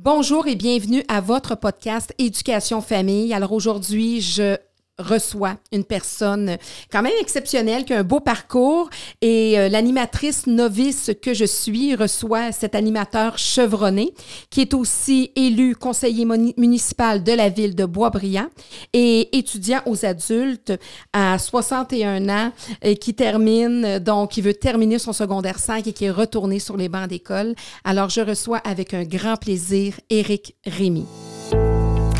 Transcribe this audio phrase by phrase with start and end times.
[0.00, 3.34] Bonjour et bienvenue à votre podcast Éducation Famille.
[3.34, 4.56] Alors aujourd'hui, je
[4.98, 6.56] reçoit une personne
[6.90, 8.90] quand même exceptionnelle, qui a un beau parcours.
[9.20, 14.12] Et euh, l'animatrice novice que je suis reçoit cet animateur chevronné,
[14.50, 16.24] qui est aussi élu conseiller
[16.56, 18.48] municipal de la ville de Boisbriand
[18.92, 20.72] et étudiant aux adultes
[21.12, 22.52] à 61 ans
[22.82, 26.76] et qui termine, donc, qui veut terminer son secondaire 5 et qui est retourné sur
[26.76, 27.54] les bancs d'école.
[27.84, 31.06] Alors, je reçois avec un grand plaisir Éric Rémy.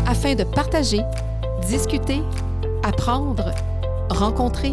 [0.07, 1.01] Afin de partager,
[1.67, 2.21] discuter,
[2.83, 3.51] apprendre,
[4.09, 4.71] rencontrer,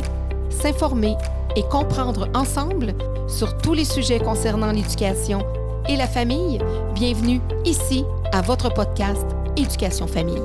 [0.50, 1.16] s'informer
[1.56, 2.94] et comprendre ensemble
[3.28, 5.44] sur tous les sujets concernant l'éducation
[5.88, 6.58] et la famille,
[6.94, 9.24] bienvenue ici à votre podcast
[9.56, 10.42] Éducation Famille.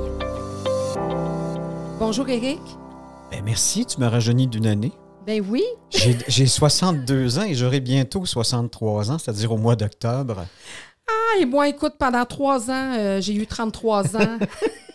[2.00, 2.62] Bonjour Eric.
[3.32, 4.92] Ben merci, tu m'as rajeuni d'une année.
[5.26, 5.64] Ben oui.
[6.28, 10.46] J'ai 62 ans et j'aurai bientôt 63 ans, c'est-à-dire au mois d'octobre.
[11.08, 14.38] Ah, et moi, écoute, pendant trois ans, euh, j'ai eu 33 ans.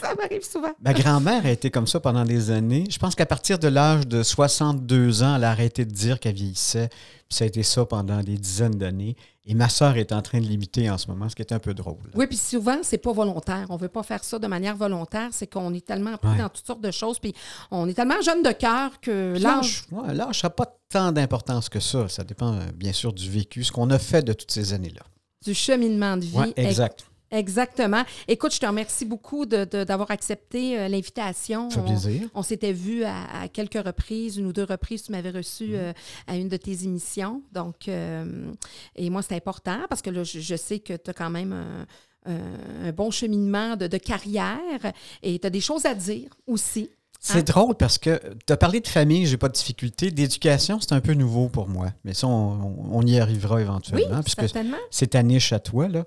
[0.00, 0.72] Ça m'arrive souvent.
[0.82, 2.84] Ma grand-mère a été comme ça pendant des années.
[2.90, 6.34] Je pense qu'à partir de l'âge de 62 ans, elle a arrêté de dire qu'elle
[6.34, 6.88] vieillissait.
[6.88, 9.16] Puis ça a été ça pendant des dizaines d'années.
[9.44, 11.58] Et ma sœur est en train de l'imiter en ce moment, ce qui est un
[11.58, 11.96] peu drôle.
[12.14, 13.66] Oui, puis souvent, c'est pas volontaire.
[13.70, 15.30] On veut pas faire ça de manière volontaire.
[15.32, 17.18] C'est qu'on est tellement pris dans toutes sortes de choses.
[17.18, 17.34] Puis
[17.70, 19.84] on est tellement jeune de cœur que l'âge.
[19.90, 22.08] Ouais, l'âge n'a pas tant d'importance que ça.
[22.08, 25.02] Ça dépend, euh, bien sûr, du vécu, ce qu'on a fait de toutes ces années-là.
[25.44, 26.52] Du cheminement de vie.
[26.56, 27.04] Exact.
[27.32, 28.04] Exactement.
[28.28, 31.70] Écoute, je te remercie beaucoup d'avoir accepté euh, l'invitation.
[31.70, 32.28] Ça fait plaisir.
[32.34, 35.76] On, s'était vu à, quelques reprises, une ou deux reprises, tu m'avais reçu mm-hmm.
[35.76, 35.92] euh,
[36.26, 37.42] à une de tes émissions.
[37.52, 38.52] Donc, euh,
[38.94, 41.86] et moi, c'est important parce que là, je, sais que tu as quand même
[42.26, 46.90] un, bon cheminement de, carrière et tu as des choses à dire aussi.
[47.18, 47.42] C'est hein?
[47.42, 50.10] drôle parce que tu as parlé de famille, j'ai pas de difficulté.
[50.10, 51.92] D'éducation, c'est un peu nouveau pour moi.
[52.04, 54.16] Mais ça, on, y arrivera éventuellement.
[54.16, 54.54] Oui, puisque
[54.90, 56.04] c'est ta niche à toi, là.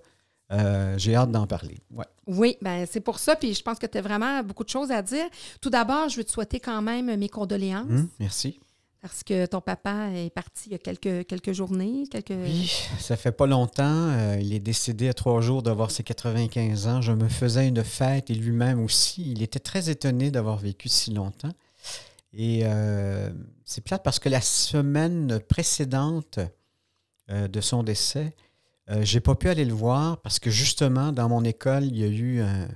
[0.55, 1.79] Euh, j'ai hâte d'en parler.
[2.27, 3.35] Oui, ben c'est pour ça.
[3.35, 5.25] Puis je pense que tu as vraiment beaucoup de choses à dire.
[5.61, 7.89] Tout d'abord, je veux te souhaiter quand même mes condoléances.
[7.89, 8.59] Hum, merci.
[9.01, 12.05] Parce que ton papa est parti il y a quelques, quelques journées.
[12.09, 12.31] Quelques...
[12.31, 13.83] Oui, ça fait pas longtemps.
[13.83, 17.01] Euh, il est décédé à trois jours d'avoir ses 95 ans.
[17.01, 19.31] Je me faisais une fête et lui-même aussi.
[19.31, 21.53] Il était très étonné d'avoir vécu si longtemps.
[22.33, 23.29] Et euh,
[23.63, 26.39] c'est plate parce que la semaine précédente
[27.29, 28.35] de son décès,
[28.91, 32.03] euh, j'ai pas pu aller le voir parce que justement, dans mon école, il y
[32.03, 32.67] a eu un,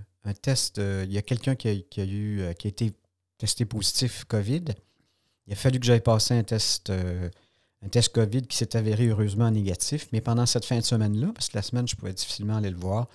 [0.41, 0.77] test.
[0.77, 2.93] Euh, il y a quelqu'un qui a, eu, euh, qui a été
[3.37, 4.65] testé positif COVID.
[5.47, 9.49] Il a fallu que j'aille passer un test, un test COVID qui s'est avéré heureusement
[9.49, 10.07] négatif.
[10.11, 12.77] Mais pendant cette fin de semaine-là, parce que la semaine, je pouvais difficilement aller le
[12.77, 13.07] voir,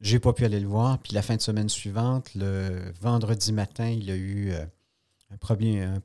[0.00, 0.98] j'ai pas pu aller le voir.
[0.98, 4.52] Puis la fin de semaine suivante, le vendredi matin, il a eu
[5.30, 6.00] un premier, un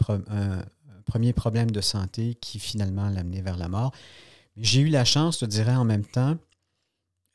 [1.05, 3.91] premier problème de santé qui finalement l'a amené vers la mort.
[4.57, 6.37] J'ai eu la chance, je dirais en même temps,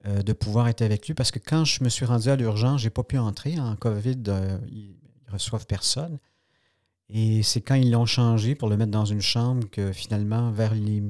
[0.06, 2.80] euh, de pouvoir être avec lui parce que quand je me suis rendu à l'urgence,
[2.80, 3.58] je n'ai pas pu entrer.
[3.58, 6.18] En COVID, euh, ils ne reçoivent personne.
[7.08, 10.74] Et c'est quand ils l'ont changé pour le mettre dans une chambre que finalement, vers,
[10.74, 11.02] les,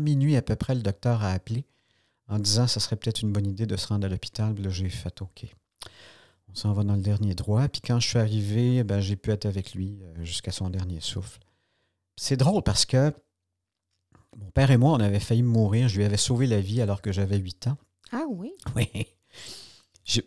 [0.00, 1.64] minuit à peu près, le docteur a appelé
[2.28, 4.54] en disant que ce serait peut-être une bonne idée de se rendre à l'hôpital.
[4.60, 5.46] Là, j'ai fait OK.
[6.48, 7.68] On s'en va dans le dernier droit.
[7.68, 11.00] Puis quand je suis arrivé, ben, j'ai pu être avec lui euh, jusqu'à son dernier
[11.00, 11.40] souffle.
[12.16, 13.12] C'est drôle parce que
[14.36, 15.88] mon père et moi, on avait failli mourir.
[15.88, 17.76] Je lui avais sauvé la vie alors que j'avais 8 ans.
[18.12, 18.52] Ah oui?
[18.76, 19.06] Oui.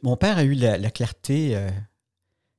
[0.03, 1.69] mon père a eu la, clarté, euh,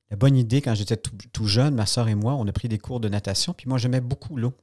[0.09, 2.77] la bonne idée quand j'étais tout, jeune, ma soeur et moi, on a pris des
[2.77, 4.53] cours de natation, puis moi j'aimais beaucoup l'eau.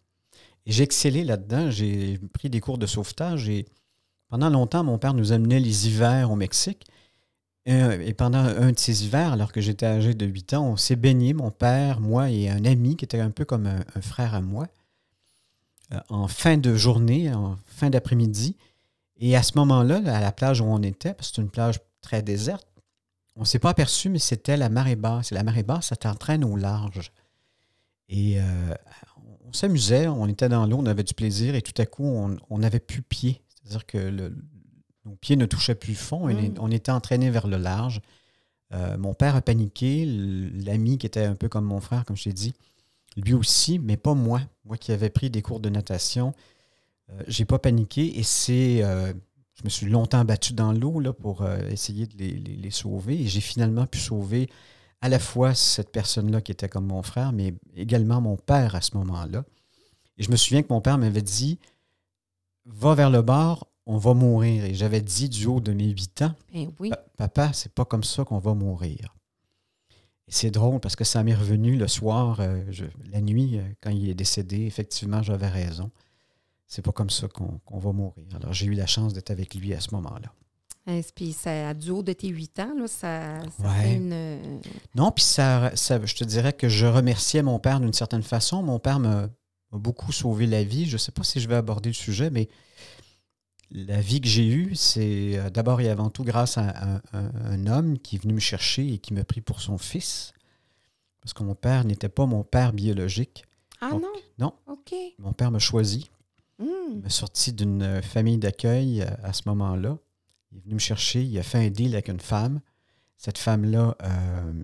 [0.66, 3.66] Et j'ai excellé là-dedans, j'ai pris des cours de sauvetage et
[4.28, 6.86] pendant longtemps, mon père nous amenait les hivers au Mexique.
[7.68, 10.76] Euh, et pendant un de ces hivers, alors que j'étais âgé de 8 ans, on
[10.76, 14.34] s'est baigné, mon père, moi et un ami qui était un peu comme un frère
[14.34, 14.66] à moi.
[15.92, 18.56] Euh, en fin de journée, en fin d'après-midi.
[19.16, 21.80] Et à ce moment-là, à la plage où on était, parce que c'est une plage
[22.00, 22.66] très déserte,
[23.36, 25.32] on ne s'est pas aperçu, mais c'était la marée basse.
[25.32, 27.12] Et la marée basse, ça t'entraîne au large.
[28.08, 28.74] Et euh,
[29.46, 32.58] on s'amusait, on était dans l'eau, on avait du plaisir, et tout à coup, on
[32.58, 33.42] n'avait plus pied.
[33.62, 34.32] C'est-à-dire que
[35.04, 36.54] nos pieds ne touchaient plus le fond, et mm.
[36.58, 38.00] on était entraîné vers le large.
[38.74, 42.24] Euh, mon père a paniqué, l'ami qui était un peu comme mon frère, comme je
[42.24, 42.54] t'ai dit,
[43.16, 44.40] lui aussi, mais pas moi.
[44.64, 46.32] Moi qui avais pris des cours de natation,
[47.08, 48.82] je euh, j'ai pas paniqué et c'est.
[48.82, 49.12] Euh,
[49.54, 53.26] je me suis longtemps battu dans l'eau là, pour euh, essayer de les, sauver et
[53.28, 54.48] j'ai finalement pu sauver
[55.02, 58.80] à la fois cette personne-là qui était comme mon frère, mais également mon père à
[58.80, 59.44] ce moment-là.
[60.16, 61.58] Et je me souviens que mon père m'avait dit
[62.64, 64.64] Va vers le bord, on va mourir.
[64.64, 66.90] Et j'avais dit du haut de mes huit ans eh oui.
[67.18, 69.14] Papa, c'est pas comme ça qu'on va mourir
[70.28, 72.62] c'est drôle parce que ça m'est revenu le soir, euh,
[73.10, 74.62] la nuit, euh, quand il est décédé.
[74.66, 75.90] Effectivement, j'avais raison.
[76.66, 78.24] C'est pas comme ça qu'on va mourir.
[78.34, 80.32] Alors, j'ai eu la chance d'être avec lui à ce moment-là.
[80.86, 83.82] Hein, Puis ça, du haut de tes huit ans, là, ça, ça Ouais.
[83.82, 84.60] fait une...
[84.94, 88.62] Non, puis ça, ça- je te dirais que je remerciais mon père d'une certaine façon.
[88.62, 89.28] Mon père m'a
[89.70, 90.84] m'a beaucoup sauvé la vie.
[90.84, 92.48] Je ne sais pas si je vais aborder le sujet, mais
[93.74, 97.98] la vie que j'ai eue, c'est euh, d'abord et avant tout grâce à un, homme
[97.98, 100.32] qui est venu me chercher et qui m'a pris pour son fils.
[101.20, 103.44] Parce que mon père n'était pas mon père biologique.
[103.80, 104.12] Ah Donc, non?
[104.38, 104.54] non.
[104.66, 104.94] OK.
[105.18, 106.10] Mon père m'a choisi.
[106.58, 106.66] Hmm.
[106.92, 109.96] Il m'a sorti d'une euh, famille d'accueil à, à ce moment-là.
[110.50, 112.60] Il est venu me chercher, il a fait un deal avec une femme.
[113.16, 114.62] Cette femme-là euh,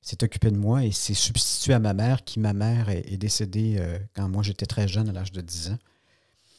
[0.00, 3.18] s'est occupée de moi et s'est substituée à ma mère, qui, ma mère, est, est
[3.18, 5.78] décédée euh, quand moi j'étais très jeune, à l'âge de 10 ans.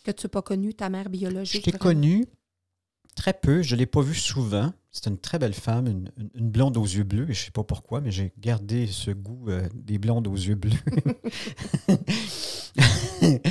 [0.07, 1.65] Que tu n'as pas connu ta mère Je biologique?
[1.65, 1.83] l'ai vraiment?
[1.83, 2.25] connue
[3.15, 4.71] très peu, je ne l'ai pas vue souvent.
[4.91, 7.63] C'était une très belle femme, une, blonde aux yeux bleus, et je ne sais pas
[7.63, 10.71] pourquoi, mais j'ai gardé ce goût euh, des blondes aux yeux bleus.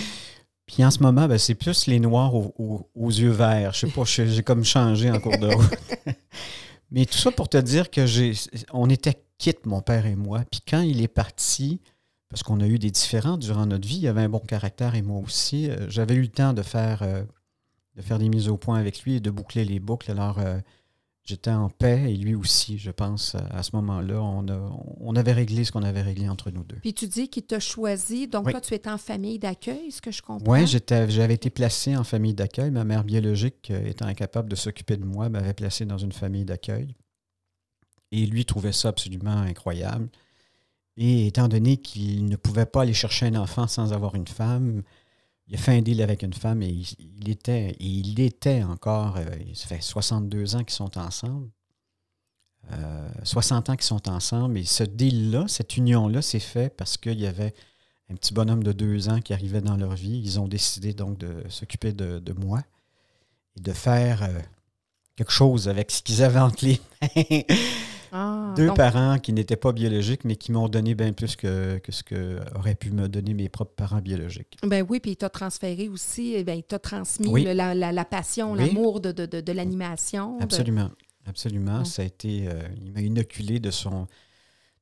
[0.67, 3.73] Puis en ce moment, ben, c'est plus les noirs aux, aux- aux yeux verts.
[3.75, 5.79] Je sais pas, je- j'ai comme changé en cours de route.
[6.91, 8.33] Mais tout ça pour te dire que j'ai,
[8.73, 10.43] on était quittes, mon père et moi.
[10.51, 11.81] Puis quand il est parti,
[12.29, 15.03] parce qu'on a eu des différends durant notre vie, il avait un bon caractère et
[15.03, 17.23] moi aussi, euh, j'avais eu le temps de faire, euh,
[17.95, 20.11] de faire des mises au point avec lui et de boucler les boucles.
[20.11, 20.59] Alors, euh,
[21.23, 24.21] j'étais en paix et lui aussi, je pense, à, ce moment-là.
[24.21, 26.77] On, avait réglé ce qu'on avait réglé entre nous deux.
[26.77, 28.53] Puis tu dis qu'il t'a choisi, donc Oui.
[28.53, 30.53] toi, tu étais en famille d'accueil, ce que je comprends?
[30.53, 32.73] Oui, j'avais été placé en famille d'accueil.
[32.73, 36.97] Ma mère biologique, étant incapable de s'occuper de moi, m'avait placé dans une famille d'accueil.
[38.11, 40.09] Et lui trouvait ça absolument incroyable.
[40.97, 44.83] Et étant donné qu'il ne pouvait pas aller chercher un enfant sans avoir une femme,
[45.49, 46.87] il a fait un deal avec une femme et il,
[47.21, 51.51] il était, et il était encore, euh, ça fait 62 ans qu'ils sont ensemble.
[52.73, 54.59] Euh, 60 ans qu'ils sont ensemble.
[54.59, 57.55] Et ce deal-là, cette union-là, s'est fait parce qu'il y avait
[58.11, 60.21] un petit bonhomme de deux ans qui arrivait dans leur vie.
[60.23, 62.63] Ils ont décidé donc de s'occuper de, de moi
[63.57, 64.41] et de faire euh,
[65.17, 67.43] quelque chose avec ce qu'ils avaient entre les mains.
[68.13, 71.79] Ah, Deux donc- parents qui n'étaient pas biologiques, mais qui m'ont donné bien plus que,
[71.79, 74.57] que ce que auraient pu me donner mes propres parents biologiques.
[74.63, 77.45] Ben oui, puis il t'a transféré aussi, eh ben, il t'a transmis Oui.
[77.45, 78.67] le- la, la- la passion, Oui.
[78.67, 80.39] l'amour de, de, de, de l'animation.
[80.41, 80.91] Absolument.
[81.27, 81.85] Absolument.
[81.85, 82.47] Ça a été.
[82.49, 84.07] euh, il m'a inoculé de son,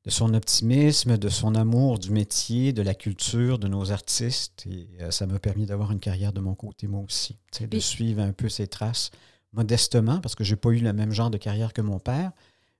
[0.03, 4.63] de son optimisme, de son amour du métier, de la culture, de nos artistes.
[4.69, 7.33] Et euh, ça m'a permis d'avoir une carrière de mon côté, moi aussi.
[7.51, 9.09] Tu sais, de Puis- suivre un peu ses traces
[9.53, 12.31] modestement, parce que je n'ai pas eu le même genre de carrière que mon père.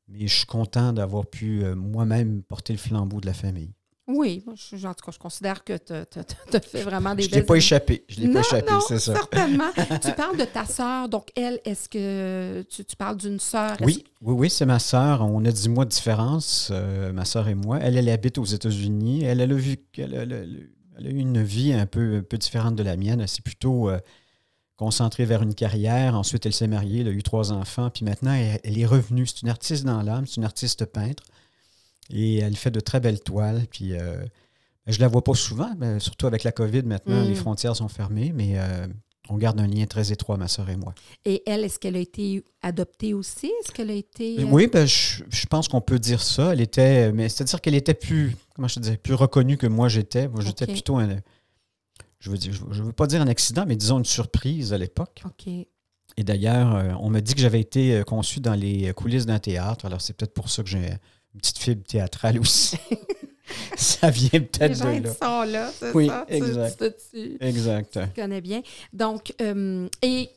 [0.07, 3.74] Mais je suis content d'avoir pu euh, moi-même porter le flambeau de la famille.
[4.07, 7.36] Oui, je, en tout cas, je considère que tu as fait vraiment des Je ne
[7.38, 8.06] l'ai pas échappé.
[8.07, 9.13] Je l'ai pas échappé, c'est ça.
[9.16, 9.72] certainement.
[10.04, 13.78] tu parles de ta sœur, donc elle, est-ce que tu, tu parles d'une sœur?
[13.81, 15.22] Oui, oui, oui, c'est ma sœur.
[15.24, 17.80] On a 10 mois de différence, euh, ma sœur et moi.
[17.81, 19.24] Elle, elle habite aux États-Unis.
[19.24, 20.44] Elle, elle a, vu, elle, a- elle a-
[21.00, 23.25] elle a eu une vie un peu, un peu différente de la mienne.
[23.25, 23.98] S'est plutôt euh,
[24.77, 26.16] concentrée vers une carrière.
[26.16, 27.89] Ensuite, elle s'est mariée, elle a eu trois enfants.
[27.89, 29.25] Puis maintenant, elle, elle est revenue.
[29.25, 31.24] C'est une artiste dans l'âme, c'est une artiste peintre.
[32.10, 33.66] Et elle fait de très belles toiles.
[33.72, 34.24] Puis euh,
[34.88, 37.27] je la vois pas souvent, mais surtout avec la COVID maintenant, Mm.
[37.30, 38.31] les frontières sont fermées.
[38.36, 38.86] Mais euh,
[39.30, 40.94] on garde un lien très étroit, ma sœur et moi.
[41.25, 43.48] Et elle, est-ce qu'elle a été adoptée aussi?
[43.48, 44.39] Est-ce qu'elle a été.
[44.42, 46.54] euh, Oui, ben, je, je pense qu'on peut dire ça.
[46.54, 49.88] Elle était, mais c'est-à-dire qu'elle était plus, comment je te disais, plus reconnue que moi
[49.89, 50.27] j'étais.
[50.27, 51.16] Moi, j'étais plutôt un,
[52.20, 55.22] je veux dire, je veux pas dire un accident, mais disons une surprise à l'époque.
[55.26, 55.48] OK.
[56.18, 59.40] Et d'ailleurs, euh, on m'a dit que j'avais été euh, conçu dans les coulisses d'un
[59.40, 59.86] théâtre.
[59.86, 60.78] Alors c'est peut-être pour ça que j'ai
[61.34, 62.78] une petite fibre théâtrale aussi.
[63.75, 65.13] ça vient peut-être de là.
[65.13, 66.25] sont là, c'est Oui, ça?
[66.30, 66.84] Exact.
[67.12, 68.00] Tu, tu- Exact.
[68.16, 68.62] tu connais bien.
[68.94, 70.30] Donc, euh, et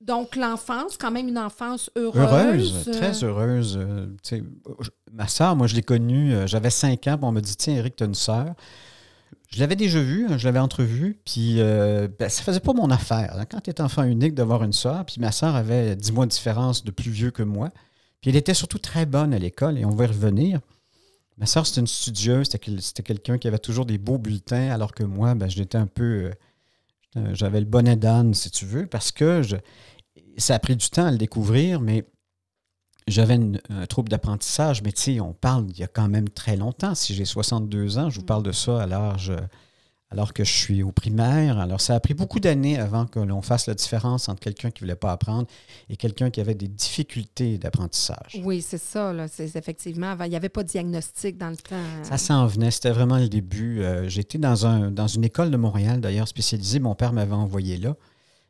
[0.00, 2.22] donc l'enfance, quand même une enfance heureuse.
[2.22, 3.78] Heureuse, très heureuse.
[3.80, 4.06] euh,
[5.12, 7.76] ma soeur, moi, je l'ai connue, euh, j'avais 5 ans, puis on m'a dit Tiens,
[7.76, 8.54] Eric, tu as une sœur.
[9.48, 12.90] Je l'avais déjà vue, hein, je l'avais entrevue, puis euh, ben, ça faisait pas mon
[12.90, 13.36] affaire.
[13.38, 16.26] hein, quand tu es enfant unique, d'avoir une sœur, puis ma sœur avait 10 mois
[16.26, 17.70] de différence de plus vieux que moi.
[18.20, 20.60] Puis elle était surtout très bonne à l'école, et on va y revenir.
[21.38, 24.70] Ma sœur, c'était une studieuse, c'était quel- c'était quelqu'un qui avait toujours des beaux bulletins,
[24.70, 26.32] alors que moi, ben, j'étais un peu.
[27.16, 29.56] euh, J'avais le bonnet d'âne, si tu veux, parce que je,
[30.38, 32.04] ça a pris du temps à le découvrir, mais
[33.06, 33.38] j'avais
[33.70, 36.94] un trouble d'apprentissage, mais tu sais, on parle il y a quand même très longtemps.
[36.94, 38.26] Si j'ai 62 ans, je vous Mm.
[38.26, 39.32] parle de ça à l'âge,
[40.10, 41.58] alors que je suis au primaire.
[41.58, 44.82] Alors, ça a pris beaucoup d'années avant que l'on fasse la différence entre quelqu'un qui
[44.82, 45.46] ne voulait pas apprendre
[45.88, 48.40] et quelqu'un qui avait des difficultés d'apprentissage.
[48.44, 49.12] Oui, c'est ça.
[49.12, 49.26] Là.
[49.28, 51.76] C'est, effectivement, il n'y avait pas de diagnostic dans le temps.
[52.04, 53.82] Ça s'en venait, c'était vraiment le début.
[53.82, 56.78] Euh, J'étais dans, un, dans une école de Montréal, d'ailleurs spécialisée.
[56.78, 57.94] Mon père m'avait envoyé là.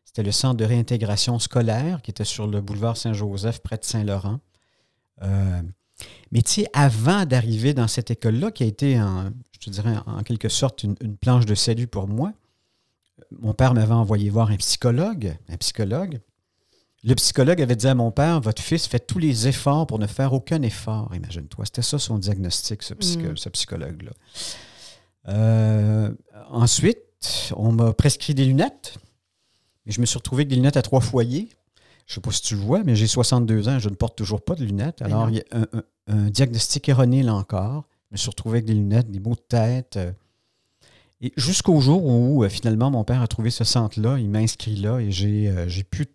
[0.05, 4.41] C'était le centre de réintégration scolaire qui était sur le boulevard Saint-Joseph, près de Saint-Laurent.
[5.23, 5.63] Euh,
[6.31, 9.95] mais tu sais, avant d'arriver dans cette école-là, qui a été, en, je te dirais,
[10.07, 12.33] en quelque sorte, une, une planche de salut pour moi,
[13.41, 16.21] mon père m'avait envoyé voir un psychologue, un psychologue,
[17.05, 20.07] Le psychologue avait dit à mon père, votre fils fait tous les efforts pour ne
[20.09, 21.15] faire aucun effort.
[21.15, 23.37] Imagine-toi, c'était ça son diagnostic, ce, Mm.
[23.37, 24.11] ce psychologue-là.
[25.29, 26.13] Euh,
[26.51, 26.99] ensuite,
[27.57, 28.99] on m'a prescrit des lunettes.
[29.87, 31.49] Et je me suis retrouvé avec des lunettes à trois foyers.
[32.07, 34.17] Je ne sais pas si tu le vois, mais j'ai 62 ans, je ne porte
[34.17, 35.01] toujours pas de lunettes.
[35.01, 35.83] Mais Alors, il y a un, un-
[36.27, 37.85] un diagnostic erroné là encore.
[38.11, 39.97] Je me suis retrouvé avec des lunettes, des maux de tête.
[39.97, 40.13] euh,
[41.21, 44.77] et jusqu'au jour où, euh, finalement, mon père a trouvé ce centre-là, il m'a inscrit
[44.77, 46.07] là et j'ai euh, pu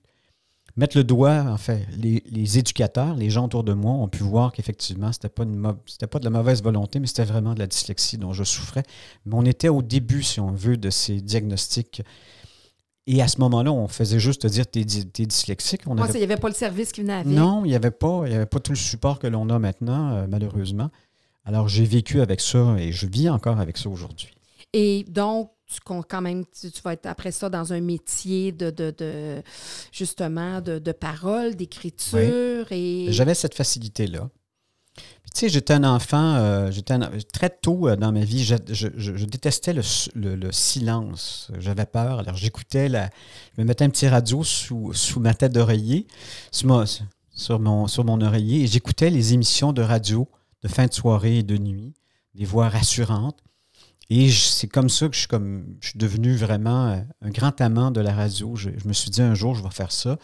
[0.77, 4.23] mettre le doigt, en fait, les, les éducateurs, les gens autour de moi ont pu
[4.23, 7.59] voir qu'effectivement, pas, une mau- c'était pas de la mauvaise volonté, mais c'était vraiment de
[7.59, 8.83] la dyslexie dont je souffrais.
[9.25, 12.01] Mais on était au début, si on veut, de ces diagnostics.
[13.13, 15.81] Et à ce moment-là, on faisait juste te dire t'es, t'es dyslexique.
[15.85, 17.27] On avait- il n'y avait pas le service qui venait avec.
[17.27, 19.59] non, il n'y avait pas, il y avait pas tout le support que l'on a
[19.59, 20.89] maintenant, euh, malheureusement.
[21.43, 24.29] Alors j'ai vécu avec ça et je vis encore avec ça aujourd'hui.
[24.73, 28.69] Et donc, tu quand même, tu, tu vas être après ça dans un métier de,
[28.69, 29.41] de, de-
[29.91, 33.07] justement, de, de parole, d'écriture et...
[33.09, 34.29] J'avais cette facilité-là.
[34.95, 36.97] Tu sais, j'étais un enfant, euh, j'étais
[37.31, 41.49] très tôt euh, dans ma vie, je, détestais le, silence.
[41.57, 42.19] J'avais peur.
[42.19, 43.09] Alors, j'écoutais, la,
[43.55, 46.05] je me mettais un petit radio sous, ma tête d'oreiller,
[46.51, 46.67] sur,
[47.59, 47.87] mon-
[48.21, 50.27] oreiller, et j'écoutais les émissions de radio
[50.63, 51.93] de fin de soirée et de nuit,
[52.35, 53.39] des voix rassurantes.
[54.09, 58.13] Et c'est comme ça que je suis, devenu vraiment euh, un grand amant de la
[58.13, 58.57] radio.
[58.57, 60.17] Je me suis dit un jour, je vais faire ça.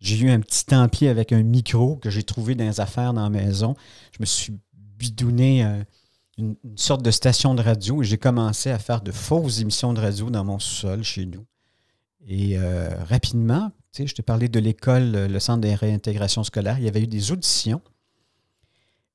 [0.00, 3.22] J'ai eu un petit templier avec un micro que j'ai trouvé dans les affaires dans
[3.22, 3.74] la maison.
[4.12, 5.82] Je me suis bidouné euh,
[6.38, 10.00] une, sorte de station de radio et j'ai commencé à faire de fausses émissions de
[10.00, 11.44] radio dans mon sol chez nous.
[12.26, 16.78] Et euh, rapidement, tu sais, je t'ai parlé de l'école, le centre de réintégration scolaire,
[16.78, 17.82] il y avait eu des auditions.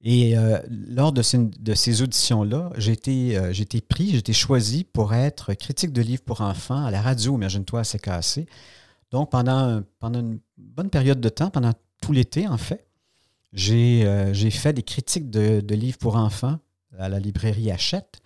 [0.01, 5.55] Et euh, lors de ces, auditions-là, j'ai été, été pris, j'ai été choisi pour être
[5.55, 8.45] critique de livres pour enfants à la radio, imagine-toi, à CKC.
[9.09, 12.85] Donc, pendant, pendant une bonne période de temps, pendant tout l'été, en fait,
[13.53, 16.57] j'ai euh, j'ai fait des critiques de, de livres pour enfants
[16.97, 18.19] à la librairie Hachette.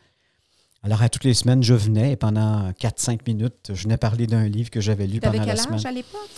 [0.82, 4.48] Alors, à toutes les semaines, je venais et pendant 4-5 minutes, je venais parler d'un
[4.48, 5.86] livre que j'avais lu pendant la quel âge semaine.
[5.86, 6.30] à l'époque?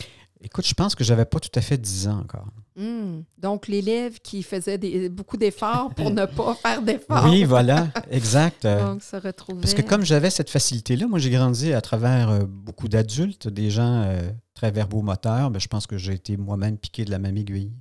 [0.44, 2.48] Écoute, je pense que j'avais pas tout à fait 10 ans encore.
[2.76, 3.22] Hmm.
[3.38, 7.26] Donc, l'élève qui faisait des- beaucoup d'efforts pour ne pas faire d'efforts.
[7.30, 8.64] Oui, voilà, exact.
[8.66, 9.62] Donc, se retrouver.
[9.62, 13.70] Parce que comme j'avais cette facilité-là, moi j'ai grandi à travers euh, beaucoup d'adultes, des
[13.70, 17.36] gens euh, très verbomoteur, mais je pense que j'ai été moi-même piqué de la même
[17.36, 17.72] aiguille.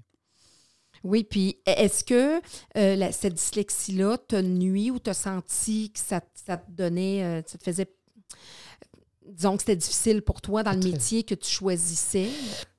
[1.04, 2.40] Oui, puis e-, est-ce que
[2.78, 7.58] euh, cette dyslexie-là t'a nuit ou t'as senti que ça, ça te donnait, euh, ça
[7.58, 7.87] te faisait
[9.30, 12.28] disons que c'était difficile pour toi dans le métier que tu choisissais?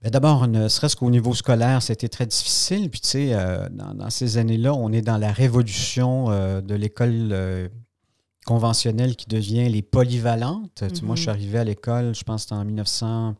[0.01, 2.89] Ben, d'abord, ne serait-ce qu'au niveau scolaire, c'était très difficile.
[2.89, 6.25] Puis, tu sais, euh, dans, ces années-là, on est dans la révolution
[6.62, 7.70] de l'école
[8.46, 10.81] conventionnelle qui devient les polyvalentes.
[10.81, 11.15] Moi, je mm-hmm.
[11.15, 13.36] suis arrivé à l'école, je pense, en 1900.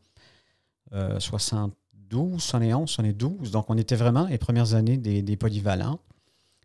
[0.92, 3.52] 72, 71, 72.
[3.52, 6.00] Donc, on était vraiment les premières années des, des polyvalents.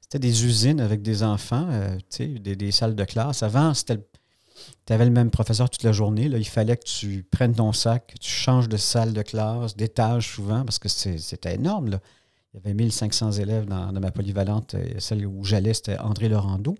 [0.06, 3.42] C'était des usines avec des enfants, euh, des, salles de classe.
[3.42, 6.28] Avant, tu avais le même professeur toute la journée.
[6.28, 9.76] Là, il fallait que tu prennes ton sac, que tu changes de salle de classe,
[9.76, 11.88] d'étage souvent, parce que c'était énorme.
[11.88, 14.76] Il y avait 1500 élèves dans, ma polyvalente.
[14.76, 16.76] Euh, celle où j'allais, c'était André Laurando.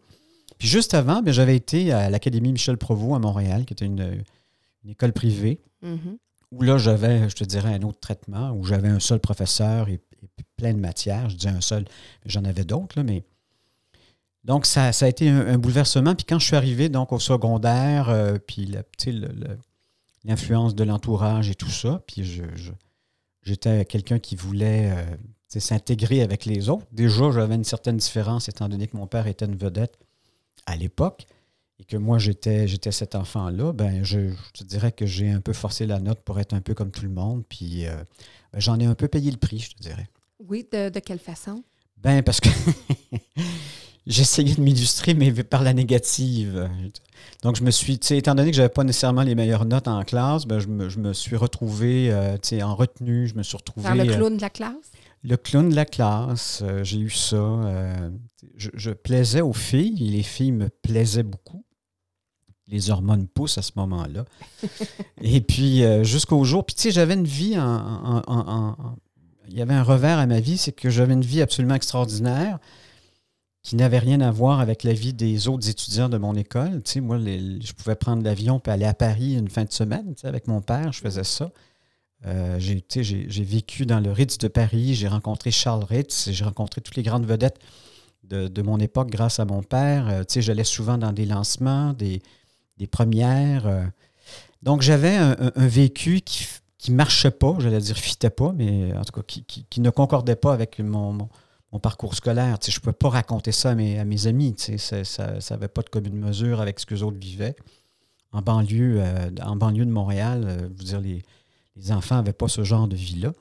[0.56, 4.22] Puis juste avant, ben, j'avais été à l'Académie Michel Provost à Montréal, qui était une,
[4.88, 5.58] école privée.
[5.82, 6.16] Mm-hmm
[6.52, 10.00] où là, j'avais, je te dirais, un autre traitement, où j'avais un seul professeur et,
[10.56, 11.28] plein de matières.
[11.28, 11.84] Je dis un seul,
[12.24, 13.24] j'en avais d'autres, mais.
[14.44, 16.14] Donc, ça, ça a été un, bouleversement.
[16.14, 19.58] Puis quand je suis arrivé donc au secondaire, euh, puis sais, le- le-
[20.24, 22.72] l'influence de l'entourage et tout ça, puis je, je-
[23.42, 25.16] j'étais quelqu'un qui voulait euh,
[25.48, 26.86] s'intégrer avec les autres.
[26.92, 29.98] Déjà, j'avais une certaine différence, étant donné que mon père était une vedette
[30.66, 31.26] à l'époque
[31.78, 35.40] et que moi, j'étais, j'étais cet enfant-là, ben, je, je te dirais que j'ai un
[35.40, 37.44] peu forcé la note pour être un peu comme tout le monde.
[37.48, 37.96] Puis euh,
[38.52, 40.08] ben, j'en ai un peu payé le prix, je te dirais.
[40.48, 41.62] Oui, de, de quelle façon?
[42.02, 42.48] Ben, parce que
[44.06, 46.68] j'essayais de m'illustrer, mais par la négative.
[47.42, 49.64] Donc, je me suis, tu sais, étant donné que je n'avais pas nécessairement les meilleures
[49.64, 53.26] notes en classe, ben, je, me, je me suis retrouvé euh, tu sais, en retenue.
[53.26, 53.86] Je me suis retrouvé.
[53.86, 54.92] Faire le euh, clown de la classe?
[55.22, 57.36] le clown de la classe, euh, j'ai eu ça.
[57.36, 58.10] euh,
[58.56, 61.64] je, je plaisais aux filles les filles me plaisaient beaucoup.
[62.68, 64.24] Les hormones poussent à ce moment-là.
[65.20, 66.64] et puis, euh, jusqu'au jour.
[66.64, 68.86] Puis, tu sais, j'avais une vie en,
[69.48, 72.58] Il y avait un revers à ma vie, c'est que j'avais une vie absolument extraordinaire
[73.66, 76.82] qui n'avait rien à voir avec la vie des autres étudiants de mon école.
[76.84, 80.14] Tu sais, moi, je pouvais prendre l'avion et aller à Paris une fin de semaine.
[80.14, 81.50] Tu avec mon père, je faisais ça.
[82.26, 86.94] Euh, j'ai, vécu dans le Ritz de Paris, j'ai rencontré Charles Ritz, j'ai rencontré toutes
[86.94, 87.58] les grandes vedettes
[88.22, 90.08] de, de mon époque grâce à mon père.
[90.08, 92.22] Euh, tu sais, j'allais souvent dans des lancements, des,
[92.78, 93.66] des premières.
[93.66, 93.84] euh.
[94.62, 96.46] Donc, j'avais un, vécu qui,
[96.78, 100.36] qui marchait pas, j'allais dire fitait pas, mais en tout cas qui, qui, ne concordait
[100.36, 102.58] pas avec mon, mon, parcours scolaire.
[102.66, 104.54] Je ne pouvais pas raconter ça à mes, à mes amis.
[104.56, 105.02] Ça
[105.50, 107.54] n'avait pas de commune mesure avec ce que les autres vivaient.
[108.32, 111.22] En banlieue, euh, en banlieue de Montréal, euh, dire, les,
[111.76, 113.32] les enfants n'avaient pas ce genre de vie-là.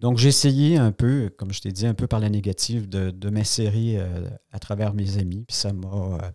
[0.00, 3.10] Donc, j'ai essayé un peu, comme je t'ai dit, un peu par la négative, de,
[3.10, 4.02] de m'insérer
[4.50, 5.44] à travers mes amis.
[5.46, 6.32] Puis ça m'a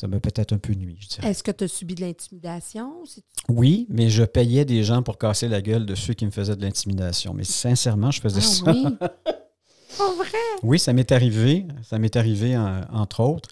[0.00, 3.04] ça m'a peut-être un peu nuit, Est-ce que tu as subi de l'intimidation?
[3.50, 6.56] Oui, mais je payais des gens pour casser la gueule de ceux qui me faisaient
[6.56, 7.34] de l'intimidation.
[7.34, 8.72] Mais sincèrement, je faisais ah ça.
[8.72, 8.84] Oui?
[9.98, 10.38] Pas vrai?
[10.62, 11.66] Oui, ça m'est arrivé.
[11.82, 13.50] Ça m'est arrivé, entre autres.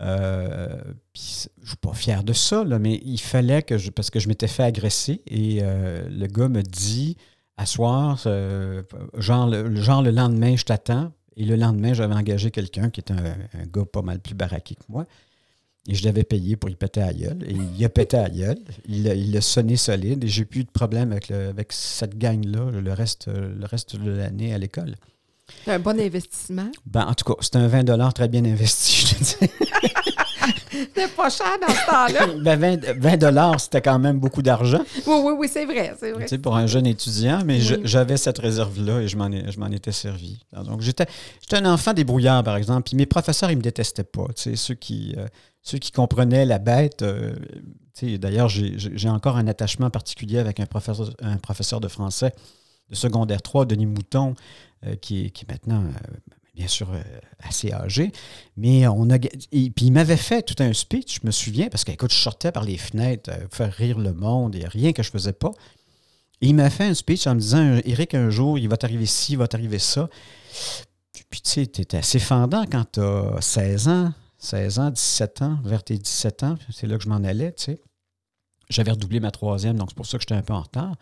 [0.00, 0.80] Euh,
[1.14, 3.90] je ne suis pas fier de ça, mais il fallait que je.
[3.90, 7.16] Parce que je m'étais fait agresser et euh, le gars me dit
[7.56, 8.84] à soir, euh,
[9.18, 11.10] genre, le, genre le lendemain, je t'attends.
[11.36, 13.24] Et le lendemain, j'avais engagé quelqu'un qui était un,
[13.54, 15.06] un, gars pas mal plus baraqué que moi.
[15.88, 17.42] Et je l'avais payé pour y péter à gueule.
[17.44, 18.58] Et il a pété à gueule.
[18.86, 20.22] Il a, il a sonné solide.
[20.24, 24.10] Et j'ai plus eu de problème avec, avec cette gang-là le reste, le reste de
[24.10, 24.94] l'année à l'école.
[25.64, 26.70] C'est un bon investissement.
[26.86, 29.52] Ben, en tout cas, c'est un 20 très bien investi, je te dis.
[30.72, 32.56] C'était pas cher dans ce temps-là.
[32.56, 34.82] ben 20,20 c'était quand même beaucoup d'argent.
[35.06, 36.24] Oui, oui, oui, c'est vrai, c'est vrai.
[36.24, 40.40] Tu sais, pour un jeune étudiant, mais j'avais cette réserve-là et je m'en étais servi.
[40.64, 41.06] Donc, j'étais
[41.52, 44.26] un enfant débrouillard, par exemple, puis mes professeurs, ils me détestaient pas.
[44.34, 45.26] Tu sais, ceux qui, euh,
[45.62, 47.02] ceux qui comprenaient la bête.
[47.02, 47.34] Euh,
[48.02, 52.32] d'ailleurs, j'ai encore un attachement particulier avec un professeur, un professeur de français
[52.90, 54.34] de secondaire 3, Denis Mouton,
[54.86, 55.84] euh, qui, est, maintenant,
[56.54, 56.90] bien sûr,
[57.40, 58.12] assez âgé.
[58.56, 59.16] Mais on a.
[59.52, 62.52] Et, puis il m'avait fait tout un speech, je me souviens, parce qu'écoute, je sortais
[62.52, 65.52] par les fenêtres, faire rire le monde, et rien que je faisais pas.
[66.42, 69.32] Il m'a fait un speech en me disant Eric, un jour, il va t'arriver ci,
[69.32, 70.08] il va t'arriver ça.
[71.30, 75.58] Puis, tu sais, tu assez fendant quand tu as 16 ans, 16 ans, 17 ans,
[75.64, 77.80] vers tes 17 ans, c'est là que je m'en allais, tu sais.
[78.68, 80.96] J'avais redoublé ma troisième, donc c'est pour ça que j'étais un peu en retard.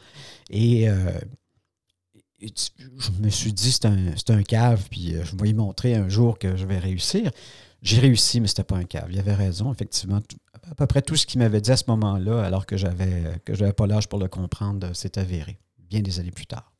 [0.50, 1.18] Et, euh,
[2.40, 6.08] je me suis dit, c'est un, un, cave, puis euh, je vais lui montrer un
[6.08, 7.30] jour que je vais réussir.
[7.82, 9.08] J'ai réussi, mais c'était pas un cave.
[9.10, 10.20] Il avait raison, effectivement.
[10.70, 13.54] À peu près tout ce qu'il m'avait dit à ce moment-là, alors que j'avais que
[13.54, 16.72] j'avais pas l'âge pour le comprendre, s'est avéré, bien des années plus tard.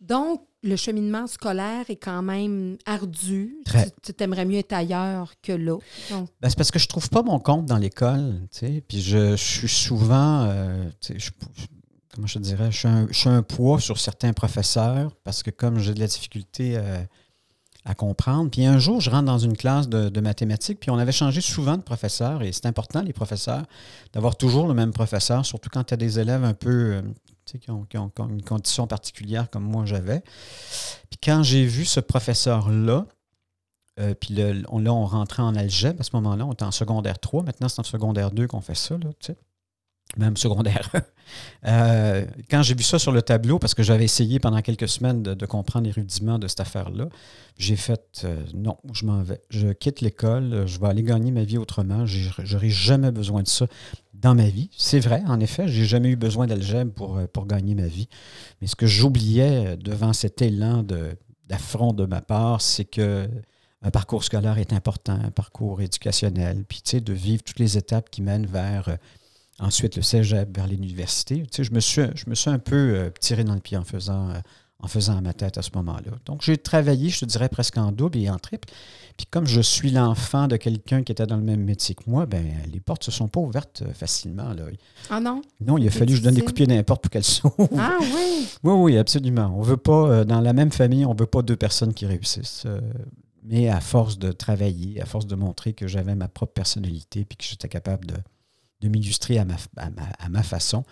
[0.00, 3.56] Donc, le cheminement scolaire est quand même ardu.
[4.02, 5.78] Tu t'aimerais mieux être ailleurs que là.
[6.10, 8.40] Ben, c'est parce que je trouve pas mon compte dans l'école.
[8.88, 10.88] Puis je, suis souvent, euh,
[12.12, 16.00] comment je dirais, je suis, un, poids sur certains professeurs parce que comme j'ai de
[16.00, 17.02] la difficulté euh,
[17.84, 18.50] à comprendre.
[18.50, 21.76] Puis un jour, je rentre dans une classe de, mathématiques, puis on avait changé souvent
[21.76, 23.64] de professeur, et c'est important, les professeurs,
[24.12, 27.02] d'avoir toujours le même professeur, surtout quand tu as des élèves un peu euh,
[27.58, 27.86] qui ont,
[28.28, 30.20] une condition particulière comme moi j'avais.
[31.10, 33.06] Puis quand j'ai vu ce professeur-là,
[34.00, 37.42] euh, puis là, on rentrait en algèbre à ce moment-là, on était en secondaire 3,
[37.42, 39.10] maintenant c'est en secondaire 2 qu'on fait ça, là,
[40.16, 40.90] même secondaire.
[41.66, 45.22] euh, quand j'ai vu ça sur le tableau, parce que j'avais essayé pendant quelques semaines
[45.22, 47.08] de, comprendre les rudiments de cette affaire-là,
[47.58, 49.40] j'ai fait euh, non, je m'en vais.
[49.50, 52.04] Je quitte l'école, je vais aller gagner ma vie autrement.
[52.06, 53.66] J'aurai jamais besoin de ça
[54.14, 54.70] dans ma vie.
[54.76, 58.08] C'est vrai, en effet, j'ai jamais eu besoin d'algèbre pour, euh, pour gagner ma vie.
[58.60, 60.84] Mais ce que j'oubliais devant cet élan
[61.48, 63.28] d'affront de, ma part, c'est que
[63.82, 67.76] un parcours scolaire est important, un parcours éducationnel, puis tu sais, de vivre toutes les
[67.76, 68.96] étapes qui mènent vers euh,
[69.58, 71.42] ensuite le cégep, vers l'université.
[71.42, 73.76] Tu sais, je me suis, je me suis un peu euh, tiré dans le pied
[73.76, 74.32] en faisant,
[74.78, 76.12] en faisant ma tête à ce moment-là.
[76.26, 78.68] Donc, j'ai travaillé, je te dirais, presque en double et en triple.
[79.16, 82.26] Puis comme je suis l'enfant de quelqu'un qui était dans le même métier que moi,
[82.26, 84.52] ben les portes ne se sont pas ouvertes euh, facilement.
[84.52, 84.64] Là.
[85.10, 85.42] Ah non?
[85.60, 87.68] Non, il a fallu que je donne des coups de pied n'importe pour qu'elles s'ouvrent.
[87.78, 88.48] Ah oui?
[88.62, 89.52] Oui, oui, absolument.
[89.56, 92.06] On veut pas, euh, dans la même famille, on ne veut pas deux personnes qui
[92.06, 92.64] réussissent.
[92.66, 92.80] Euh,
[93.44, 97.36] mais à force de travailler, à force de montrer que j'avais ma propre personnalité puis
[97.36, 98.14] que j'étais capable de,
[98.82, 100.84] de m'illustrer à ma, à, ma, façon,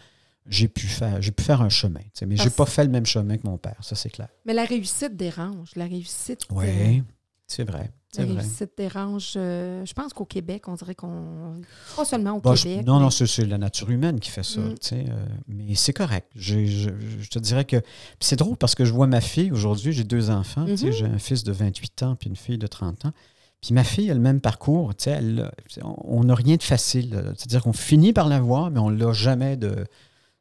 [0.46, 2.00] j'ai pu faire j'ai pu faire un chemin.
[2.26, 4.28] Mais je n'ai pas fait le même chemin que mon père, ça c'est clair.
[4.46, 5.70] Mais la réussite dérange.
[5.76, 6.42] La réussite.
[6.50, 7.02] Oui,
[7.46, 7.90] c'est vrai.
[8.16, 9.34] La réussite dérange.
[9.36, 11.60] Euh, je pense qu'au Québec, on dirait qu'on.
[11.96, 12.84] Pas seulement au bah, Québec.
[12.84, 14.60] non, non, c'est la nature humaine qui fait ça.
[14.60, 14.74] Mm.
[14.92, 16.28] Euh, mais c'est correct.
[16.34, 16.90] Je,
[17.28, 17.76] te dirais que.
[18.18, 20.64] c'est drôle parce que je vois ma fille aujourd'hui, j'ai deux enfants.
[20.64, 20.92] Mm-hmm.
[20.92, 23.12] J'ai un fils de 28 ans puis une fille de 30 ans.
[23.60, 24.92] Puis ma fille a le même parcours.
[25.06, 25.50] Elle,
[25.84, 27.32] on n'a rien de facile.
[27.36, 29.84] C'est-à-dire qu'on finit par l'avoir, mais on l'a jamais de.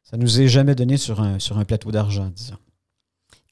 [0.02, 2.56] Ça nous est jamais donné sur un, sur un plateau d'argent, disons.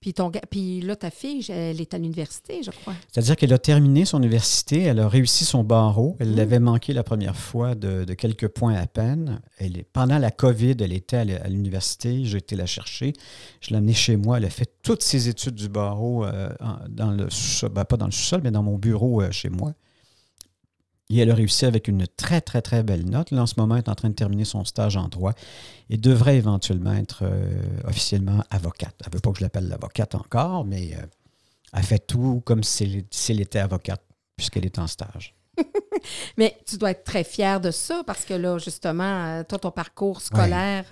[0.01, 2.95] Puis, ton, puis là, ta fille, elle est à l'université, je crois.
[3.11, 6.17] C'est-à-dire qu'elle a terminé son université, elle a réussi son barreau.
[6.21, 6.37] Elle mmh.
[6.37, 9.41] l'avait manqué la première fois de, quelques points à peine.
[9.59, 12.25] Elle est, pendant la COVID, elle était à l'université.
[12.25, 13.13] J'ai été la chercher.
[13.61, 14.39] Je l'ai amenée chez moi.
[14.39, 16.49] Elle a fait toutes ses études du barreau euh,
[16.89, 17.27] dans le
[17.69, 19.75] ben, pas dans le sous-sol, mais dans mon bureau euh, chez moi.
[21.11, 23.31] Et elle a réussi avec une très, très, très belle note.
[23.31, 25.33] Là, en ce moment, elle est en train de terminer son stage en droit
[25.89, 28.95] et devrait éventuellement être euh, officiellement avocate.
[29.01, 31.07] Elle ne veut pas que je l'appelle l'avocate encore, mais euh,
[31.73, 34.03] elle fait tout comme si elle était avocate,
[34.37, 35.35] puisqu'elle est en stage.
[36.37, 39.71] mais tu dois être très fière de ça parce que là, justement, euh, toi, ton
[39.71, 40.85] parcours scolaire,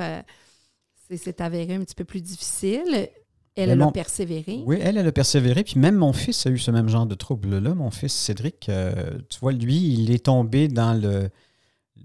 [1.15, 3.11] c'est avéré un petit peu plus difficile.
[3.57, 4.63] Elle, elle a persévéré.
[4.67, 5.65] Oui, elle, elle a persévéré.
[5.65, 7.75] Puis même mon fils a eu ce même genre de trouble-là.
[7.75, 11.31] Mon fils Cédric, euh, tu vois, lui, il est tombé dans le,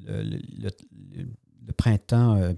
[0.08, 0.70] le,
[1.76, 2.54] printemps, euh,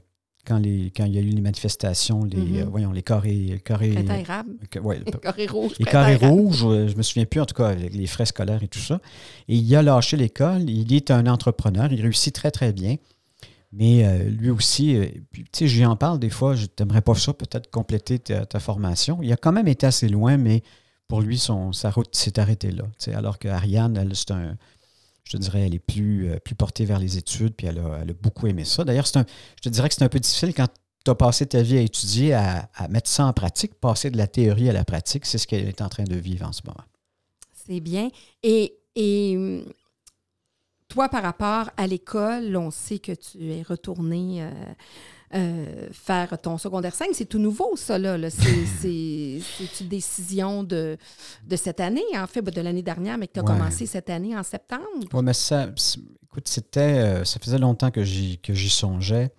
[0.45, 2.62] quand, les, quand il y a eu les manifestations, les, mm-hmm.
[2.62, 3.60] euh, voyons, les carrés.
[3.65, 3.95] carrés
[4.82, 5.73] ouais, les carrés rouges.
[5.79, 8.67] Les carrés rouges, je me souviens plus, en tout cas, avec les frais scolaires et
[8.67, 9.01] tout ça.
[9.47, 10.69] Et il a lâché l'école.
[10.69, 11.91] Il est un entrepreneur.
[11.91, 12.97] Il réussit très, très bien.
[13.75, 17.01] Mais euh, lui aussi, euh, tu sais, je lui en parle des fois, je t'aimerais
[17.01, 19.17] pas ça, peut-être compléter ta, formation.
[19.23, 20.62] Il a quand même été assez loin, mais
[21.07, 22.83] pour lui, son, sa route s'est arrêtée là.
[23.15, 24.57] Alors qu'Ariane, elle, c'est un.
[25.23, 27.99] Je te dirais, elle est plus, euh, plus portée vers les études, puis elle a,
[28.03, 28.83] elle a beaucoup aimé ça.
[28.83, 30.67] D'ailleurs, c'est un, je te dirais que c'est un peu difficile quand
[31.03, 34.17] tu as passé ta vie à étudier, à, à, mettre ça en pratique, passer de
[34.17, 35.25] la théorie à la pratique.
[35.25, 36.83] C'est ce qu'elle est en train de vivre en ce moment.
[37.65, 38.09] C'est bien.
[38.43, 39.63] Et, et
[40.93, 44.51] toi, par rapport à l'école, on sait que tu es retourné euh,
[45.34, 47.10] euh, faire ton secondaire 5.
[47.13, 48.15] C'est tout nouveau, ça, là.
[48.29, 49.39] C'est
[49.82, 50.97] une décision de,
[51.47, 54.38] de cette année, en fait, de l'année dernière, mais que tu as commencé cette année
[54.38, 54.84] en septembre.
[55.12, 55.67] Oui, mais ça,
[56.25, 59.32] écoute, c'était, euh, ça faisait longtemps que j'y songeais.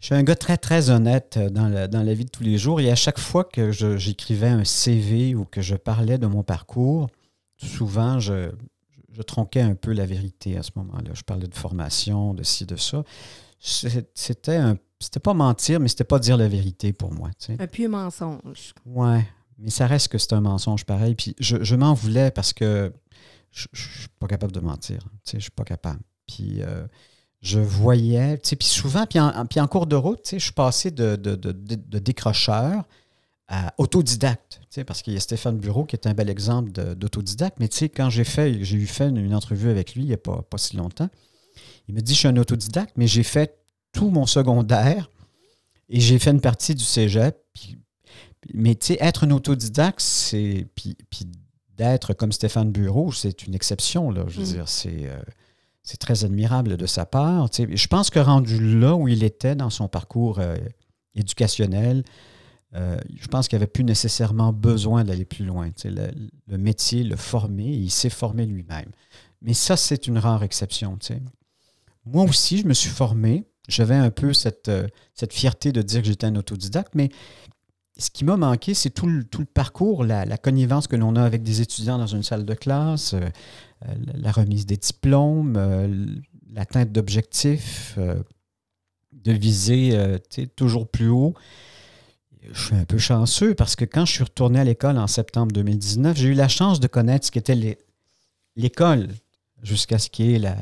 [0.00, 2.58] Je suis un gars très, très honnête dans la, dans la vie de tous les
[2.58, 6.42] jours et à chaque fois que j'écrivais un CV ou que je parlais de mon
[6.42, 7.08] parcours,
[7.56, 8.50] souvent, je,
[9.12, 11.10] je tronquais un peu la vérité à ce moment-là.
[11.14, 13.04] Je parlais de formation, de ci, de ça.
[13.60, 17.30] C'était un c'était pas mentir, mais c'était pas dire la vérité pour moi.
[17.58, 18.72] Un pieux mensonge.
[18.86, 19.26] Ouais,
[19.58, 21.14] mais ça reste que c'est un mensonge pareil.
[21.14, 22.92] Puis je, m'en voulais parce que
[23.50, 25.08] je, ne suis pas capable de mentir.
[25.30, 26.00] Je suis pas capable.
[26.26, 26.86] Puis euh,
[27.40, 31.16] je voyais, puis souvent, puis en, puis en cours de route, je suis passé de,
[31.16, 32.84] de, de décrocheur
[33.78, 38.10] autodidacte, parce qu'il y a Stéphane Bureau qui est un bel exemple d'autodidacte, mais quand
[38.10, 40.76] j'ai fait, j'ai eu fait une, entrevue avec lui il n'y a pas, pas si
[40.76, 41.10] longtemps,
[41.88, 43.58] il me dit, je suis un autodidacte, mais j'ai fait
[43.92, 45.10] tout mon secondaire
[45.88, 47.36] et j'ai fait une partie du cégep.
[48.54, 50.66] mais tu sais, être un autodidacte, c'est.
[50.74, 50.96] Puis,
[51.76, 54.24] d'être comme Stéphane Bureau, c'est une exception, là.
[54.28, 54.52] Je veux mm.
[54.52, 55.06] dire, c'est.
[55.06, 55.20] Euh,
[55.84, 57.48] c'est très admirable de sa part.
[57.52, 60.56] Je pense que rendu là où il était dans son parcours euh,
[61.16, 62.04] éducationnel,
[62.74, 65.70] euh, je pense qu'il avait plus nécessairement besoin d'aller plus loin.
[65.84, 68.90] Le, métier, le former, il s'est formé lui-même.
[69.42, 70.98] Mais ça, c'est une rare exception.
[72.06, 73.44] Moi aussi, je me suis formé.
[73.68, 77.10] J'avais un peu cette, euh, cette fierté de dire que j'étais un autodidacte, mais
[77.98, 81.22] ce qui m'a manqué, c'est tout le, tout le parcours, la, connivence que l'on a
[81.22, 83.28] avec des étudiants dans une salle de classe, euh,
[84.14, 87.98] la remise des diplômes, l'atteinte d'objectifs,
[89.12, 90.18] de viser
[90.56, 91.34] toujours plus haut
[92.50, 95.52] je suis un peu chanceux parce que quand je suis retourné à l'école en septembre
[95.52, 97.78] 2019, j'ai eu la chance de connaître ce qu'était
[98.56, 99.08] l'école
[99.62, 100.56] jusqu'à ce qu'il y ait la,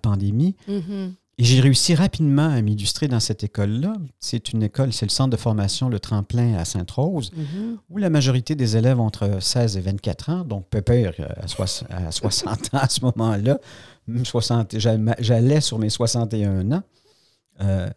[0.00, 0.54] pandémie.
[0.68, 1.12] Mm-hmm.
[1.38, 3.94] Et j'ai réussi rapidement à m'illustrer dans cette école-là.
[4.20, 7.76] C'est une école, c'est le centre de formation Le Tremplin à Sainte-Rose, mm-hmm.
[7.90, 11.48] où la majorité des élèves ont entre 16 et 24 ans, donc Pépère euh, à,
[12.10, 13.58] 60, ans à ce moment-là.
[15.20, 16.82] J'allais sur mes 61 ans.
[17.60, 17.88] Euh,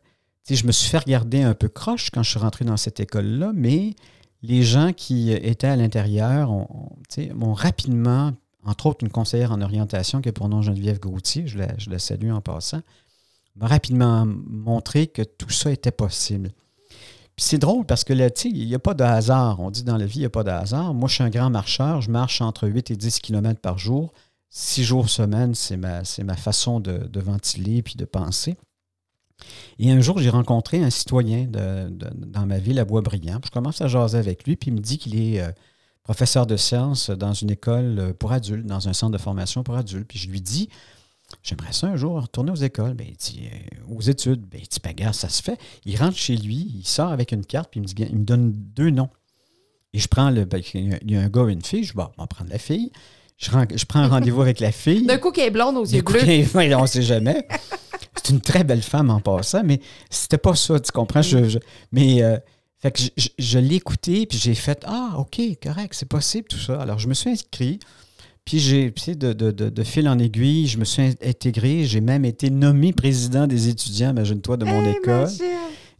[0.49, 3.51] je me suis fait regarder un peu croche quand je suis rentré dans cette école-là,
[3.53, 3.95] mais
[4.41, 6.51] les gens qui étaient à l'intérieur
[7.35, 8.33] m'ont rapidement,
[8.65, 12.31] entre autres une conseillère en orientation qui est pour nom Geneviève Gauthier, je la, salue
[12.31, 12.81] en passant,
[13.55, 16.51] m'a rapidement montré que tout ça était possible.
[17.37, 19.59] C'est drôle parce que là, il n'y a pas de hasard.
[19.59, 20.93] On dit dans la vie, il n'y a pas de hasard.
[20.93, 22.01] Moi, je suis un grand marcheur.
[22.01, 24.13] Je marche entre 8 et 10 km par jour.
[24.49, 28.57] Six jours semaine, c'est ma, ma façon de, de, ventiler puis de penser.
[29.79, 33.39] Et un jour, j'ai rencontré un citoyen dans ma ville à Boisbriand.
[33.43, 35.51] je commence à jaser avec lui, puis il me dit qu'il est euh,
[36.03, 39.75] professeur de sciences dans une école euh, pour adultes, dans un centre de formation pour
[39.75, 40.07] adultes.
[40.07, 40.69] Puis je lui dis,
[41.43, 42.93] j'aimerais ça un jour retourner aux écoles.
[42.93, 44.41] Ben, il dit, euh, aux études.
[44.41, 45.59] Ben, il dit, ben, ça se fait.
[45.85, 49.09] Il rentre chez lui, il sort avec une carte, puis il me, donne deux noms.
[49.93, 50.45] Et je prends le.
[50.45, 51.83] Ben, il y a un gars et une fille.
[51.83, 52.91] Je dis, bon, on va prendre la fille.
[53.41, 55.05] Je, je prends un rendez-vous avec la fille.
[55.05, 56.21] D'un coup, qui est blonde aux yeux bleus.
[56.75, 57.47] on ne sait jamais.
[58.15, 61.23] C'est une très belle femme en passant, mais c'était pas ça, tu comprends?
[61.23, 61.57] Je,
[61.91, 62.37] mais euh,
[62.77, 63.01] fait que
[63.39, 66.79] je, l'ai écouté, puis j'ai fait Ah, OK, correct, c'est possible tout ça.
[66.81, 67.79] Alors, je me suis inscrit,
[68.45, 72.49] puis j'ai, de, de, de, fil en aiguille, je me suis intégré, j'ai même été
[72.51, 75.29] nommé président des étudiants, imagine-toi, de mon école.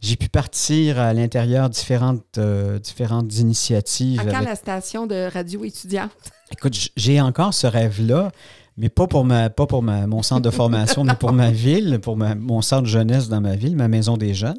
[0.00, 4.20] j'ai pu partir à l'intérieur différentes, euh, différentes initiatives.
[4.20, 6.10] À quand avec- la station de radio étudiante?
[6.52, 8.30] Écoute, j'ai encore ce rêve-là,
[8.76, 11.98] mais pas pour, ma, pas pour ma- mon centre de formation, mais pour ma ville,
[12.00, 14.58] pour ma- mon centre jeunesse dans ma ville, ma maison des jeunes.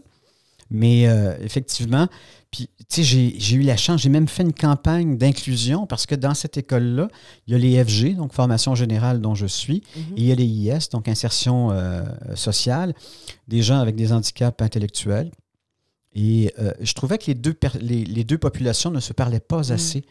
[0.71, 2.08] Mais euh, effectivement,
[2.49, 6.13] puis, tu sais, j'ai eu la chance, j'ai même fait une campagne d'inclusion parce que
[6.15, 7.08] dans cette école-là,
[7.47, 10.36] il y a les FG, donc formation générale dont je suis, et il y a
[10.36, 12.03] les IS, donc insertion euh,
[12.36, 12.93] sociale,
[13.47, 15.32] des gens avec des handicaps intellectuels.
[16.15, 19.71] Et euh, je trouvais que les deux, les, les deux populations ne se parlaient pas
[19.73, 20.03] assez.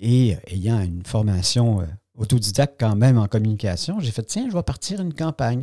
[0.00, 1.84] Et euh, ayant une formation euh,
[2.16, 5.62] autodidacte quand même en communication, j'ai fait, tiens, je vais partir une campagne.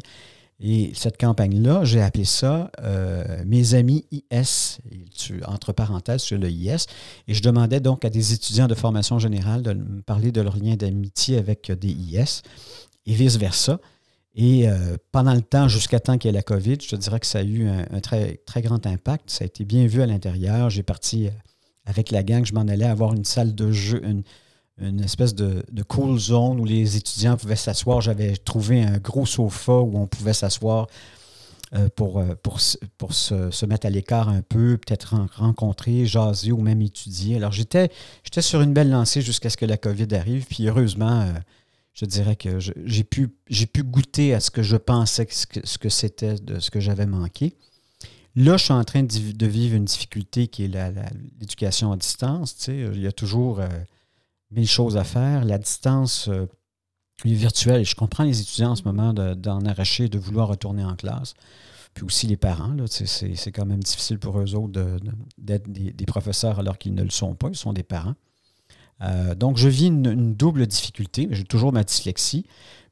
[0.64, 4.78] Et cette campagne-là, j'ai appelé ça euh, Mes amis IS,
[5.48, 6.86] entre parenthèses sur le IS.
[7.28, 10.58] Et je demandais donc à des étudiants de formation générale de me parler de leur
[10.58, 12.44] lien d'amitié avec des IS
[13.08, 13.80] et vice-versa.
[14.36, 14.68] Et
[15.12, 17.40] pendant le temps, jusqu'à temps qu'il y ait la COVID, je te dirais que ça
[17.40, 19.32] a eu un, un très, très grand impact.
[19.32, 20.70] Ça a été bien vu à l'intérieur.
[20.70, 21.28] J'ai parti
[21.86, 24.24] avec la gang, je m'en allais avoir une salle de jeu, une,
[24.80, 28.02] une espèce de, cool zone où les étudiants pouvaient s'asseoir.
[28.02, 30.88] J'avais trouvé un gros sofa où on pouvait s'asseoir
[31.74, 32.60] euh, pour, euh, pour,
[32.98, 37.38] pour se, mettre à l'écart un peu, peut-être ren- rencontrer, jaser ou même étudier.
[37.38, 37.90] Alors j'étais
[38.24, 40.46] j'étais sur une belle lancée jusqu'à ce que la COVID arrive.
[40.48, 41.32] Puis heureusement, euh,
[41.94, 45.78] je dirais que j'ai pu, j'ai pu goûter à ce que je pensais que, ce
[45.78, 47.56] que c'était de ce que j'avais manqué.
[48.36, 50.68] Là, je suis en train de, vi- de vivre une difficulté qui est
[51.40, 52.56] l'éducation à distance.
[52.56, 53.68] Tu sais, il y a toujours euh,
[54.52, 55.44] mille choses à faire.
[55.44, 56.46] La distance euh,
[57.26, 60.96] virtuelle, je comprends les étudiants en ce moment de- d'en arracher, de vouloir retourner en
[60.96, 61.34] classe.
[61.94, 66.06] Puis aussi les parents, c'est quand même difficile pour eux autres de- de- d'être des
[66.06, 68.16] professeurs alors qu'ils ne le sont pas, ils sont des parents.
[69.02, 71.28] Euh, donc, je vis une, une double difficulté.
[71.32, 72.46] J'ai toujours ma dyslexie,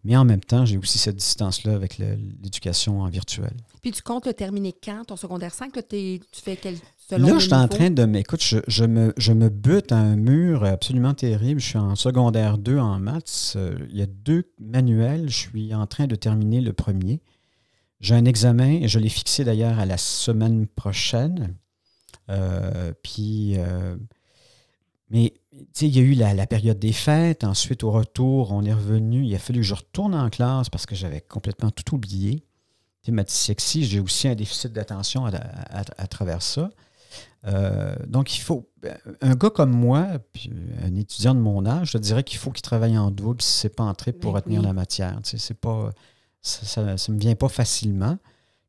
[0.03, 3.53] mais en même temps, j'ai aussi cette distance-là avec l'éducation en virtuel.
[3.81, 5.75] Puis tu comptes le terminer quand, ton secondaire 5?
[5.75, 6.75] Là, tu fais quel,
[7.09, 8.05] selon Là, je suis en train de.
[8.05, 11.59] Mais écoute, je, je me, je me bute à un mur absolument terrible.
[11.59, 13.53] Je suis en secondaire 2 en maths.
[13.55, 15.29] Euh, Il y a deux manuels.
[15.29, 17.21] Je suis en train de terminer le premier.
[17.99, 21.55] J'ai un examen, et je l'ai fixé d'ailleurs à la semaine prochaine.
[22.29, 23.55] Euh, puis.
[23.57, 23.95] euh,
[25.09, 25.33] mais,
[25.81, 27.43] il y a eu la, la période des fêtes.
[27.43, 29.23] Ensuite, au retour, on est revenu.
[29.25, 32.39] Il a fallu que je retourne en classe parce que j'avais complètement tout oublié.
[33.01, 36.69] Tu sais, ma dyslexie, j'ai aussi un déficit d'attention à, à- à travers ça.
[37.47, 38.69] Euh, donc, il faut.
[39.21, 40.51] Un gars comme moi, puis
[40.83, 43.75] un étudiant de mon âge, je dirais qu'il faut qu'il travaille en double si c'est
[43.75, 44.65] pas en trip pour Ben retenir oui.
[44.67, 45.17] la matière.
[45.23, 45.91] C'est pas.
[46.41, 48.17] Ça ne me vient pas facilement.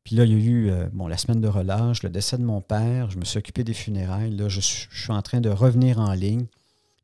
[0.03, 2.43] Puis là, il y a eu euh, bon, la semaine de relâche, le décès de
[2.43, 4.35] mon père, je me suis occupé des funérailles.
[4.35, 6.47] Là, je, suis- je suis en train de revenir en ligne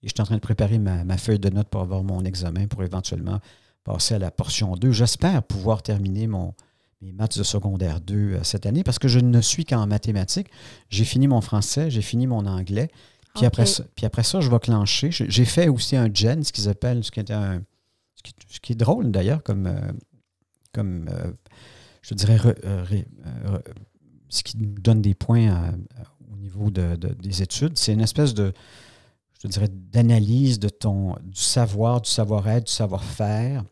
[0.08, 2.24] et je suis en train de préparer ma, ma feuille de notes pour avoir mon
[2.24, 3.39] examen pour éventuellement
[3.84, 4.91] passer à la portion 2.
[4.93, 6.54] J'espère pouvoir terminer mon,
[7.02, 10.48] mes maths de secondaire 2 euh, cette année parce que je ne suis qu'en mathématiques.
[10.89, 12.89] J'ai fini mon français, j'ai fini mon anglais.
[13.36, 15.10] Puis, après ça, puis après ça, je vais clencher.
[15.12, 17.62] J'ai fait aussi un GEN, ce qu'ils appellent, ce qui, était un,
[18.15, 19.91] ce qui, ce qui est drôle d'ailleurs, comme, euh,
[20.74, 21.32] comme euh,
[22.02, 23.06] je dirais, re- ré-
[23.46, 23.62] re-
[24.30, 27.78] ce qui nous donne des points à- à- au niveau de- de- des études.
[27.78, 28.54] C'est une espèce de,
[29.39, 33.63] je te dirais, d'analyse de ton, du savoir, du savoir-être, du savoir-faire.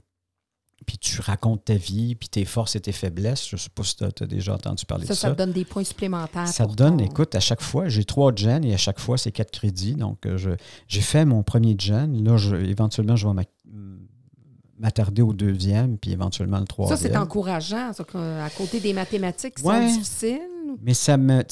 [0.86, 3.48] Puis tu racontes ta vie, puis tes forces et tes faiblesses.
[3.50, 5.34] Je ne sais pas si tu as, déjà entendu parler Ça, de ça ça.
[5.34, 6.48] te donne des points supplémentaires.
[6.48, 9.18] Ça te donne, ton- écoute, à chaque fois, j'ai trois gens et à chaque fois,
[9.18, 9.96] c'est quatre crédits.
[9.96, 10.56] Donc, euh,
[10.88, 12.24] j'ai fait mon premier gen.
[12.24, 13.34] Là, je- éventuellement, je vais
[14.78, 17.00] m'attarder au deuxième, puis éventuellement le Ça, troisième.
[17.00, 17.92] c'est encourageant.
[17.94, 18.04] ça,
[18.44, 19.90] à côté des mathématiques qui Ouais.
[19.90, 19.96] sont
[20.82, 21.44] Mais ça me.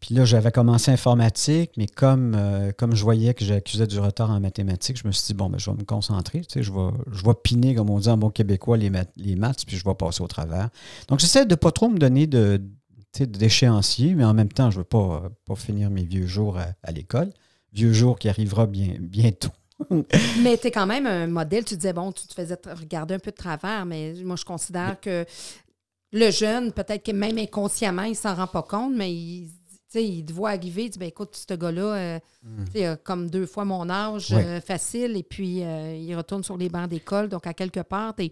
[0.00, 4.30] Puis là, j'avais commencé informatique, mais comme, euh, comme je voyais que j'accusais du retard
[4.30, 6.40] en mathématiques, je me suis dit, bon, ben, je vais me concentrer.
[6.40, 9.12] Tu sais, je, vais, je vais piner, comme on dit en bon québécois, les, maths,
[9.16, 10.68] les maths, puis je vais passer au travers.
[11.08, 12.60] Donc, j'essaie de ne pas trop me donner de,
[13.18, 16.66] d'échéancier, mais en même temps, je ne veux pas, pas finir mes vieux jours à,
[16.82, 17.30] à l'école.
[17.72, 19.50] Vieux jour qui arrivera bien, bientôt.
[20.42, 21.64] Mais tu es quand même un modèle.
[21.64, 25.00] Tu disais, bon, tu te faisais regarder un peu de travers, mais moi, je considère
[25.00, 25.24] que
[26.14, 29.48] le jeune, peut-être que même inconsciemment, il ne s'en rend pas compte, mais il,
[29.94, 32.20] il te voit arriver, il dit, ben, écoute, ce gars-là,
[32.76, 36.56] euh, a comme deux fois mon âge, euh, facile, et puis euh, il retourne sur
[36.56, 37.28] les bancs d'école.
[37.28, 38.30] Donc, à quelque part, tu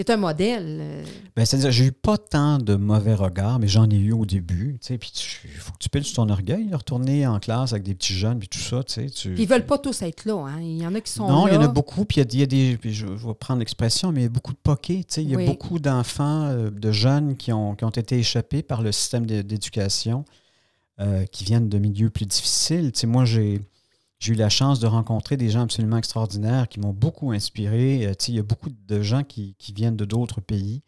[0.00, 0.78] es, un modèle.
[0.80, 1.04] euh.
[1.36, 4.78] Ben, c'est-à-dire, j'ai eu pas tant de mauvais regards, mais j'en ai eu au début.
[4.80, 5.12] Tu sais, puis
[5.44, 8.14] il faut que tu piles sur ton orgueil, de retourner en classe avec des petits
[8.14, 8.82] jeunes, puis tout ça.
[8.84, 10.36] Tu ils veulent pas tous être là.
[10.48, 10.60] Hein.
[10.60, 11.52] Il y en a qui sont non, là.
[11.52, 12.76] il y en a beaucoup, puis il y a- il y, a des.
[12.78, 14.98] Puis je, vais prendre l'expression, mais il y a beaucoup de poquets.
[15.08, 15.46] Tu sais, il y a Oui.
[15.46, 19.42] beaucoup d'enfants, euh, de jeunes qui ont, qui ont été échappés par le système d'é-
[19.42, 20.24] d'éducation,
[21.00, 22.92] euh, qui viennent de milieux plus difficiles.
[22.92, 23.60] Tu sais, moi, j'ai.
[24.18, 28.06] J'ai eu la chance de rencontrer des gens absolument extraordinaires qui m'ont beaucoup inspiré.
[28.06, 30.82] Euh, il y a beaucoup de gens qui, qui viennent de d'autres pays.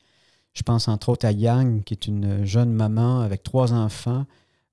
[0.53, 4.27] Je pense entre autres à Yang, qui est une jeune maman avec trois enfants,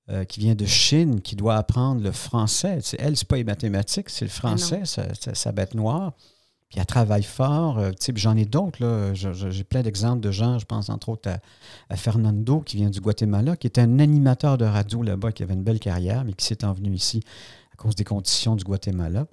[0.09, 2.79] euh, qui vient de Chine, qui doit apprendre le français.
[2.81, 6.13] C'est, elle, c'est pas les mathématiques, c'est le Ah français, sa, sa- sa bête noire.
[6.69, 7.77] Puis elle travaille fort.
[7.77, 9.11] euh, j'en ai d'autres.
[9.13, 10.57] J'ai plein d'exemples de gens.
[10.57, 11.37] Je pense entre autres à,
[11.89, 15.53] à Fernando, qui vient du Guatemala, qui était un animateur de radio là-bas, qui avait
[15.53, 17.21] une belle carrière, mais qui s'est envenu ici
[17.77, 19.27] cause des conditions du Guatemala.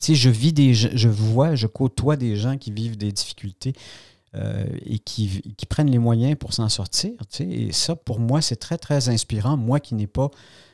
[0.00, 3.74] Tu sais, je vis des, je vois, je côtoie des gens qui vivent des difficultés
[4.34, 7.12] euh, et qui, qui prennent les moyens pour s'en sortir.
[7.30, 7.44] tu sais.
[7.48, 9.56] Et ça, pour moi, c'est très, très inspirant.
[9.56, 10.30] Moi qui n'ai pas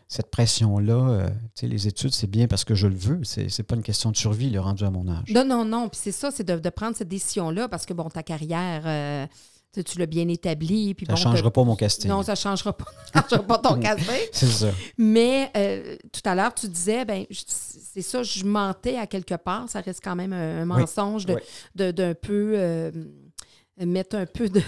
[0.09, 3.21] cette pression-là, euh, tu sais, les études, c'est bien parce que je le veux.
[3.23, 5.29] C'est n'est pas une question de survie, le rendu à mon âge.
[5.33, 5.89] Non, non, non.
[5.89, 9.27] Puis c'est ça, c'est de, de prendre cette décision-là parce que, bon, ta carrière, euh,
[9.73, 10.95] tu, tu l'as bien établie.
[10.95, 12.09] Puis Ça bon, ne changera pas mon casting.
[12.11, 14.15] Non, ça ne changera pas, ça changera pas ton casting.
[14.33, 14.71] C'est ça.
[14.99, 19.69] Mais euh, tout à l'heure, tu disais, ben c'est ça, je mentais à quelque part.
[19.69, 21.41] Ça reste quand même un, un Oui, mensonge de- oui.
[21.75, 22.53] de- d'un peu.
[22.57, 22.91] euh,
[23.79, 24.61] mettre un peu de.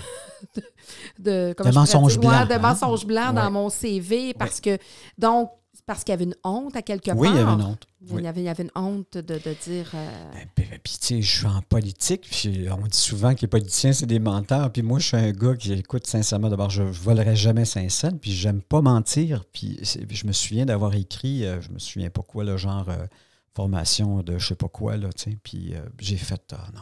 [1.19, 2.15] de, mensonge?
[2.17, 2.59] Ouais, blanc, de hein?
[2.59, 3.51] mensonge blanc dans Ouais.
[3.51, 4.79] mon CV parce que.
[5.19, 5.51] Donc,
[5.87, 7.37] parce qu'il y avait une honte à quelque Oui, part.
[7.37, 7.87] il y avait une honte.
[8.05, 8.23] Il Oui.
[8.23, 9.90] y avait, il y avait une honte de, de dire.
[9.95, 13.40] euh, Ben, Puis, puis, tu sais, je suis en politique, puis on dit souvent que
[13.42, 14.71] les politiciens, c'est des menteurs.
[14.73, 16.49] Puis moi, je suis un gars qui écoute sincèrement.
[16.49, 19.45] D'abord, je ne volerai jamais sincère, puis j'aime pas mentir.
[19.53, 23.07] Puis je me souviens d'avoir écrit, euh, je me souviens pas quoi, le genre euh,
[23.55, 25.38] formation de je sais pas quoi, là, tu sais.
[25.42, 26.81] Puis euh, j'ai fait, ah non,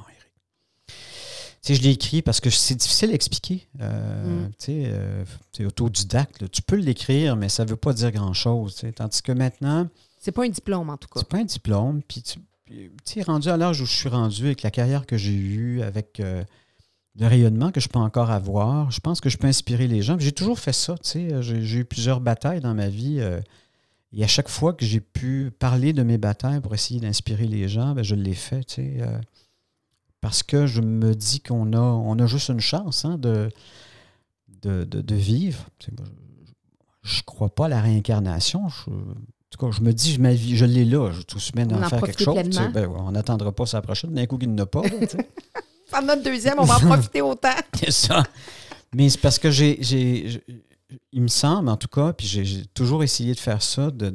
[1.63, 3.69] sais, je l'ai écrit parce que c'est difficile à expliquer.
[3.81, 4.49] Euh, Mm.
[4.51, 6.43] Tu sais, euh, c'est autodidacte.
[6.43, 6.49] là.
[6.49, 8.81] Tu peux l'écrire, mais ça veut pas dire grand-chose.
[8.97, 9.89] Tandis que maintenant,
[10.21, 11.21] c'est pas un diplôme, en tout cas.
[11.21, 12.03] c'est pas un diplôme.
[12.07, 12.39] Puis, tu
[13.05, 16.21] sais, rendu à l'âge où je suis rendu, avec la carrière que j'ai eue, avec
[16.21, 16.45] euh,
[17.19, 20.17] le rayonnement que je peux encore avoir, je pense que je peux inspirer les gens.
[20.19, 20.95] J'ai toujours fait ça.
[21.03, 21.43] tu sais.
[21.43, 23.17] J'ai eu plusieurs batailles dans ma vie.
[23.21, 23.41] euh,
[24.13, 27.69] et à chaque fois que j'ai pu parler de mes batailles pour essayer d'inspirer les
[27.69, 28.65] gens, ben, je l'ai fait.
[28.65, 29.19] tu sais, euh,
[30.21, 33.49] parce que je me dis qu'on a, on a juste une chance hein, de,
[34.63, 35.65] de, de- de vivre.
[37.03, 38.69] Je ne crois pas à la réincarnation.
[38.69, 41.11] Je- en tout cas, je me dis, ma vie, je l'ai là.
[41.11, 42.35] Je tout semaine d'en en faire quelque chose.
[42.73, 44.13] Ben, on n'attendra pas ça prochaine.
[44.15, 44.83] D'un coup, qu'il n'a pas.
[44.83, 47.49] Faire notre deuxième, on va en profiter autant.
[47.75, 48.23] C'est ça.
[48.95, 50.43] Mais c'est parce que j'ai, j'ai-
[51.13, 54.15] il me semble, en tout cas, puis j'ai, j'ai toujours essayé de faire ça, de,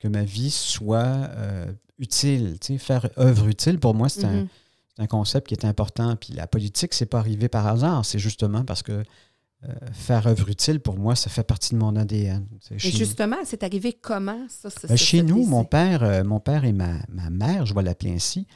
[0.00, 1.66] que ma vie soit euh,
[1.98, 2.56] utile.
[2.60, 4.48] Tu sais, faire œuvre utile, pour moi, c'est, un, Mhm.
[4.96, 6.16] C'est un concept qui est important.
[6.16, 8.04] Puis la politique, c'est pas arrivé par hasard.
[8.04, 11.96] C'est justement parce que euh, faire œuvre utile, pour moi, ça fait partie de mon
[11.96, 12.46] ADN.
[12.76, 14.68] Chez- justement, c'est arrivé comment, ça?
[14.70, 17.82] ce- ben, chez nous, mon père, euh, mon père et ma, ma mère, je vais
[17.82, 18.46] l'appeler ainsi,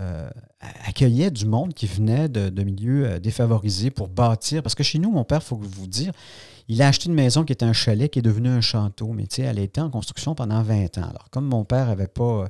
[0.00, 0.28] euh,
[0.84, 4.62] accueillaient du monde qui venait de, de milieux défavorisés pour bâtir.
[4.64, 6.12] Parce que chez nous, mon père, il faut vous dire,
[6.66, 9.12] il a acheté une maison qui était un chalet qui est devenu un château.
[9.12, 11.08] Mais tu sais, elle a été en construction pendant 20 ans.
[11.08, 12.48] Alors, comme mon père n'avait pas,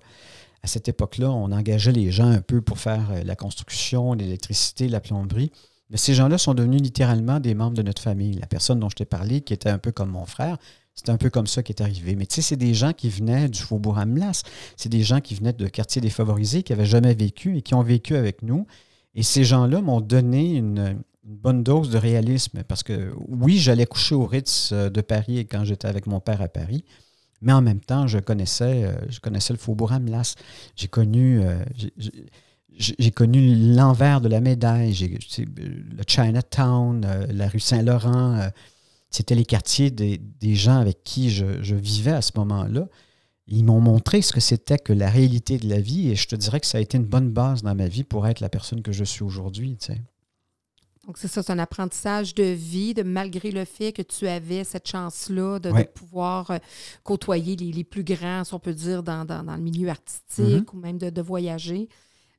[0.68, 5.00] cette époque-là, on engageait les gens un peu pour faire euh, la construction, l'électricité, la
[5.00, 5.50] plomberie.
[5.90, 8.34] Mais ces gens-là sont devenus littéralement des membres de notre famille.
[8.34, 10.58] La personne dont je t'ai parlé, qui était un peu comme mon frère,
[10.94, 12.14] c'est un peu comme ça qui est arrivé.
[12.14, 14.42] Mais tu sais, c'est des gens qui venaient du Faubourg Amlas.
[14.76, 17.82] C'est des gens qui venaient de quartiers défavorisés, qui n'avaient jamais vécu et qui ont
[17.82, 18.66] vécu avec nous.
[19.14, 22.62] Et ces gens-là m'ont donné une, une bonne dose de réalisme.
[22.64, 26.42] Parce que oui, j'allais coucher au Ritz euh, de Paris quand j'étais avec mon père
[26.42, 26.84] à Paris.
[27.40, 30.34] Mais en même temps, je connaissais, euh, je connaissais le Faubourg Amlas.
[30.76, 31.62] J'ai connu, euh,
[32.76, 35.18] j'ai- connu l'envers de la médaille.
[35.38, 38.50] Le Chinatown, euh, la rue Saint-Laurent.
[39.10, 42.88] c'était les quartiers des, gens avec qui je, vivais à ce moment-là.
[43.46, 46.36] Ils m'ont montré ce que c'était que la réalité de la vie et je te
[46.36, 48.82] dirais que ça a été une bonne base dans ma vie pour être la personne
[48.82, 49.78] que je suis aujourd'hui.
[51.08, 54.62] Donc, c'est ça, c'est un apprentissage de vie, de malgré le fait que tu avais
[54.62, 56.58] cette chance-là de, pouvoir euh,
[57.02, 60.44] côtoyer les, les plus grands, si on peut dire, dans, dans- dans le milieu artistique
[60.44, 60.74] Mm-hmm.
[60.74, 61.88] ou même de, de voyager.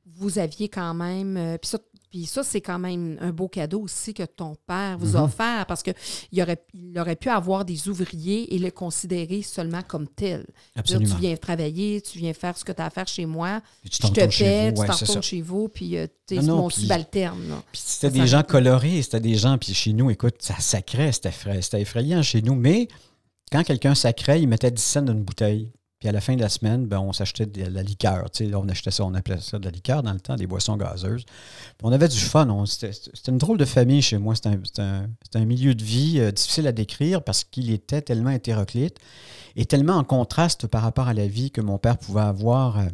[0.06, 1.36] Vous aviez quand même.
[1.36, 1.78] euh, puis ça,
[2.10, 5.24] puis ça, c'est quand même un beau cadeau aussi que ton père vous a Mhm.
[5.26, 10.08] offert parce qu'il aurait, il aurait pu avoir des ouvriers et le considérer seulement comme
[10.08, 10.40] tel.
[10.40, 10.46] Dire,
[10.76, 11.14] Absolument.
[11.14, 13.90] tu viens travailler, tu viens faire ce que tu as à faire chez moi, Puis
[13.90, 14.74] tu je te paie, vous.
[14.74, 17.48] tu Ouais, t'en retournes chez vous, puis euh, tu es non, mon puis- subalterne.
[17.48, 17.62] là.
[17.72, 21.12] Puis c'était Ça des gens colorés, c'était des gens, puis chez nous, écoute, ça sacrait,
[21.12, 22.54] c'était effrayant chez nous.
[22.56, 22.88] Mais
[23.52, 25.70] quand quelqu'un sacrait, il mettait 10 cents dans une bouteille.
[26.00, 28.30] Puis à la fin de la semaine, ben, on s'achetait de la liqueur.
[28.30, 30.46] Tu sais, on achetait ça, on appelait ça de la liqueur dans le temps, des
[30.46, 31.24] boissons gazeuses.
[31.26, 32.64] Puis on avait du fun.
[32.66, 32.90] C'était
[33.28, 34.34] une drôle de famille chez moi.
[34.34, 34.48] C'était
[34.80, 38.96] un, un- milieu de vie euh, difficile à décrire parce qu'il était tellement hétéroclite
[39.56, 42.86] et tellement en contraste par rapport à la vie que mon père pouvait avoir euh,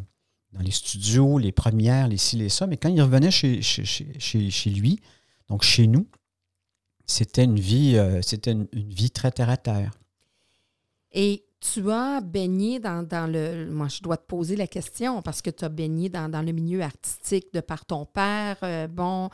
[0.52, 2.66] dans les studios, les premières, les ci, les ça.
[2.66, 5.00] Mais quand il revenait chez, chez, chez- chez- chez lui,
[5.48, 6.08] donc chez nous,
[7.06, 9.92] c'était une vie, euh, c'était une, une vie très terre à terre.
[11.12, 13.66] Et tu as baigné dans, dans le.
[13.70, 16.52] Moi, je dois te poser la question parce que tu as baigné dans, dans le
[16.52, 19.30] milieu artistique de par ton père, euh, bon,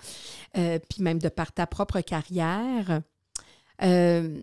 [0.57, 3.03] euh, puis même de par ta propre carrière.
[3.83, 4.41] Euh,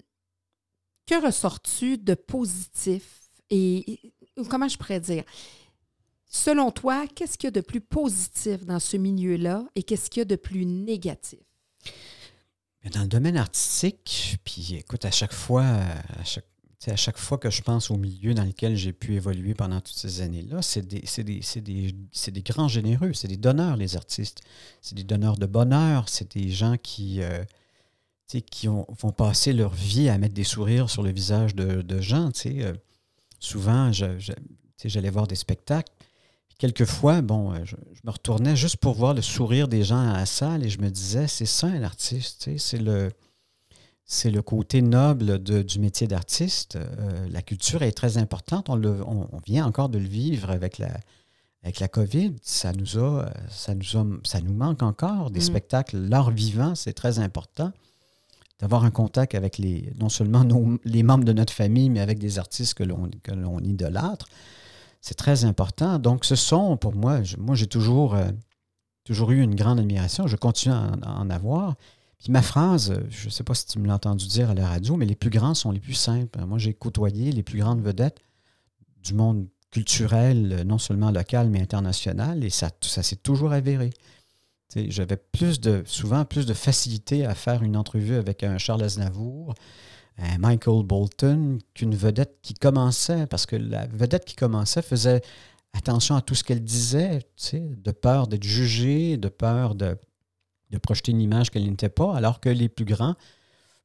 [1.05, 4.13] que ressors-tu de positif et
[4.49, 5.23] comment je pourrais dire?
[6.25, 10.21] Selon toi, qu'est-ce qu'il y a de plus positif dans ce milieu-là et qu'est-ce qu'il
[10.21, 11.39] y a de plus négatif?
[12.93, 16.48] Dans le domaine artistique, puis écoute, à chaque fois, à chaque,
[16.87, 19.97] à chaque fois que je pense au milieu dans lequel j'ai pu évoluer pendant toutes
[19.97, 21.03] ces années-là, c'est des,
[21.61, 21.93] des,
[22.31, 24.41] des, grands généreux, c'est des donneurs, les artistes.
[24.81, 27.43] C'est des donneurs de bonheur, c'est des gens qui, euh,
[28.63, 32.31] vont passer leur vie à mettre des sourires sur le visage de, gens.
[32.45, 32.73] Euh,
[33.39, 35.91] souvent, j'allais voir des spectacles.
[36.59, 40.25] Quelquefois, bon, euh, je, me retournais juste pour voir le sourire des gens à la
[40.25, 43.11] salle et je me disais, c'est ça un artiste, c'est le,
[44.11, 46.77] c'est le côté noble du métier d'artiste.
[46.77, 48.67] Euh, la culture est très importante.
[48.67, 50.89] On, le, on, vient encore de le vivre avec la,
[51.61, 52.33] avec la COVID.
[52.41, 55.43] Ça nous a, ça nous ça nous manque encore des mm.
[55.43, 55.97] spectacles.
[55.97, 57.71] L'art vivant, c'est très important
[58.59, 60.43] d'avoir un contact avec les, non seulement
[60.85, 64.25] les membres de notre famille, mais avec des artistes que l'on, que l'on idolâtre.
[65.01, 65.99] C'est très important.
[65.99, 68.31] Donc, ce sont, pour moi, moi, j'ai toujours, euh,
[69.03, 70.25] toujours eu une grande admiration.
[70.25, 71.75] Je continue à en, avoir.
[72.19, 74.67] Puis ma phrase, je ne sais pas si tu me l'as entendu dire à la
[74.67, 76.39] radio, mais les plus grands sont les plus simples.
[76.45, 78.19] Moi, j'ai côtoyé les plus grandes vedettes
[79.03, 83.91] du monde culturel, non seulement local, mais international, et ça, ça s'est toujours avéré.
[84.75, 89.55] J'avais plus de, souvent plus de facilité à faire une entrevue avec un Charles Aznavour,
[90.17, 95.21] un Michael Bolton, qu'une vedette qui commençait, parce que la vedette qui commençait faisait
[95.73, 97.19] attention à tout ce qu'elle disait,
[97.53, 99.97] de peur d'être jugée, de peur de,
[100.71, 103.15] de projeter une image qu'elle n'était pas, alors que les plus grands,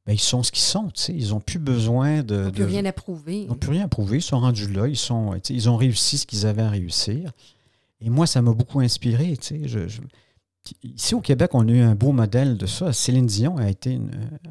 [0.07, 0.91] ben, ils sont ce qu'ils sont.
[1.09, 2.35] Ils n'ont plus besoin de.
[2.35, 3.43] Ils n'ont plus rien à prouver.
[3.43, 4.19] Ils n'ont plus rien à prouver.
[4.19, 4.87] Ils sont rendus là.
[4.87, 7.33] Ils, sont, ils ont réussi ce qu'ils avaient à réussir.
[8.01, 9.35] Et moi, ça m'a beaucoup inspiré.
[9.43, 10.01] Je, je,
[10.83, 12.93] Ici au Québec, on a eu un beau modèle de ça.
[12.93, 14.01] Céline Dion a été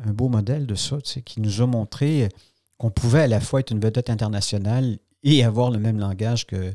[0.06, 2.30] un beau modèle de ça, qui nous a montré
[2.78, 6.74] qu'on pouvait à la fois être une vedette internationale et avoir le même langage que,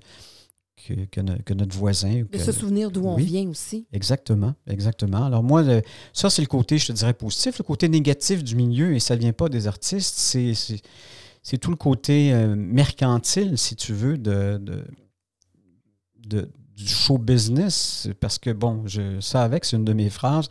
[0.95, 2.24] que, notre voisin.
[2.30, 3.86] De se souvenir d'où on vient aussi.
[3.93, 5.24] Exactement, exactement.
[5.24, 5.64] Alors moi,
[6.12, 7.59] ça, c'est le côté, je te dirais, positif.
[7.59, 11.76] Le côté négatif du milieu, et ça ne vient pas des artistes, c'est tout le
[11.76, 14.61] côté euh, mercantile, si tu veux, de,
[16.26, 20.49] de du show business, parce que, bon, je, ça avec, c'est une de mes phrases.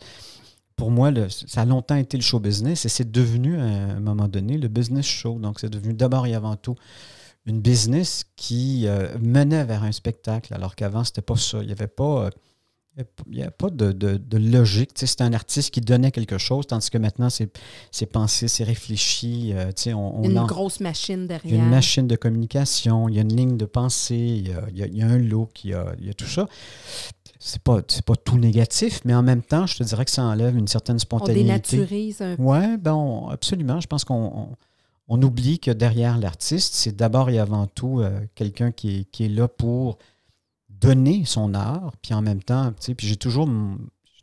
[0.76, 4.28] Pour moi, ça a longtemps été le show business et c'est devenu, à un moment
[4.28, 5.38] donné, le business show.
[5.38, 6.76] Donc, c'est devenu d'abord et avant tout
[7.48, 11.58] une business qui euh, menait vers un spectacle, alors qu'avant, c'était pas ça.
[11.60, 12.26] Il n'y avait pas.
[12.26, 12.30] Euh,
[13.30, 14.90] il n'y a pas de, de, logique.
[14.96, 19.52] c'est un artiste qui donnait quelque chose, tandis que maintenant, c'est pensé, c'est réfléchi.
[19.54, 21.54] Euh, on, une grosse machine derrière.
[21.54, 25.16] Une machine de communication, il y a une ligne de pensée, il y a, un
[25.16, 26.48] look, il y a, tout ça.
[27.38, 30.56] C'est pas, pas tout négatif, mais en même temps, je te dirais que ça enlève
[30.56, 31.40] une certaine spontanéité.
[31.40, 32.42] On dénaturise un peu.
[32.42, 33.80] Oui, ben absolument.
[33.80, 34.56] Je pense qu'on
[35.08, 39.48] on, oublie que derrière l'artiste, c'est d'abord et avant tout euh, quelqu'un qui est là
[39.48, 39.98] pour
[40.80, 43.48] donner son art, puis en même temps, j'ai toujours,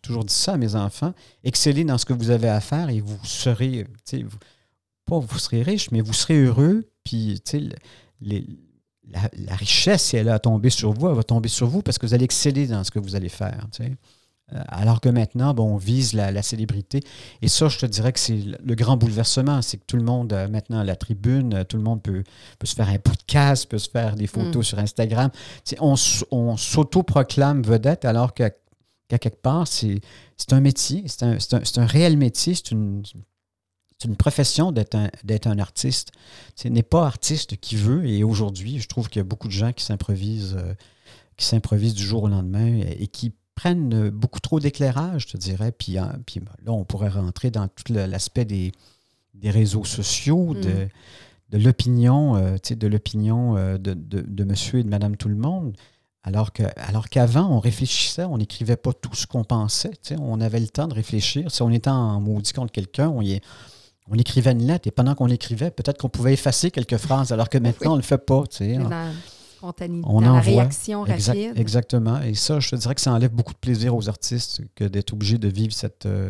[0.02, 1.14] toujours dit ça à mes enfants,
[1.44, 4.38] excellez dans ce que vous avez à faire et vous serez, vous,
[5.06, 7.42] pas vous serez riche, mais vous serez heureux, puis
[8.22, 8.46] les,
[9.08, 11.98] la, la, richesse, si elle a tombé sur vous, elle va tomber sur vous parce
[11.98, 13.68] que vous allez exceller dans ce que vous allez faire.
[13.82, 13.90] Euh,
[14.52, 17.02] alors que maintenant, bon, on vise la, célébrité.
[17.42, 19.62] Et ça, je te dirais que c'est le grand bouleversement.
[19.64, 22.24] C'est que tout le monde, euh, maintenant, à la tribune, euh, tout le monde peut,
[22.60, 24.64] peut, se faire un podcast, peut se faire des photos mm.
[24.64, 25.32] sur Instagram.
[25.80, 25.96] on,
[26.32, 28.52] on s'auto-proclame vedette alors qu'à
[29.10, 30.00] quelque part, c'est
[30.52, 33.02] un métier, c'est un, un, un, réel métier, c'est une,
[34.04, 35.10] une profession d'être un,
[35.46, 36.12] un, artiste.
[36.56, 38.06] Ce n'est pas artiste qui veut.
[38.06, 40.56] Et aujourd'hui, je trouve qu'il y a beaucoup de gens qui s'improvisent,
[41.36, 45.72] qui s'improvisent du jour au lendemain et qui prennent beaucoup trop d'éclairage, je te dirais.
[45.72, 48.74] Puis, hein, puis ben, là, on pourrait rentrer dans tout l'aspect des,
[49.34, 50.90] des, réseaux sociaux, de, mm.
[51.52, 55.76] de l'opinion, euh, de l'opinion euh, de, de, monsieur et de madame tout le monde.
[56.24, 59.92] Alors, que, alors qu'avant, on réfléchissait, on n'écrivait pas tout ce qu'on pensait.
[60.20, 61.52] On avait le temps de réfléchir.
[61.52, 63.22] Si on était en maudit contre quelqu'un, on,
[64.10, 64.88] on écrivait une lettre.
[64.88, 68.02] Et pendant qu'on l'écrivait, peut-être qu'on pouvait effacer quelques phrases, alors que maintenant, on ne
[68.02, 68.44] le fait pas.
[70.06, 71.54] On la réaction rapide.
[71.56, 72.22] Exactement.
[72.22, 75.14] Et ça, je te dirais que ça enlève beaucoup de plaisir aux artistes que d'être
[75.14, 76.30] obligé de vivre cette, euh,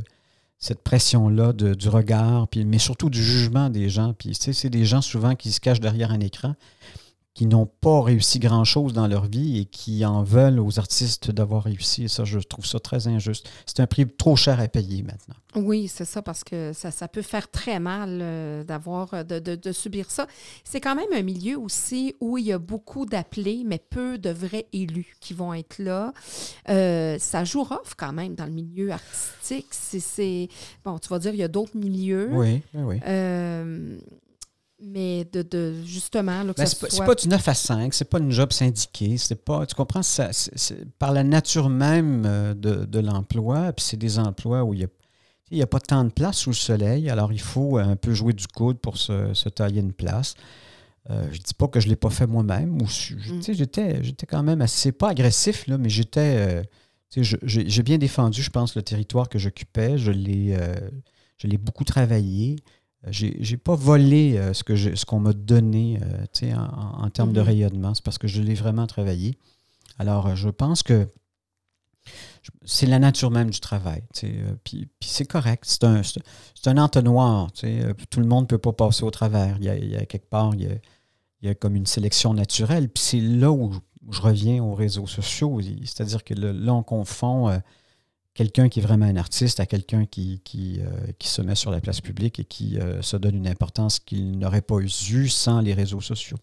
[0.60, 4.14] cette pression-là du regard, puis, mais surtout du jugement des gens.
[4.14, 6.56] Puis, tu sais, c'est des gens souvent qui se cachent derrière un écran
[7.36, 11.64] qui n'ont pas réussi grand-chose dans leur vie et qui en veulent aux artistes d'avoir
[11.64, 12.06] réussi.
[12.06, 13.50] Et ça, je trouve ça très injuste.
[13.66, 15.36] C'est un prix trop cher à payer maintenant.
[15.56, 19.40] Oui, c'est ça, parce que ça, ça, peut faire très mal euh, d'avoir, euh, de,
[19.56, 20.28] de, subir ça.
[20.64, 24.30] C'est quand même un milieu aussi où il y a beaucoup d'appelés, mais peu de
[24.30, 26.14] vrais élus qui vont être là.
[26.70, 29.68] Euh, ça joue off quand même dans le milieu artistique.
[29.72, 30.48] C'est,
[30.86, 32.30] bon, tu vas dire, il y a d'autres milieux.
[32.32, 33.00] Oui, oui.
[33.06, 33.98] Euh,
[34.86, 37.54] mais de, de justement, là, que Ben, c'est pas, c'est soit- pas du 9 à
[37.54, 40.30] 5, c'est pas une job syndiquée, c'est pas, tu comprends, ça,
[41.00, 44.88] par la nature même euh, de, de l'emploi, puis c'est des emplois où il
[45.52, 48.14] y a, a pas tant de place sous le soleil, alors il faut un peu
[48.14, 50.36] jouer du coude pour se, se tailler une place.
[51.12, 53.42] Euh, je dis pas que je l'ai pas fait moi-même, ou Mm.
[53.54, 56.64] j'étais, j'étais quand même assez, pas agressif, là, mais j'étais, euh,
[57.44, 60.76] j'ai bien défendu, je pense, le territoire que j'occupais, je l'ai, euh,
[61.38, 62.58] je l'ai beaucoup travaillé.
[63.10, 67.46] J'ai, pas volé euh, ce, que ce qu'on m'a donné euh, en, termes de Mhm.
[67.48, 67.94] rayonnement.
[67.94, 69.38] C'est parce que je l'ai vraiment travaillé.
[70.00, 71.08] Alors, euh, je pense que
[72.64, 74.04] c'est la nature même du travail.
[74.64, 75.64] Puis, c'est correct.
[75.66, 76.02] C'est un,
[76.66, 77.52] un entonnoir.
[77.54, 79.58] Tout le monde ne peut pas passer au travers.
[79.60, 80.76] Il y a, il y a quelque part, il y a,
[81.42, 82.90] il y a comme une sélection naturelle.
[82.90, 85.60] Puis c'est là où je, où je reviens aux réseaux sociaux.
[85.84, 87.50] C'est-à-dire que le- là, on confond
[88.36, 91.72] quelqu'un qui est vraiment un artiste à quelqu'un qui, qui, euh, qui se met sur
[91.72, 95.62] la place publique et qui euh, se donne une importance qu'il n'aurait pas eue sans
[95.62, 96.38] les réseaux sociaux.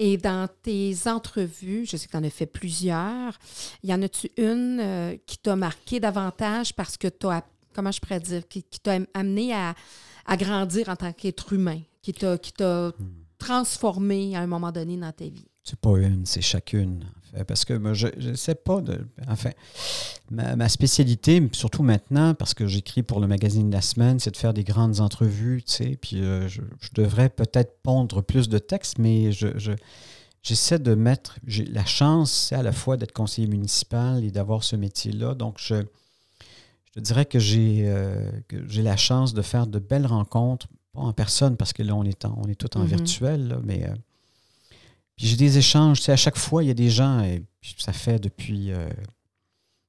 [0.00, 3.38] Et dans tes entrevues, je sais que tu en as fait plusieurs,
[3.84, 8.00] y en a-tu une euh, qui t'a marqué davantage parce que tu as, comment je
[8.00, 9.76] pourrais dire, qui, qui t'a amené à,
[10.26, 12.92] à grandir en tant qu'être humain, qui t'a, qui t'a
[13.38, 15.46] transformé à un moment donné dans ta vie?
[15.62, 17.04] C'est pas une, c'est chacune.
[17.46, 19.00] Parce que moi, je ne sais pas de.
[19.26, 19.50] Enfin,
[20.30, 24.30] ma, ma spécialité, surtout maintenant, parce que j'écris pour le magazine de la semaine, c'est
[24.30, 25.98] de faire des grandes entrevues, tu sais.
[26.00, 29.48] Puis euh, je, je devrais peut-être pondre plus de textes, mais je.
[29.58, 29.72] je-
[30.46, 34.62] J'essaie de mettre, j'ai la chance, c'est à la fois d'être conseiller municipal et d'avoir
[34.62, 35.34] ce métier-là.
[35.34, 39.78] Donc, je, je te dirais que j'ai euh, que j'ai la chance de faire de
[39.78, 42.80] belles rencontres, pas en personne, parce que là, on est, en- on est tout en
[42.80, 42.86] Mhm.
[42.88, 43.94] virtuel, là, mais euh,
[45.16, 47.42] puis j'ai des échanges, tu sais, à chaque fois, il y a des gens, et
[47.78, 48.88] ça fait depuis, euh,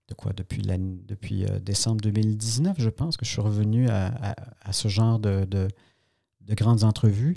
[0.07, 4.35] de quoi, depuis, l'année- depuis euh, décembre 2019, je pense, que je suis revenu à,
[4.63, 5.67] à- ce genre de, de-
[6.41, 7.35] de grandes entrevues.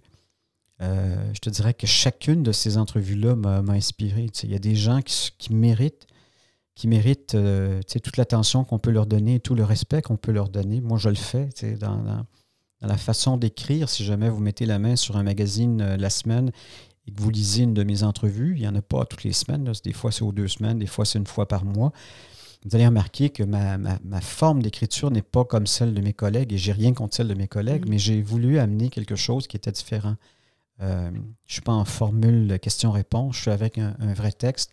[0.80, 4.28] Euh, je te dirais que chacune de ces entrevues-là m'a inspiré.
[4.28, 4.46] tu sais.
[4.46, 6.06] Il y a des gens qui, qui méritent,
[6.74, 7.38] qui méritent tu
[7.86, 10.80] sais, toute l'attention qu'on peut leur donner et tout le respect qu'on peut leur donner.
[10.80, 12.24] Moi, je le fais tu sais, dans,
[12.80, 13.88] la façon d'écrire.
[13.88, 16.52] Si jamais vous mettez la main sur un magazine la semaine
[17.08, 19.32] et que vous lisez une de mes entrevues, il n'y en a pas toutes les
[19.32, 19.64] semaines.
[19.64, 19.72] là.
[19.82, 21.92] Des fois, c'est aux deux semaines, des fois, c'est une fois par mois.
[22.64, 26.12] Vous allez remarquer que ma, ma- ma forme d'écriture n'est pas comme celle de mes
[26.12, 27.90] collègues et j'ai rien contre celle de mes collègues, Mhm.
[27.90, 30.16] mais j'ai voulu amener quelque chose qui était différent.
[30.80, 34.70] Euh, je ne suis pas en formule question-réponse, je suis avec un, un vrai texte.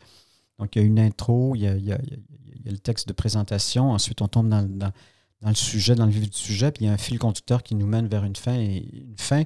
[0.60, 2.18] Donc, il y a une intro, il y a, il y a- il y a-
[2.58, 4.92] il y a le texte de présentation, ensuite on tombe dans, le- dans-
[5.42, 7.62] dans le sujet, dans le vif du sujet, puis il y a un fil conducteur
[7.62, 9.44] qui nous mène vers une fin, et une fin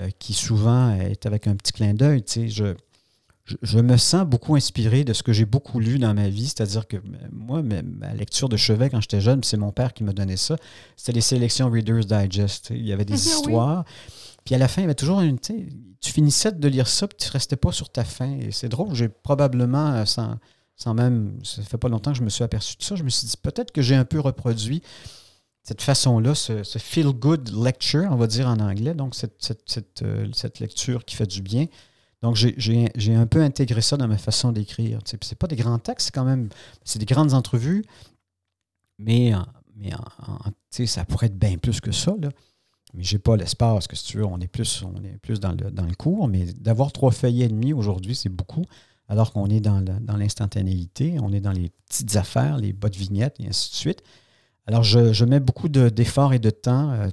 [0.00, 2.22] euh, qui souvent est avec un petit clin d'œil.
[2.22, 2.48] tu sais.
[2.48, 2.74] Je,
[3.44, 6.46] je, je me sens beaucoup inspiré de ce que j'ai beaucoup lu dans ma vie,
[6.46, 7.00] c'est-à-dire que euh,
[7.32, 10.56] moi, ma, lecture de chevet quand j'étais jeune, c'est mon père qui m'a donné ça,
[10.96, 12.68] c'était les sélections Reader's Digest.
[12.70, 13.18] Il y avait des Oui.
[13.18, 13.84] histoires.
[14.44, 15.38] Puis à la fin, il y avait toujours une.
[15.40, 18.30] Tu finissais de lire ça, puis tu ne restais pas sur ta fin.
[18.38, 20.36] Et c'est drôle, j'ai probablement, euh, sans,
[20.76, 21.38] sans même.
[21.42, 22.94] Ça fait pas longtemps que je me suis aperçu de ça.
[22.96, 24.82] Je me suis dit, peut-être que j'ai un peu reproduit
[25.68, 30.00] cette façon-là, ce, ce feel-good lecture, on va dire en anglais, donc cette, cette, cette,
[30.02, 30.26] euh,
[30.60, 31.66] lecture qui fait du bien.
[32.22, 35.00] Donc, j'ai- un peu intégré ça dans ma façon d'écrire.
[35.04, 36.48] Puis C'est pas des grands textes, c'est quand même.
[36.84, 37.84] C'est des grandes entrevues,
[38.98, 39.44] mais, en-
[39.76, 42.16] mais en- en- ça pourrait être bien plus que ça.
[42.94, 45.52] Mais j'ai pas l'espace, que si tu veux, on est plus, on est plus dans,
[45.52, 46.28] le, dans le cours.
[46.28, 48.64] Mais d'avoir trois feuillets et demi aujourd'hui, c'est beaucoup.
[49.06, 53.48] Alors qu'on est dans l'instantanéité, on est dans les petites affaires, les bottes vignettes, et
[53.48, 54.02] ainsi de suite.
[54.68, 56.92] Alors, je, mets beaucoup de- d'efforts et de temps.
[56.92, 57.08] euh,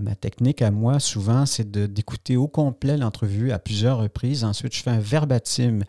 [0.00, 4.44] ma, technique à moi, souvent, c'est d'écouter au complet l'entrevue à plusieurs reprises.
[4.44, 5.80] Ensuite, je fais un verbatim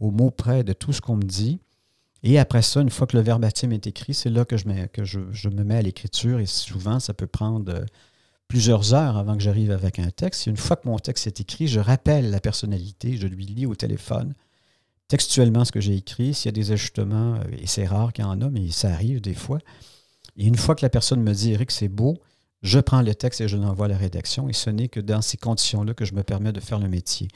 [0.00, 1.60] au mot près de tout ce qu'on me dit.
[2.22, 4.88] Et après ça, une fois que le verbatim est écrit, c'est là que je, mets-
[4.92, 6.40] que je, je me mets à l'écriture.
[6.40, 7.86] Et souvent, ça peut prendre euh,
[8.48, 10.46] plusieurs heures avant que j'arrive avec un texte.
[10.46, 13.64] Et une fois que mon texte est écrit, je rappelle la personnalité, je lui lis
[13.64, 14.34] au téléphone
[15.08, 16.34] textuellement ce que j'ai écrit.
[16.34, 18.90] S'il y a des ajustements, euh, et c'est rare qu'il y en a, mais ça
[18.92, 19.58] arrive des fois.
[20.36, 22.18] Et une fois que la personne me dit, Eric, c'est beau,
[22.62, 24.48] je prends le texte et je l'envoie à la rédaction.
[24.48, 27.28] Et ce n'est que dans ces conditions-là que je me permets de faire le métier.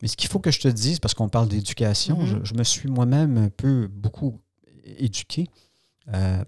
[0.00, 2.26] Mais ce qu'il faut que je te dise, parce qu'on parle d'éducation, Mhm.
[2.26, 4.38] je, je me suis moi-même un peu beaucoup
[4.98, 5.48] éduqué.
[6.14, 6.42] Euh,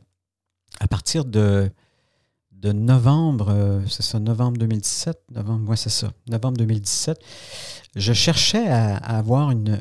[0.78, 1.70] à partir de,
[2.52, 7.18] de novembre, euh, c'est ça, novembre 2017, novembre, ouais, c'est ça, novembre 2017,
[7.96, 9.80] je cherchais à, à avoir une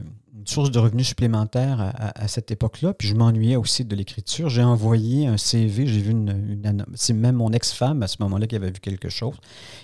[0.49, 4.49] source de revenus supplémentaire à, cette époque-là, puis je m'ennuyais aussi de l'écriture.
[4.49, 8.47] J'ai envoyé un CV, j'ai vu une, une c'est même mon ex-femme à ce moment-là
[8.47, 9.35] qui avait vu quelque chose,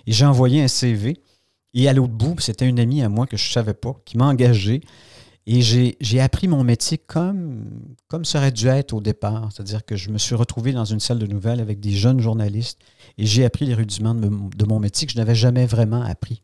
[0.07, 1.21] et j'ai envoyé un CV,
[1.75, 4.17] et à l'autre bout, c'était une amie à moi que je ne savais pas, qui
[4.17, 4.81] m'a engagé,
[5.45, 7.69] Et j'ai appris mon métier comme,
[8.07, 9.51] comme ça aurait dû être au départ.
[9.51, 12.79] C'est-à-dire que je me suis retrouvé dans une salle de nouvelles avec des jeunes journalistes
[13.17, 16.41] et j'ai appris les rudiments de, mon métier que je n'avais jamais vraiment appris.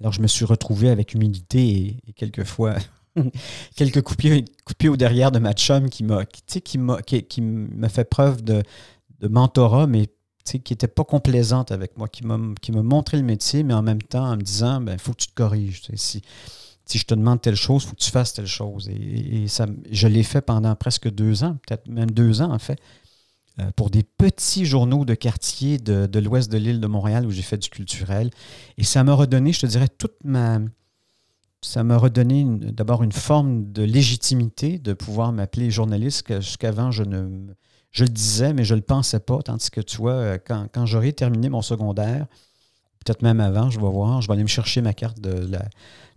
[0.00, 2.76] Alors je me suis retrouvé avec humilité et, quelquefois
[3.76, 7.42] quelques coups de au derrière de ma chum qui m'a qui, qui, qui
[7.88, 8.62] fait preuve de,
[9.20, 10.08] de mentorat, mais
[10.44, 14.26] qui n'était pas complaisante avec moi, qui m'a montré le métier, mais en même temps
[14.26, 15.82] en me disant, il ben, faut que tu te corriges.
[15.94, 16.22] Si,
[16.86, 18.88] si je te demande telle chose, il faut que tu fasses telle chose.
[18.88, 22.80] Et, ça, je l'ai fait pendant presque deux ans, peut-être même deux ans en fait,
[23.60, 27.42] euh, pour des petits journaux de quartier de, l'ouest de l'île de Montréal où j'ai
[27.42, 28.30] fait du culturel.
[28.76, 30.58] Et ça m'a redonné, je te dirais, toute ma...
[31.62, 37.52] Ça m'a redonné d'abord une forme de légitimité de pouvoir m'appeler journaliste jusqu'avant je ne
[37.90, 39.42] je le disais, mais je ne le pensais pas.
[39.42, 42.26] Tandis que tu vois, euh, quand, quand j'aurai terminé mon secondaire,
[43.04, 45.64] peut-être même avant, je vais voir, je vais aller me chercher ma carte de la,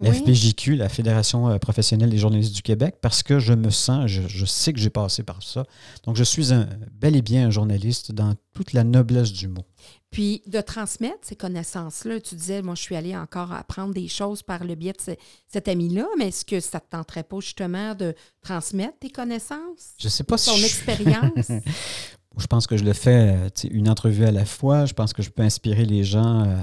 [0.01, 4.07] la FPJQ, la Fédération euh, professionnelle des journalistes du Québec, parce que je me sens,
[4.07, 5.65] je, sais que j'ai passé par ça.
[6.03, 9.65] Donc, je suis un, bel et bien un journaliste dans toute la noblesse du mot.
[10.13, 14.43] Puis, de transmettre ces connaissances-là, tu disais, moi, je suis allée encore apprendre des choses
[14.43, 15.15] par le biais de
[15.47, 19.95] cet ami-là, mais est-ce que ça ne te tenterait pas justement de transmettre tes connaissances?
[19.99, 20.51] Je sais pas si.
[20.51, 21.47] Ton expérience?
[22.37, 24.85] je pense que je le fais une entrevue à la fois.
[24.85, 26.61] Je pense que je peux inspirer les gens euh,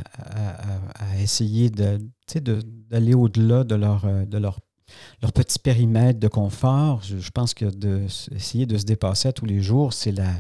[0.95, 4.61] à, essayer d'aller au-delà de leur, euh, de leur,
[5.23, 7.03] leur petit périmètre de confort.
[7.03, 10.31] Je, pense que d'essayer de, se dépasser tous les jours, c'est la,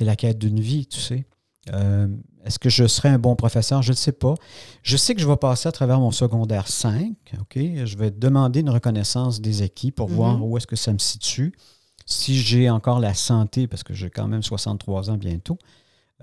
[0.00, 1.26] la quête d'une vie, tu sais.
[1.72, 2.08] Euh,
[2.44, 3.82] est-ce que je serai un bon professeur?
[3.82, 4.34] Je ne sais pas.
[4.82, 7.14] Je sais que je vais passer à travers mon secondaire 5.
[7.40, 7.56] OK?
[7.56, 11.52] Je vais demander une reconnaissance des acquis pour voir où est-ce que ça me situe
[12.08, 15.58] si j'ai encore la santé, parce que j'ai quand même 63 ans bientôt,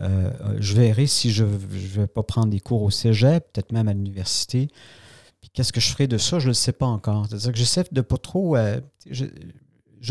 [0.01, 3.87] euh, je verrai si je ne vais pas prendre des cours au cégep, peut-être même
[3.87, 4.67] à l'université.
[5.41, 7.27] Puis qu'est-ce que je ferai de ça, je ne le sais pas encore.
[7.29, 8.57] C'est-à-dire que j'essaie de pas trop.
[8.57, 9.25] Euh, je,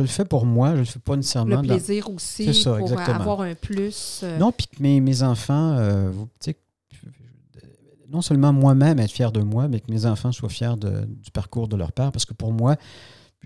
[0.02, 1.62] le fais pour moi, je ne le fais pas nécessairement.
[1.62, 4.20] Le plaisir aussi, pour avoir un plus.
[4.22, 4.38] Euh.
[4.38, 5.76] Non, puis que mes, mes enfants,
[8.14, 11.68] non seulement moi-même être fier de moi, mais que mes enfants soient fiers du parcours
[11.68, 12.76] de leur père, parce que pour moi,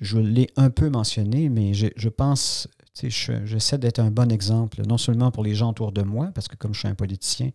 [0.01, 4.99] je l'ai un peu mentionné, mais je, je pense, j'essaie d'être un bon exemple, non
[4.99, 7.51] seulement pour les gens autour de moi, parce que comme je suis un politicien,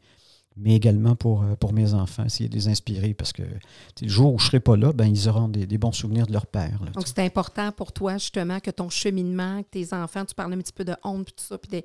[0.58, 4.34] mais également pour, euh, pour mes enfants, essayer de les inspirer, parce que le jour
[4.34, 6.80] où je ne serai pas là, ben, ils auront des, bons souvenirs de leur père.
[6.94, 10.60] Donc, c'est important pour toi, justement, que ton cheminement, que tes enfants, tu parlais un
[10.60, 11.84] petit peu de honte, puis tout ça, puis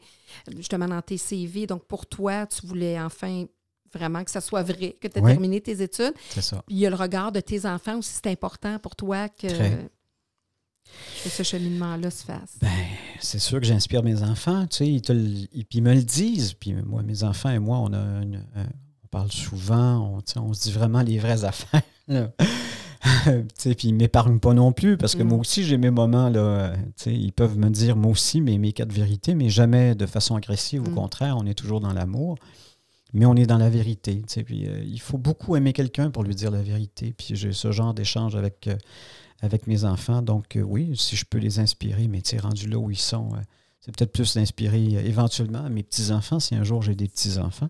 [0.56, 1.66] justement dans tes CV.
[1.66, 3.46] Donc, pour toi, tu voulais enfin
[3.92, 6.12] vraiment que ça soit vrai, que tu aies terminé tes études.
[6.28, 6.62] C'est ça.
[6.66, 9.46] Puis il y a le regard de tes enfants aussi, c'est important pour toi que
[11.22, 12.57] que ce cheminement-là se fasse?
[12.61, 12.68] Ben,
[13.20, 16.55] c'est sûr que j'inspire mes enfants, tu sais, ils, te, ils, me le disent.
[16.55, 18.20] Puis moi, mes enfants et moi, on a
[19.09, 21.82] on parle souvent, on, on se dit vraiment les vraies affaires.
[22.09, 25.41] puis ils ne m'épargnent pas non plus, parce que moi mm.
[25.41, 26.74] aussi, j'ai mes moments, là,
[27.07, 30.82] ils peuvent me dire, moi aussi, mes, mes quatre vérités, mais jamais de façon agressive.
[30.82, 30.95] Au mm.
[30.95, 32.36] contraire, on est toujours dans l'amour,
[33.12, 34.22] mais on est dans la vérité.
[34.45, 37.14] Puis, euh, il faut beaucoup aimer quelqu'un pour lui dire la vérité.
[37.16, 38.76] Puis j'ai ce genre d'échange avec, euh,
[39.41, 40.22] avec mes enfants.
[40.22, 43.39] Donc, euh, oui, si je peux les inspirer, mais rendu là où ils sont, euh,
[43.80, 47.68] c'est peut-être plus d'inspirer euh, éventuellement mes petits-enfants, si un jour j'ai des petits-enfants,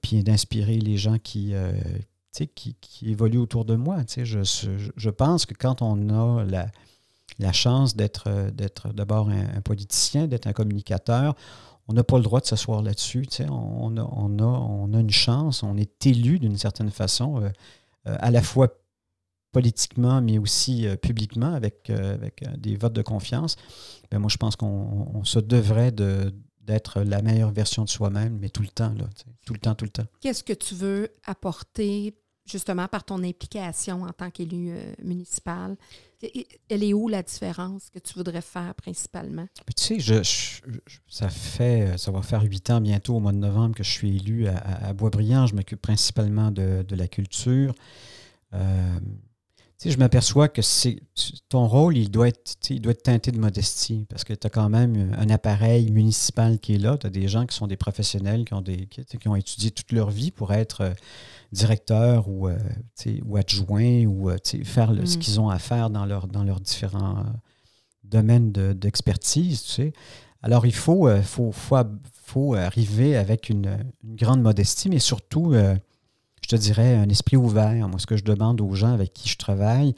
[0.00, 1.52] puis d'inspirer les gens qui,
[2.32, 3.98] qui, qui, évoluent autour de moi.
[4.16, 4.42] Je,
[4.96, 6.66] je, pense que quand on a la,
[7.38, 8.30] la chance d'être
[8.94, 11.36] d'abord un, politicien, d'être un communicateur,
[11.88, 13.26] on n'a pas le droit de s'asseoir là-dessus.
[13.50, 17.42] On, a, on, a, on a une chance, on est élu d'une certaine façon,
[18.06, 18.79] à la fois
[19.52, 23.56] politiquement, mais aussi euh, publiquement, avec, euh, avec euh, des votes de confiance,
[24.10, 28.62] ben moi, je pense qu'on se devrait d'être la meilleure version de soi-même, mais tout
[28.62, 29.04] le temps, là,
[29.44, 30.06] tout le temps, tout le temps.
[30.20, 32.14] Qu'est-ce que tu veux apporter
[32.46, 34.72] justement par ton implication en tant qu'élu
[35.02, 35.76] municipal?
[36.68, 39.46] Elle est où la différence que tu voudrais faire principalement?
[39.76, 40.22] tu sais, je,
[41.08, 44.16] ça fait, ça va faire huit ans bientôt au mois de novembre que je suis
[44.16, 45.46] élu à, à Boisbriand.
[45.46, 47.72] Je m'occupe principalement de, de, la culture
[49.88, 51.00] je m'aperçois que c'est
[51.48, 54.50] ton rôle, il doit, être, il doit être teinté de modestie parce que tu as
[54.50, 56.98] quand même un appareil municipal qui est là.
[56.98, 59.90] Tu as des gens qui sont des professionnels, qui ont, des, qui, ont étudié toute
[59.92, 60.92] leur vie pour être euh,
[61.52, 62.58] directeur ou, euh,
[63.24, 65.18] ou adjoint ou euh, faire ce mm.
[65.18, 67.24] qu'ils ont à faire dans, leur, dans leurs différents
[68.04, 69.80] domaines d'expertise.
[70.42, 75.54] Alors, il faut, faut, faut, arriver avec une, une, grande modestie, mais surtout
[76.50, 77.88] te dirais, un esprit ouvert.
[77.88, 79.94] Moi, ce que je demande aux gens avec qui je travaille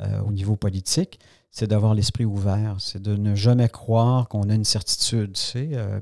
[0.00, 1.18] euh, au niveau politique,
[1.50, 2.76] c'est d'avoir l'esprit ouvert.
[2.78, 6.00] C'est de ne jamais croire qu'on a une certitude, euh,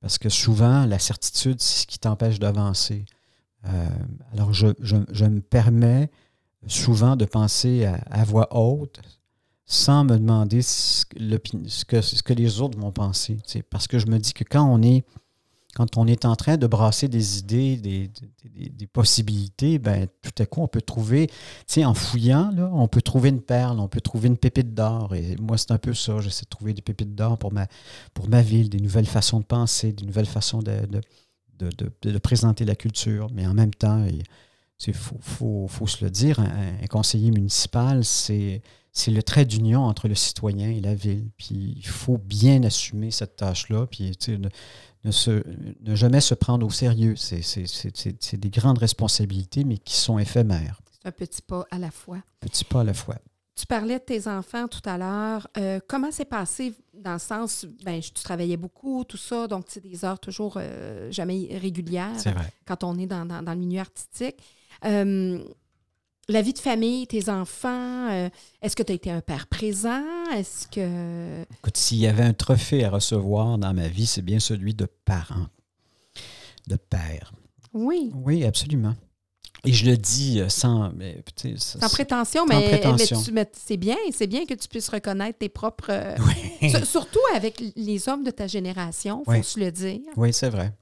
[0.00, 3.04] parce que souvent, la certitude, c'est ce qui t'empêche d'avancer.
[3.66, 3.88] Euh,
[4.32, 6.10] alors, je, me permets
[6.66, 9.00] souvent de penser à, voix haute
[9.66, 13.36] sans me demander ce que, ce que, les autres vont penser.
[13.68, 15.04] Parce que je me dis que quand on est
[15.74, 18.10] quand on est en train de brasser des idées, des,
[18.70, 21.34] des, possibilités, ben, tout à coup, on peut trouver, tu
[21.66, 25.14] sais, en fouillant, là, on peut trouver une perle, on peut trouver une pépite d'or.
[25.14, 26.20] Et moi, c'est un peu ça.
[26.20, 27.66] J'essaie de trouver des pépites d'or pour ma,
[28.14, 30.80] pour ma ville, des nouvelles façons de penser, des nouvelles façons de,
[31.58, 31.70] de,
[32.02, 33.28] de, présenter la culture.
[33.32, 34.04] Mais en même temps,
[34.86, 40.08] il faut, faut, se le dire, un, conseiller municipal, c'est c'est le trait d'union entre
[40.08, 41.28] le citoyen et la ville.
[41.36, 43.86] Puis il faut bien assumer cette tâche-là.
[43.86, 44.12] Puis
[45.08, 45.42] ne, se,
[45.80, 47.16] ne jamais se prendre au sérieux.
[47.16, 50.80] C'est des grandes responsabilités, mais qui sont éphémères.
[50.92, 52.18] C'est un petit pas à la fois.
[52.40, 53.16] Petit pas à la fois.
[53.56, 55.48] Tu parlais de tes enfants tout à l'heure.
[55.56, 59.82] Euh, comment c'est passé dans le sens, ben, tu travaillais beaucoup, tout ça, donc c'est
[59.82, 62.12] des heures toujours euh, jamais régulières
[62.66, 64.36] quand on est dans, le milieu artistique.
[64.84, 65.42] Euh,
[66.28, 68.28] la vie de famille, tes enfants, euh,
[68.60, 70.04] est-ce que tu as été un père présent?
[70.34, 71.42] Est-ce que.
[71.58, 74.86] Écoute, s'il y avait un trophée à recevoir dans ma vie, c'est bien celui de
[75.04, 75.46] parent,
[76.66, 77.32] de père.
[77.72, 78.12] Oui.
[78.14, 78.94] Oui, absolument.
[79.64, 81.20] Et je le dis euh, sans, mais,
[81.56, 82.80] sans prétention, mais,
[83.52, 85.90] c'est bien, c'est bien que tu puisses reconnaître tes propres.
[85.90, 86.14] Euh,
[86.60, 86.70] oui.
[86.84, 90.00] surtout avec les hommes de ta génération, il faut se le dire.
[90.16, 90.72] Oui, c'est vrai.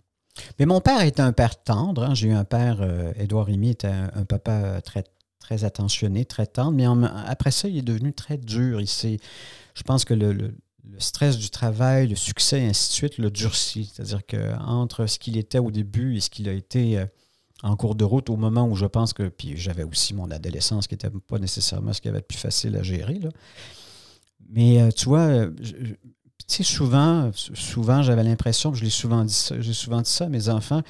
[0.59, 2.03] Mais mon père était un père tendre.
[2.03, 2.15] Hein.
[2.15, 2.87] J'ai eu un père,
[3.19, 5.05] Édouard Rémy était un, papa très
[5.47, 6.87] très attentionné, très tendre, mais
[7.25, 8.81] après ça, il est devenu très dur.
[8.81, 10.57] Il je pense que le,
[10.99, 13.93] stress du travail, le succès, et ainsi de suite, le durci.
[13.93, 17.07] C'est-à-dire qu'entre ce qu'il était au début et ce qu'il a été euh,
[17.63, 19.29] en cours de route, au moment où je pense que.
[19.29, 22.75] Puis j'avais aussi mon adolescence qui n'était pas nécessairement ce qui avait de plus facile
[22.77, 23.21] à gérer.
[24.49, 25.53] Mais euh, tu vois, euh,
[26.49, 30.49] souvent, souvent j'avais l'impression, je l'ai souvent dit ça, j'ai souvent dit ça à mes
[30.49, 30.83] enfants,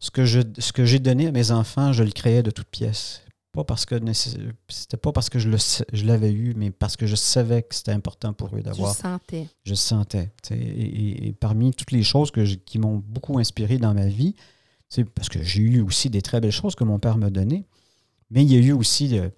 [0.00, 3.22] ce que j'ai donné à mes enfants, je le créais de toutes pièces
[3.52, 3.96] pas parce que
[4.68, 5.58] c'était pas parce que je, le,
[5.92, 8.94] je l'avais eu, mais parce que je savais que c'était important pour eux d'avoir.
[8.94, 9.48] Je sentais.
[9.64, 10.32] Je sentais.
[10.50, 14.34] Et, parmi toutes les choses que qui m'ont beaucoup inspiré dans ma vie,
[14.88, 17.66] c'est parce que j'ai eu aussi des très belles choses que mon père m'a données,
[18.30, 19.28] mais il y a eu aussi, euh,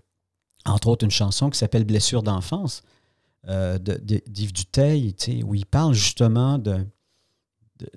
[0.64, 2.82] entre autres, une chanson qui s'appelle Blessure d'enfance
[3.48, 6.86] euh, d'Yves Duteil, où il parle justement de,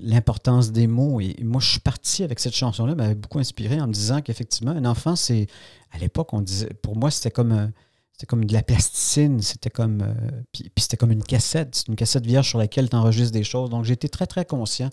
[0.02, 1.20] l'importance des mots.
[1.22, 4.72] Et moi, je suis parti avec cette chanson-là, m'avait beaucoup inspiré en me disant qu'effectivement,
[4.72, 5.48] un enfant, c'est.
[5.92, 6.70] À l'époque, on disait.
[6.82, 7.72] Pour moi, c'était comme.
[8.12, 10.02] c'était comme de la plasticine, c'était comme.
[10.02, 13.44] Euh, puis, c'était comme une cassette, c'est une cassette vierge sur laquelle tu enregistres des
[13.44, 13.70] choses.
[13.70, 14.90] Donc, j'étais très, très conscient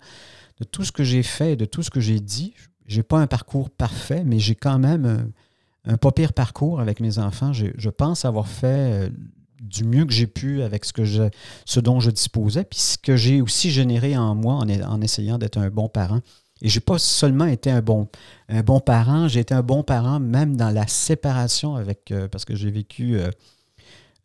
[0.59, 2.53] de tout ce que j'ai fait, de tout ce que j'ai dit.
[2.85, 5.31] J'ai pas un parcours parfait, mais j'ai quand même
[5.85, 7.51] un, pas pire parcours avec mes enfants.
[7.51, 9.09] Je pense avoir fait euh,
[9.65, 11.23] du mieux que j'ai pu avec ce, que je,
[11.65, 15.37] ce dont je disposais, puis ce que j'ai aussi généré en moi en, en essayant
[15.37, 16.21] d'être un bon parent.
[16.61, 18.07] Et je n'ai pas seulement été un bon,
[18.47, 22.45] un bon parent, j'ai été un bon parent même dans la séparation avec, euh, parce
[22.45, 23.29] que j'ai vécu, euh,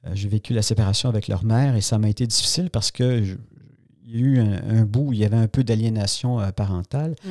[0.06, 3.36] euh, j'ai vécu la séparation avec leur mère et ça m'a été difficile parce que
[4.06, 7.28] il y a eu un, bout où il y avait un peu d'aliénation parentale mm.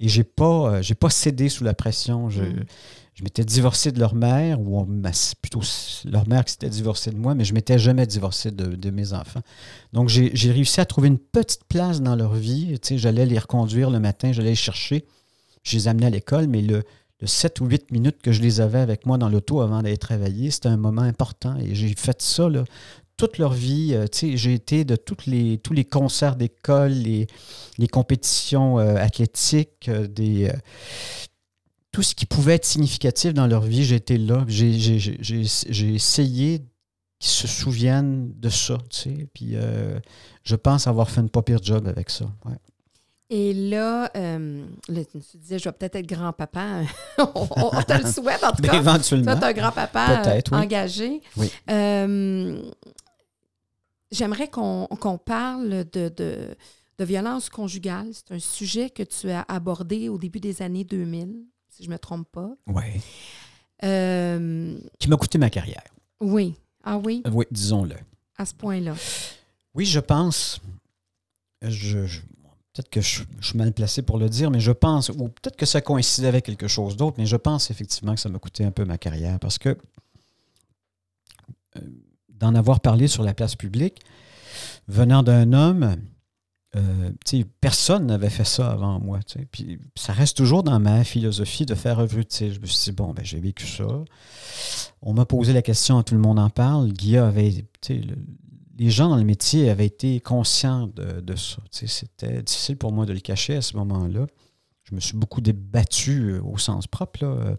[0.00, 2.30] et j'ai pas, j'ai pas cédé sous la pression.
[2.30, 2.64] Je, mm
[3.14, 4.84] je m'étais divorcé de leur mère, ou
[5.40, 5.60] plutôt
[6.04, 9.40] leur mère qui s'était divorcée de moi, mais je m'étais jamais divorcé de, mes enfants.
[9.92, 12.78] Donc, j'ai réussi à trouver une petite place dans leur vie.
[12.80, 15.04] Tu sais, j'allais les reconduire le matin, j'allais les chercher.
[15.62, 16.82] Je les amenais à l'école, mais le,
[17.24, 20.50] 7 ou 8 minutes que je les avais avec moi dans l'auto avant d'aller travailler,
[20.50, 21.56] c'était un moment important.
[21.56, 22.64] Et j'ai fait ça là,
[23.16, 23.94] toute leur vie.
[23.94, 27.26] Euh, j'ai été de toutes les, tous les concerts d'école, les,
[27.78, 30.50] les compétitions euh, athlétiques, euh, des
[31.94, 34.44] tout ce qui pouvait être significatif dans leur vie, j'étais là.
[34.48, 36.58] J'ai essayé
[37.20, 39.28] qu'ils se souviennent de ça, tu sais.
[39.32, 40.00] Puis euh,
[40.42, 42.24] je pense avoir fait une pas pire job avec ça.
[43.30, 46.80] Et là, euh, tu disais, je vais peut-être être grand-papa.
[47.18, 48.74] on, te le souhaite, en tout cas.
[48.74, 49.38] Éventuellement.
[49.38, 51.22] Tu un grand-papa euh, engagé.
[51.36, 51.48] Oui.
[54.10, 56.56] J'aimerais qu'on parle de, de,
[56.98, 58.08] de violence conjugale.
[58.10, 61.94] C'est un sujet que tu as abordé au début des années 2000 si je ne
[61.94, 62.50] me trompe pas.
[62.68, 62.84] Oui.
[63.82, 65.82] Euh, qui m'a coûté ma carrière.
[66.20, 66.54] Oui.
[66.84, 67.22] Ah oui?
[67.30, 67.96] Oui, disons-le.
[68.38, 68.94] À ce point-là.
[69.74, 70.60] Oui, je pense.
[71.62, 71.98] Je,
[72.72, 75.66] peut-être que je, suis mal placé pour le dire, mais je pense, ou peut-être que
[75.66, 78.70] ça coïncidait avec quelque chose d'autre, mais je pense effectivement que ça m'a coûté un
[78.70, 79.76] peu ma carrière parce que
[81.76, 81.80] euh,
[82.28, 84.00] d'en avoir parlé sur la place publique,
[84.86, 85.96] venant d'un homme
[86.76, 89.20] euh, personne n'avait fait ça avant moi.
[89.52, 92.52] Puis ça reste toujours dans ma philosophie de faire œuvre utile.
[92.52, 93.86] Je me suis dit, bon, ben, j'ai vécu ça.
[95.02, 96.92] On m'a posé la question, tout le monde en parle.
[96.92, 97.64] Guilla avait.
[97.88, 101.58] les gens dans le métier avaient été conscients de, ça.
[101.70, 104.26] C'était difficile pour moi de le cacher à ce moment-là.
[104.84, 107.56] Je me suis beaucoup débattu euh, au sens propre, là,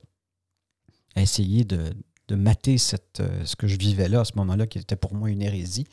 [1.15, 1.79] à essayer de,
[2.27, 5.13] de mater cette, euh, ce que je vivais là à ce moment-là, qui était pour
[5.13, 5.85] moi une hérésie.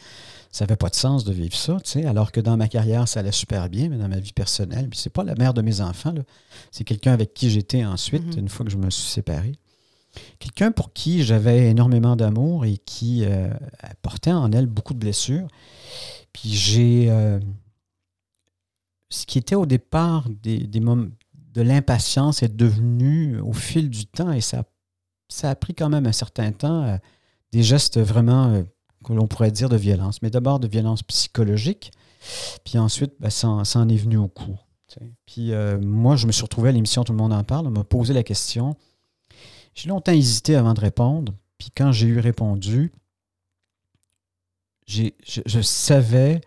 [0.50, 3.08] Ça n'avait pas de sens de vivre ça, tu sais, alors que dans ma carrière,
[3.08, 5.62] ça allait super bien, mais dans ma vie personnelle, puis c'est pas la mère de
[5.62, 6.14] mes enfants,
[6.70, 8.38] c'est quelqu'un avec qui j'étais ensuite, mm-hmm.
[8.38, 9.52] une fois que je me suis séparé.
[10.38, 13.48] Quelqu'un pour qui j'avais énormément d'amour et qui euh,
[14.02, 15.48] portait en elle beaucoup de blessures.
[16.32, 17.06] Puis j'ai.
[17.10, 17.40] Euh,
[19.08, 21.08] ce qui était au départ des, des moments
[21.52, 24.64] de l'impatience est devenu, au fil du temps, et ça,
[25.32, 26.96] ça a pris quand même un certain temps, euh,
[27.52, 28.62] des gestes vraiment
[29.04, 30.22] que l'on pourrait dire de violence.
[30.22, 31.90] Mais d'abord de violence psychologique,
[32.64, 34.56] puis ensuite, ben, ça, en est venu au coup.
[35.26, 37.66] Puis moi, je me suis retrouvé à l'émission Tout le monde en parle.
[37.66, 38.76] On m'a posé la question
[39.74, 41.34] j'ai longtemps hésité avant de répondre.
[41.58, 42.92] Puis quand j'ai eu répondu,
[44.86, 45.04] je,
[45.46, 46.40] je, savais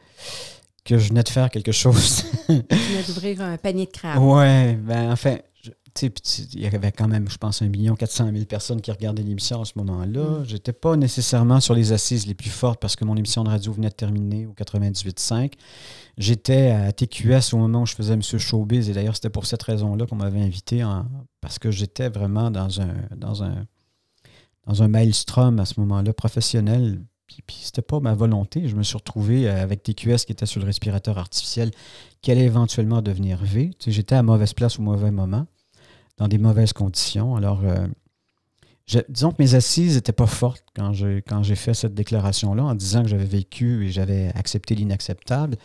[0.83, 2.25] que je venais de faire quelque chose.
[2.47, 4.21] tu venais d'ouvrir un panier de crabes.
[4.21, 5.37] Ouais, ben enfin,
[6.01, 9.61] il y avait quand même, je pense, 1 million 400 000 personnes qui regardaient l'émission
[9.61, 10.39] à ce moment-là.
[10.39, 10.45] Mm.
[10.45, 13.71] J'étais pas nécessairement sur les assises les plus fortes parce que mon émission de radio
[13.71, 15.53] venait de terminer au 98.5.
[16.17, 18.21] J'étais à TQS au moment où je faisais M.
[18.21, 20.83] Showbiz et d'ailleurs, c'était pour cette raison-là qu'on m'avait invité
[21.39, 23.65] parce que j'étais vraiment dans un, dans un,
[24.67, 27.01] dans un maelstrom à ce moment-là professionnel.
[27.27, 28.67] Puis, puis c'était pas ma volonté.
[28.67, 31.71] Je me suis retrouvé avec TQS qui était sur le respirateur artificiel
[32.21, 33.71] qui allait éventuellement devenir V.
[33.87, 35.47] j'étais à mauvaise place au mauvais moment
[36.17, 37.35] dans des mauvaises conditions.
[37.35, 37.87] Alors, euh,
[39.09, 43.09] disons que mes assises n'étaient pas fortes quand j'ai, fait cette déclaration-là en disant que
[43.09, 45.57] j'avais vécu et j'avais accepté l'inacceptable.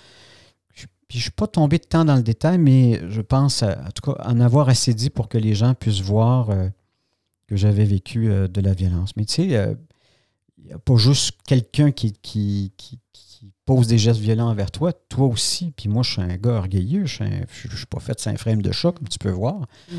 [1.09, 3.65] Puis je ne suis pas tombé de temps dans le détail, mais je pense,
[4.05, 6.69] en avoir assez dit pour que les gens puissent voir euh,
[7.49, 9.17] que j'avais vécu euh, de la violence.
[9.17, 9.77] Mais tu sais,
[10.59, 12.73] il n'y a pas juste quelqu'un qui, qui,
[13.65, 15.73] pose des gestes violents envers toi, toi aussi.
[15.77, 18.73] Puis moi, je suis un gars orgueilleux, je ne suis, pas fait de frame de
[18.73, 19.67] choc, comme tu peux voir.
[19.91, 19.99] Mm-hmm.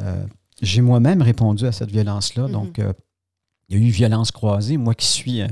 [0.00, 0.26] Euh,
[0.60, 2.44] j'ai moi-même répondu à cette violence-là.
[2.44, 2.52] Mm-hmm.
[2.52, 2.92] Donc, euh,
[3.68, 4.76] il y a eu violence croisée.
[4.76, 5.48] Moi qui suis un,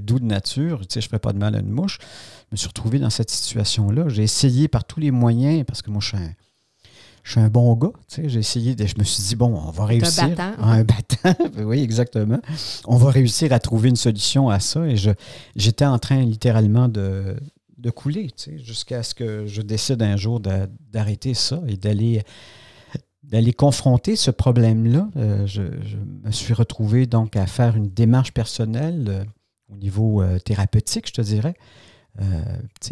[0.00, 2.52] doux de nature, tu sais, je ne ferais pas de mal à une mouche, je
[2.52, 4.08] me suis retrouvé dans cette situation-là.
[4.08, 6.34] J'ai essayé par tous les moyens, parce que moi, je suis un,
[7.24, 7.90] je suis un bon gars.
[8.08, 10.24] Tu sais, j'ai essayé, de, je me suis dit, bon, on va réussir.
[10.24, 10.62] Un battant.
[10.62, 12.38] Un battant, oui, exactement.
[12.84, 14.86] On va réussir à trouver une solution à ça.
[14.86, 15.10] Et je,
[15.56, 17.34] j'étais en train littéralement de,
[17.78, 22.22] de couler, tu sais, jusqu'à ce que je décide un jour d'arrêter ça et d'aller
[23.22, 25.08] d'aller confronter ce problème-là.
[25.16, 29.24] Euh, je, me suis retrouvé donc à faire une démarche personnelle euh,
[29.72, 31.54] au niveau euh, thérapeutique, je te dirais.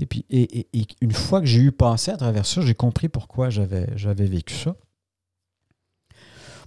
[0.09, 0.67] Puis, et,
[1.01, 4.55] une fois que j'ai eu passé à travers ça, j'ai compris pourquoi j'avais, j'avais vécu
[4.55, 4.77] ça.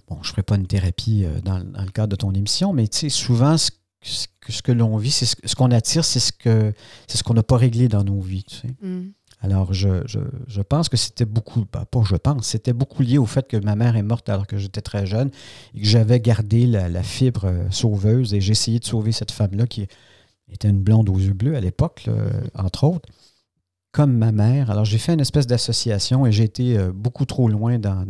[0.08, 3.56] Bon, je ne ferai pas une thérapie dans, le cadre de ton émission, mais souvent,
[3.58, 3.70] ce,
[4.02, 6.72] ce, que l'on vit, c'est ce, qu'on attire, c'est ce, que,
[7.06, 8.62] c'est ce qu'on n'a pas réglé dans nos vies.
[8.82, 9.08] Mm.
[9.42, 13.46] Alors, je, pense que c'était beaucoup, bah, pas je pense, c'était beaucoup lié au fait
[13.46, 15.30] que ma mère est morte alors que j'étais très jeune
[15.74, 19.66] et que j'avais gardé la, fibre euh, sauveuse et j'ai essayé de sauver cette femme-là
[19.66, 19.86] qui
[20.52, 22.08] était une blonde aux yeux bleus à l'époque,
[22.54, 23.08] entre autres,
[23.96, 24.70] comme ma mère.
[24.70, 28.04] Alors, j'ai fait une espèce d'association et j'ai été euh, beaucoup trop loin dans.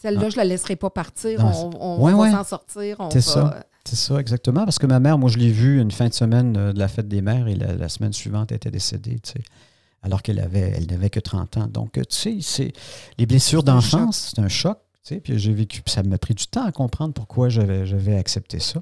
[0.00, 1.40] Celle-là, je ne la laisserai pas partir.
[1.44, 3.08] on, va s'en sortir.
[3.10, 3.64] C'est ça.
[3.84, 4.64] C'est ça, exactement.
[4.64, 6.88] Parce que ma mère, moi, je l'ai vue une fin de semaine euh, de la
[6.88, 9.20] fête des mères et la, la semaine suivante, elle était décédée.
[9.20, 9.44] Tu sais
[10.02, 11.66] alors qu'elle avait, elle n'avait que 30 ans.
[11.66, 12.72] Donc, tu sais, c'est
[13.18, 14.78] les blessures d'enfance, c'est un choc.
[15.22, 18.80] Puis j'ai vécu, ça m'a pris du temps à comprendre pourquoi j'avais accepté ça.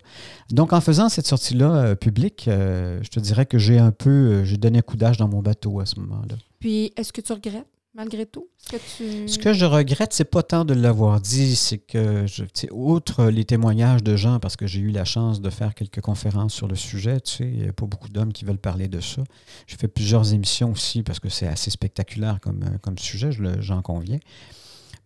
[0.50, 4.10] Donc, en faisant cette sortie-là euh, publique, euh, je te dirais que j'ai un peu,
[4.10, 6.36] euh, j'ai donné un coup d'âge dans mon bateau à ce moment-là.
[6.60, 8.48] Puis, est-ce que tu regrettes malgré tout?
[8.58, 12.44] Ce que, Ce que je regrette, c'est pas tant de l'avoir dit, c'est que, je,
[12.72, 16.54] outre les témoignages de gens, parce que j'ai eu la chance de faire quelques conférences
[16.54, 19.00] sur le sujet, tu sais, il n'y a pas beaucoup d'hommes qui veulent parler de
[19.00, 19.22] ça.
[19.66, 24.18] J'ai fait plusieurs émissions aussi, parce que c'est assez spectaculaire comme, comme sujet, j'en conviens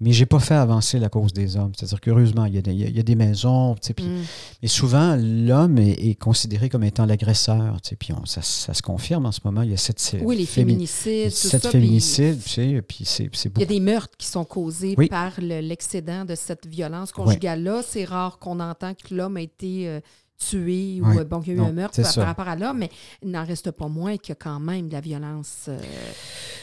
[0.01, 1.72] mais j'ai pas fait avancer la cause des hommes.
[1.76, 4.24] C'est-à-dire qu'heureusement, il, il, y a des maisons, puis, mm.
[4.62, 7.78] mais souvent, l'homme est, considéré comme étant l'agresseur.
[7.99, 9.62] Puis ça, ça, se confirme en ce moment.
[9.62, 11.59] Il y a cette Oui, les féminicides, tout ça.
[11.59, 16.24] féminicides, tu sais, puis c'est Il y a des meurtres qui sont causés par l'excédent
[16.24, 17.82] de cette violence conjugale-là.
[17.86, 19.88] C'est rare qu'on entend que l'homme a été...
[19.88, 20.01] Euh,
[20.39, 22.91] tué ou bon, qu'il y a eu un meurtre par, rapport à l'homme, mais
[23.22, 25.78] il n'en reste pas moins qu'il y a quand même de la violence euh,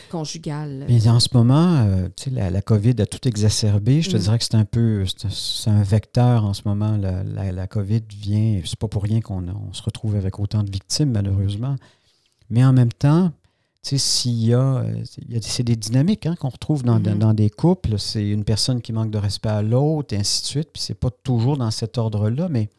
[0.09, 0.85] conjugale.
[0.87, 4.01] Mais en ce moment, euh, tu sais, la, la, COVID a tout exacerbé.
[4.01, 4.19] Je te mm.
[4.19, 6.97] dirais que c'est un peu, c'est un vecteur en ce moment.
[6.97, 11.11] La, la, COVID vient, c'est pas pour rien qu'on se retrouve avec autant de victimes,
[11.11, 11.75] malheureusement.
[12.49, 13.31] Mais en même temps,
[13.83, 14.85] tu sais, s'il y a,
[15.41, 17.17] c'est des dynamiques hein, qu'on retrouve dans, mm-hmm.
[17.17, 17.99] dans, des couples.
[17.99, 20.69] C'est une personne qui manque de respect à l'autre, et ainsi de suite.
[20.71, 22.69] Puis c'est pas toujours dans cet ordre-là, mais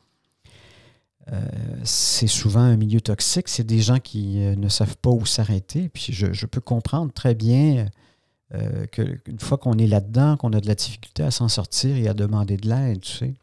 [1.33, 1.41] euh,
[1.85, 3.49] c'est souvent un milieu toxique.
[3.49, 5.89] C'est des gens qui euh, ne savent pas où s'arrêter.
[5.89, 7.87] Puis je, peux comprendre très bien
[8.55, 12.07] euh, qu'une fois qu'on est là-dedans, qu'on a de la difficulté à s'en sortir et
[12.09, 13.35] à demander de l'aide, tu sais.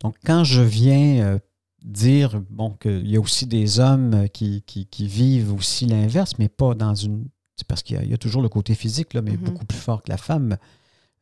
[0.00, 1.38] Donc, quand je viens
[1.82, 6.48] dire bon, qu'il y a aussi des hommes qui, qui, qui vivent aussi l'inverse, mais
[6.48, 7.26] pas dans une.
[7.56, 9.36] C'est parce qu'il y, a toujours le côté physique, là, mais Mhm.
[9.40, 10.56] beaucoup plus fort que la femme.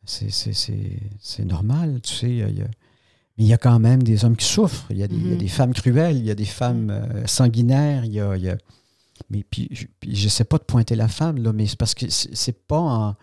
[0.05, 2.31] C'est, normal, tu sais.
[2.31, 2.69] il y a-
[3.39, 4.87] mais il y a quand même des hommes qui souffrent.
[4.91, 5.39] Il y a des, il y a Mhm.
[5.39, 8.37] des femmes cruelles, il y a des femmes euh, sanguinaires, il y a.
[8.37, 8.59] il y a-
[9.31, 12.07] mais puis, je- puis j'essaie pas de pointer la femme, là, mais c'est parce que
[12.09, 13.15] c'est, pas en.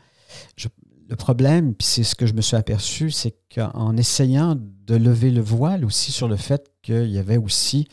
[0.57, 0.67] je-
[1.07, 4.55] le problème, puis c'est ce que je me suis aperçu, c'est qu'en essayant
[4.87, 7.87] de lever le voile aussi sur le fait qu'il y avait aussi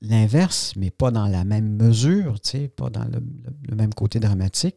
[0.00, 3.94] l'inverse, mais pas dans la même mesure, tu sais, pas dans le, le- le même
[3.94, 4.76] côté dramatique.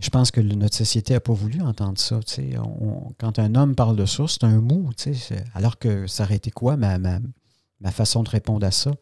[0.00, 2.20] Je pense que notre société n'a pas voulu entendre ça.
[3.18, 4.60] quand un homme parle de ça, c'est un
[5.14, 7.20] c'est- Alors que ça aurait été quoi ma, ma,
[7.80, 8.92] ma façon de répondre à ça?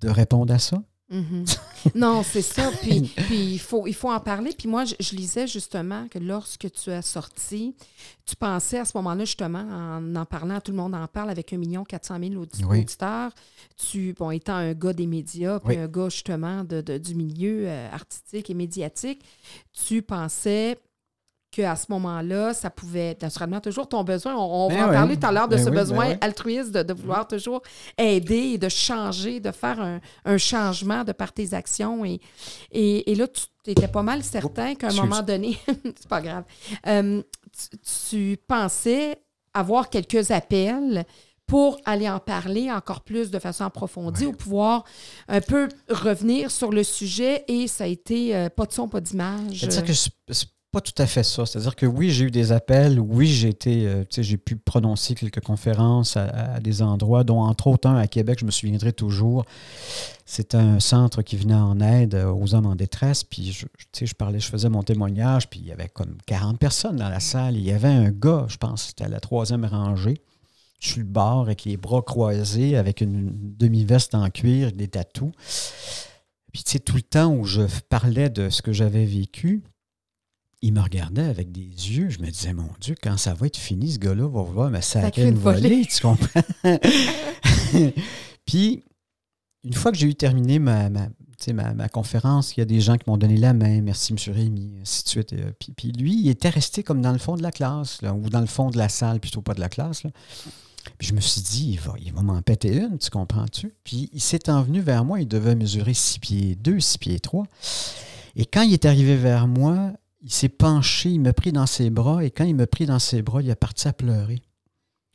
[0.00, 0.82] De répondre à ça?
[1.10, 1.44] Mhm.
[1.94, 2.70] non, c'est ça.
[2.82, 4.52] Puis, puis il, faut, il faut en parler.
[4.56, 7.74] Puis moi, je, je lisais justement que lorsque tu as sorti,
[8.26, 11.52] tu pensais à ce moment-là, justement, en en parlant, tout le monde en parle avec
[11.52, 12.80] 1 400 000 audi- Oui.
[12.80, 13.32] auditeurs.
[13.76, 15.82] Tu, bon, étant un gars des médias, puis Oui.
[15.82, 19.24] un gars justement de, de- du milieu euh, artistique et médiatique,
[19.72, 20.78] tu pensais
[21.62, 24.94] qu'à ce moment-là, ça pouvait, naturellement, toujours ton besoin, on, on Ben va en oui.
[24.94, 27.62] parler tout à l'heure de Ben ce oui, ben besoin altruiste de, de vouloir toujours
[27.96, 32.04] aider et de changer, de faire un, un changement de par tes actions.
[32.04, 32.20] Et,
[32.70, 35.08] et, et là, tu étais pas mal certain qu'à un excuse.
[35.08, 36.44] moment donné, c'est pas grave,
[36.86, 37.78] euh, tu,
[38.08, 39.20] tu pensais
[39.54, 41.04] avoir quelques appels
[41.46, 44.84] pour aller en parler encore plus de façon approfondie ou pouvoir
[45.28, 49.00] un peu revenir sur le sujet et ça a été euh, pas de son, pas
[49.00, 49.58] d'image.
[49.60, 51.46] C'est-à-dire que c'est pas tout à fait ça.
[51.46, 55.40] C'est-à-dire que oui, j'ai eu des appels, oui, j'ai été, euh, j'ai pu prononcer quelques
[55.40, 59.46] conférences à, des endroits, dont entre autres un à Québec, je me souviendrai toujours.
[60.26, 63.24] C'est un centre qui venait en aide euh, aux hommes en détresse.
[63.24, 63.66] Puis, je,
[64.04, 67.20] je parlais, je faisais mon témoignage, puis il y avait comme 40 personnes dans la
[67.20, 67.56] salle.
[67.56, 70.20] Il y avait un gars, je pense, c'était à la troisième rangée,
[70.80, 75.32] sur le bord, avec les bras croisés, avec une demi-veste en cuir, des tatous.
[76.52, 79.62] Puis, tu sais, tout le temps où je parlais de ce que j'avais vécu,
[80.62, 82.10] il me regardait avec des yeux.
[82.10, 84.80] Je me disais, mon Dieu, quand ça va être fini, ce gars-là va vouloir me
[84.80, 85.60] sacrer Sacrer une une volée.
[85.60, 86.42] volée, tu comprends?
[88.46, 88.84] Puis,
[89.64, 91.08] une fois que j'ai eu terminé ma, ma,
[91.52, 94.34] ma, ma conférence, il y a des gens qui m'ont donné la main, merci M.
[94.34, 95.32] Rémy, ainsi de suite.
[95.32, 98.14] Euh, Puis, puis lui, il était resté comme dans le fond de la classe, là,
[98.14, 100.02] ou dans le fond de la salle, plutôt pas de la classe.
[100.04, 100.10] là.
[100.96, 103.74] Puis je me suis dit, il va, il va m'en péter une, tu comprends-tu?
[103.84, 107.44] Puis il s'est envenu vers moi, il devait mesurer 6 pieds 2, 6 pieds 3.
[108.36, 111.90] Et quand il est arrivé vers moi, il s'est penché, il m'a pris dans ses
[111.90, 114.42] bras, et quand il m'a pris dans ses bras, il est parti à pleurer.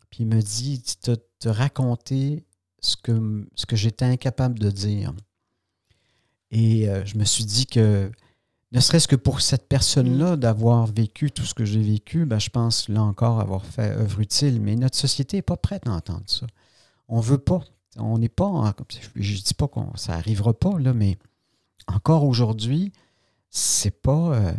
[0.10, 2.46] Puis il me dit, tu te, te raconter
[2.80, 5.14] ce que, ce que j'étais incapable de dire.
[6.52, 8.12] Et euh, je me suis dit que,
[8.72, 12.50] ne serait-ce que pour cette personne-là, d'avoir vécu tout ce que j'ai vécu, ben, je
[12.50, 14.62] pense, là encore, avoir fait œuvre utile.
[14.62, 16.46] Mais notre société n'est pas prête à entendre ça.
[17.08, 17.62] On ne veut pas.
[17.98, 18.74] On n'est pas.
[19.16, 21.18] je ne dis pas que ça n'arrivera pas, là, mais
[21.88, 22.92] encore aujourd'hui,
[23.50, 24.54] c'est pas euh,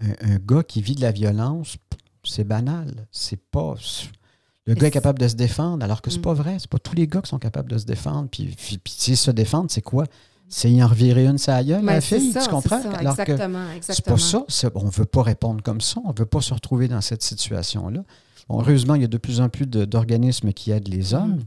[0.00, 1.76] un, un gars qui vit de la violence,
[2.24, 3.06] c'est banal.
[3.10, 3.74] C'est pas.
[4.66, 6.22] Le gars est capable de se défendre, alors que c'est Mm.
[6.22, 6.56] pas vrai.
[6.58, 8.28] C'est pas tous les gars qui sont capables de se défendre.
[8.30, 10.06] Puis, puis, puis sais, se défendre, c'est quoi?
[10.48, 12.80] C'est y en revirer une sa gueule, Mais la fille, ça, tu comprends?
[12.80, 14.16] ça, alors que exactement, c'est exactement.
[14.16, 14.70] pas ça.
[14.74, 16.00] on ne veut pas répondre comme ça.
[16.04, 18.04] On ne veut pas se retrouver dans cette situation-là.
[18.48, 21.36] Bon, heureusement, il y a de plus en plus d'organismes qui aident les hommes.
[21.36, 21.44] Mhm.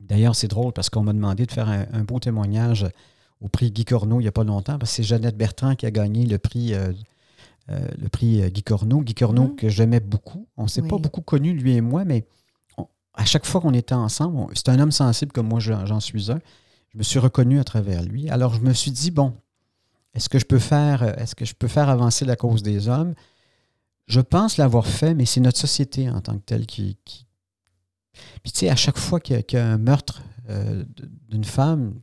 [0.00, 2.86] D'ailleurs, c'est drôle parce qu'on m'a demandé de faire un, un beau témoignage
[3.40, 5.86] au prix Guy Corneau il n'y a pas longtemps, parce que c'est Jeannette Bertrand qui
[5.86, 6.92] a gagné le prix, euh,
[7.70, 9.00] euh, le prix euh, Guy Corneau.
[9.02, 9.56] Guy Corneau, Mhm.
[9.56, 10.46] que j'aimais beaucoup.
[10.56, 12.26] On ne s'est pas beaucoup connus, lui et moi, mais
[12.78, 16.30] on- à chaque fois qu'on était ensemble, c'est un homme sensible comme moi, j'en suis
[16.30, 16.40] un.
[16.92, 18.28] Je me suis reconnu à travers lui.
[18.30, 19.34] Alors, je me suis dit, bon,
[20.14, 22.88] est-ce que je peux faire, euh, est-ce que je peux faire avancer la cause des
[22.88, 23.14] hommes?
[24.08, 26.96] Je pense l'avoir fait, mais c'est notre société en tant que telle qui.
[27.04, 27.26] qui-
[28.42, 30.84] Puis, tu sais, à chaque fois qu'il y, a- qu'il y a un meurtre euh,
[31.28, 31.94] d'une femme,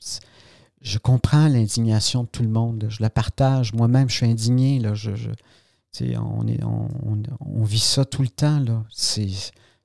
[0.82, 2.86] je comprends l'indignation de tout le monde.
[2.90, 3.74] Je la partage.
[3.74, 4.80] Moi-même, je suis indigné.
[4.80, 4.94] Là.
[4.94, 8.60] Je, je- tu sais, on, est, on, on- on vit ça tout le temps.
[8.60, 8.84] Là.
[8.92, 9.28] C'est,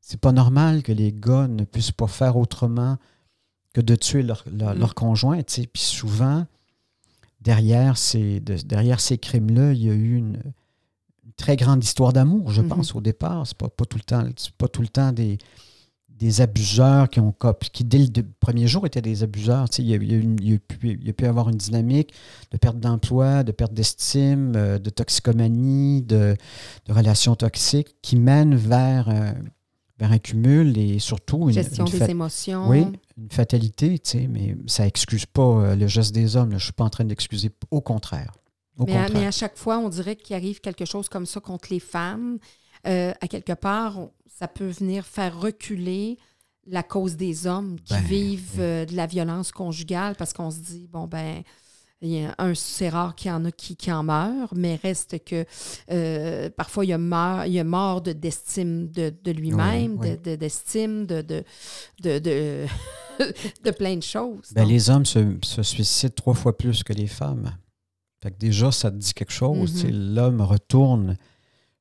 [0.00, 2.98] c'est pas normal que les gars ne puissent pas faire autrement
[3.72, 4.78] que de tuer leur, leur, Mm.
[4.78, 5.40] leur conjoint.
[5.42, 6.46] Puis souvent,
[7.40, 10.36] derrière ces, de- derrière ces crimes-là, il y a eu une,
[11.24, 12.68] une très grande histoire d'amour, je Mhm.
[12.68, 13.46] pense, au départ.
[13.46, 15.38] C'est pas, pas tout le temps, c'est pas tout le temps des,
[16.22, 17.34] des abuseurs qui ont
[17.72, 18.08] qui dès le
[18.40, 19.68] premier jour étaient des abuseurs.
[19.68, 21.26] Tu sais, il, y a, y a une- il y a pu, y a pu
[21.26, 22.12] avoir une dynamique
[22.50, 26.36] de perte d'emploi, de perte d'estime, euh, de toxicomanie, de,
[26.86, 29.32] de relations toxiques qui mènent vers, euh,
[29.98, 32.68] vers un cumul et surtout une, Gestion une des émotions.
[32.68, 32.86] oui,
[33.18, 36.50] une fatalité, tu sais, mais ça excuse pas euh, le geste des hommes.
[36.52, 36.58] là.
[36.58, 37.50] Je suis pas en train d'excuser.
[37.70, 38.32] Au contraire.
[38.78, 39.20] Au Mais à, contraire.
[39.22, 42.38] mais à chaque fois, on dirait qu'il arrive quelque chose comme ça contre les femmes.
[42.86, 43.98] Euh, à quelque part,
[44.38, 46.18] ça peut venir faire reculer
[46.66, 50.60] la cause des hommes qui Ben, vivent euh, de la violence conjugale parce qu'on se
[50.60, 51.42] dit, bon, ben,
[52.00, 54.74] il y a un, c'est rare qu'il y en a qui, qui en meurent, mais
[54.76, 55.44] reste que
[55.90, 59.92] euh, parfois il y a mort, il y a mort de, d'estime de, de lui-même,
[60.00, 60.16] Oui, oui.
[60.18, 61.44] de- de- d'estime, de, de,
[62.02, 64.50] de, de, plein de choses.
[64.52, 67.56] Ben, les hommes se, se suicident trois fois plus que les femmes.
[68.22, 69.72] Fait que déjà, ça te dit quelque chose.
[69.74, 69.80] Mhm.
[69.80, 71.16] sais, L'homme retourne,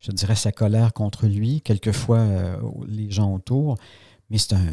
[0.02, 3.78] je dirais, sa colère contre lui, quelquefois euh, les gens autour.
[4.30, 4.66] Mais c'est un,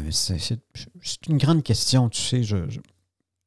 [1.27, 2.41] une grande question, tu sais.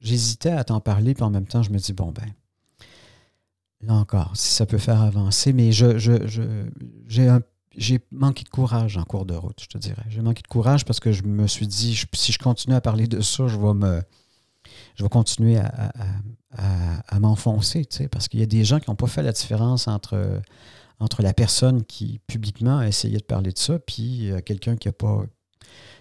[0.00, 2.26] J'hésitais à t'en parler, puis en même temps, je me dis, bon, ben,
[3.80, 5.98] là encore, si ça peut faire avancer, mais je,
[7.06, 10.04] j'ai, manqué de courage en cours de route, je te dirais.
[10.08, 13.06] J'ai manqué de courage parce que je me suis dit, si je continue à parler
[13.06, 14.02] de ça, je vais me
[14.94, 18.96] je vais continuer à m'enfoncer, tu sais, parce qu'il y a des gens qui n'ont
[18.96, 20.40] pas fait la différence entre,
[21.02, 24.88] entre la personne qui publiquement a essayé de parler de ça, puis euh, quelqu'un qui
[24.88, 25.22] n'a pas,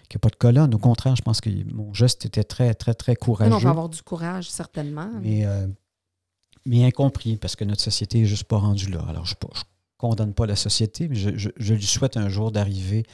[0.08, 0.74] qui a pas de colonne.
[0.74, 3.88] Au contraire, je pense que mon geste était très, très, très on courageux, va avoir
[3.88, 5.10] du courage, certainement.
[5.20, 5.66] mais, euh,
[6.64, 9.04] mais incompris, parce que notre société n'est juste pas rendue là.
[9.08, 9.48] Alors, je ne
[9.98, 13.04] condamne pas la société, mais je, je- je lui souhaite un jour d'arriver,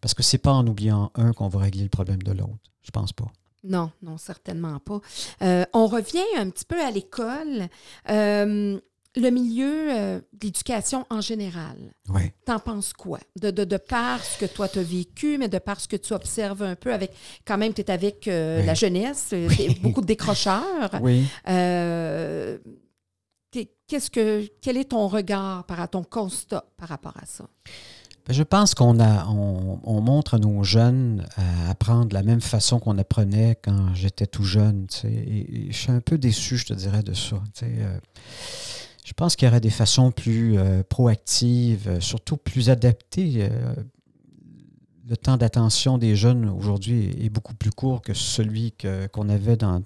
[0.00, 2.70] parce que c'est pas en oubliant un qu'on va régler le problème de l'autre.
[2.82, 3.30] Je pense pas.
[3.66, 5.00] Non, non, certainement pas.
[5.40, 7.68] Euh, on revient un petit peu à l'école.
[8.10, 8.78] Euh,
[9.16, 11.76] le milieu euh, de l'éducation en général,
[12.08, 12.22] Oui.
[12.46, 13.20] t'en penses quoi?
[13.40, 15.96] De, de, de par ce que toi, tu as vécu, mais de par ce que
[15.96, 17.12] tu observes un peu avec...
[17.46, 18.66] Quand même, tu es avec euh, Oui.
[18.66, 19.78] la jeunesse, euh, Oui.
[19.82, 20.90] beaucoup de décrocheurs.
[21.02, 21.24] Oui.
[21.48, 22.58] Euh,
[23.86, 27.44] qu'est-ce que, quel est ton regard, par, à ton constat par rapport à ça?
[28.26, 32.22] Ben, Je pense qu'on a, on, on montre à nos jeunes à apprendre de la
[32.22, 34.86] même façon qu'on apprenait quand j'étais tout jeune.
[34.88, 35.12] tu sais.
[35.12, 37.36] Et, et je suis un peu déçu, je te dirais, de ça.
[37.54, 37.72] tu sais.
[39.04, 43.48] Je pense qu'il y aurait des façons plus euh, proactives, euh, surtout plus adaptées.
[43.52, 43.74] euh,
[45.06, 48.72] le temps d'attention des jeunes aujourd'hui est, beaucoup plus court que celui
[49.12, 49.82] qu'on avait dans,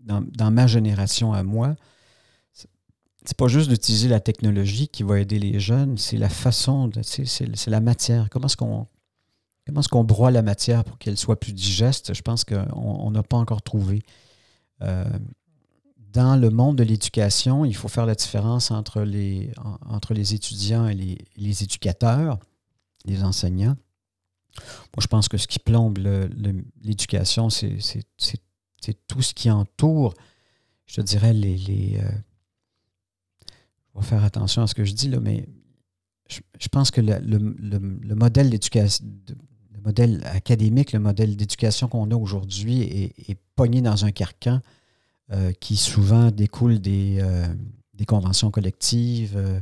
[0.00, 1.74] dans, ma génération à moi
[2.52, 7.66] c'est pas juste d'utiliser la technologie qui va aider les jeunes, c'est la façon, c'est,
[7.66, 8.30] la matière.
[8.30, 8.86] Comment est-ce qu'on
[9.66, 12.14] est-ce broie la matière pour qu'elle soit plus digeste?
[12.14, 14.04] Je pense qu'on on n'a pas encore trouvé.
[16.16, 20.32] Dans le monde de l'éducation, il faut faire la différence entre les, en- entre les
[20.34, 22.38] étudiants et les, les éducateurs,
[23.04, 23.76] les enseignants.
[24.94, 25.98] Moi, je pense que ce qui plombe
[26.82, 27.76] l'éducation, c'est,
[29.06, 30.14] tout ce qui entoure,
[30.86, 32.10] je te dirais, les, les, euh,
[34.00, 35.46] faire attention à ce que je dis, là, mais
[36.30, 39.04] je, je pense que le, le- le- le modèle d'éducation,
[39.84, 44.60] modèle académique, le modèle d'éducation qu'on a aujourd'hui est, est pogné dans un carcan
[45.32, 47.46] euh, qui souvent découle des, euh,
[48.06, 49.58] conventions collectives, euh,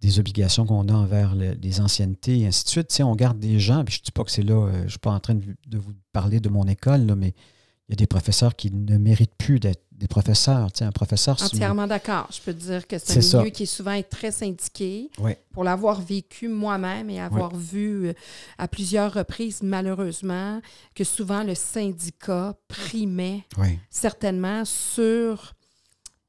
[0.00, 2.88] des obligations qu'on a envers le- les anciennetés, et ainsi de suite.
[2.88, 4.82] Tu sais, on garde des gens, puis je ne dis pas que c'est là, je
[4.84, 7.28] ne suis pas en train de, vous parler de mon école, mais
[7.88, 10.72] il y a des professeurs qui ne méritent plus d'être des professeurs.
[10.72, 12.26] Tu sais, un professeur, Entièrement d'accord.
[12.32, 13.38] Je peux te dire que c'est un ça.
[13.38, 15.10] milieu qui est souvent très syndiqué.
[15.18, 15.32] Oui.
[15.52, 18.12] Pour l'avoir vécu moi-même et avoir vu euh,
[18.58, 20.60] à plusieurs reprises, malheureusement,
[20.94, 23.78] que souvent le syndicat primait Oui.
[23.90, 25.52] certainement sur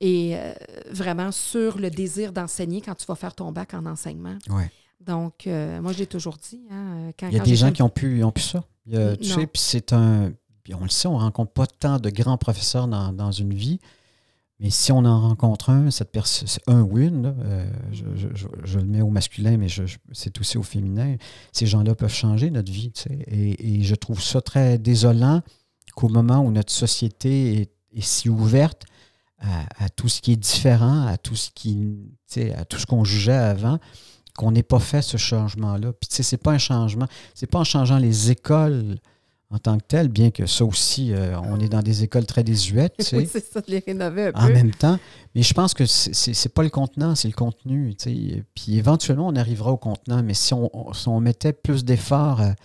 [0.02, 0.54] et euh,
[0.92, 4.38] vraiment sur le désir d'enseigner quand tu vas faire ton bac en enseignement.
[4.50, 4.64] Oui.
[5.00, 7.82] Donc, euh, moi, j'ai toujours dit, hein, quand, Il y a quand des gens qui
[7.84, 8.64] ont pu, ont pu ça.
[8.86, 9.36] Il y a- tu Non.
[9.36, 10.34] sais, puis c'est un.
[10.64, 13.80] Puis on le sait, on ne rencontre pas tant de grands professeurs dans, une vie.
[14.60, 18.06] Mais si on en rencontre un, cette personne, un là, euh, je,
[18.36, 19.68] je- le mets au masculin, mais
[20.12, 21.16] c'est aussi au féminin.
[21.52, 22.92] Ces gens-là peuvent changer notre vie.
[23.28, 25.42] Et, je trouve ça très désolant
[25.96, 28.84] qu'au moment où notre société est, si ouverte
[29.40, 31.74] à, à tout ce qui est différent, à tout ce qui,
[32.32, 33.80] tu sais, à tout ce qu'on jugeait avant,
[34.36, 35.94] qu'on n'ait pas fait ce changement-là.
[35.94, 38.98] Puis tu sais, c'est pas un changement, c'est pas en changeant les écoles
[39.52, 42.44] en tant que telles, bien que ça aussi, euh, on est dans des écoles très
[42.44, 44.54] désuètes, tu sais, Oui, c'est ça, de les rénover un en peu.
[44.54, 44.98] même temps.
[45.36, 47.94] Mais je pense que c'est- c'est pas le contenant, c'est le contenu.
[47.96, 48.04] tu
[48.36, 48.44] sais.
[48.56, 52.40] Puis éventuellement, on arrivera au contenant, mais si on, on- si on mettait plus d'efforts
[52.42, 52.56] à,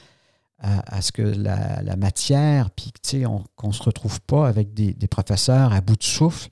[0.61, 4.21] à- à ce que la, la matière, puis tu sais, on- qu'on ne se retrouve
[4.23, 6.49] pas avec des, des professeurs à bout de souffle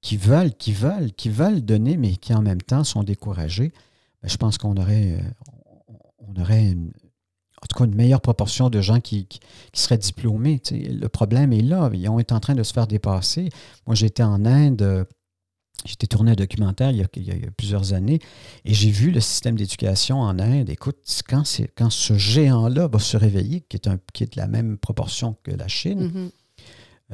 [0.00, 3.72] qui veulent, qui veulent, qui veulent donner, mais qui en même temps sont découragés,
[4.22, 6.90] ben, je pense qu'on aurait, euh, on aurait une,
[7.62, 9.40] en tout cas une meilleure proportion de gens qui, qui-
[9.72, 10.60] qui seraient diplômés.
[10.70, 11.90] Le problème est là.
[11.92, 13.48] Ils ont été en train de se faire dépasser.
[13.86, 15.04] Moi, j'étais en Inde, euh,
[15.84, 18.20] j'étais tourné un documentaire il y a, il y plusieurs années,
[18.64, 20.70] et j'ai vu le système d'éducation en Inde.
[20.70, 20.98] Écoute,
[21.28, 24.46] quand, c'est- quand ce géant-là va se réveiller, qui est, un, qui est de la
[24.48, 26.30] même proportion que la Chine, Mhm.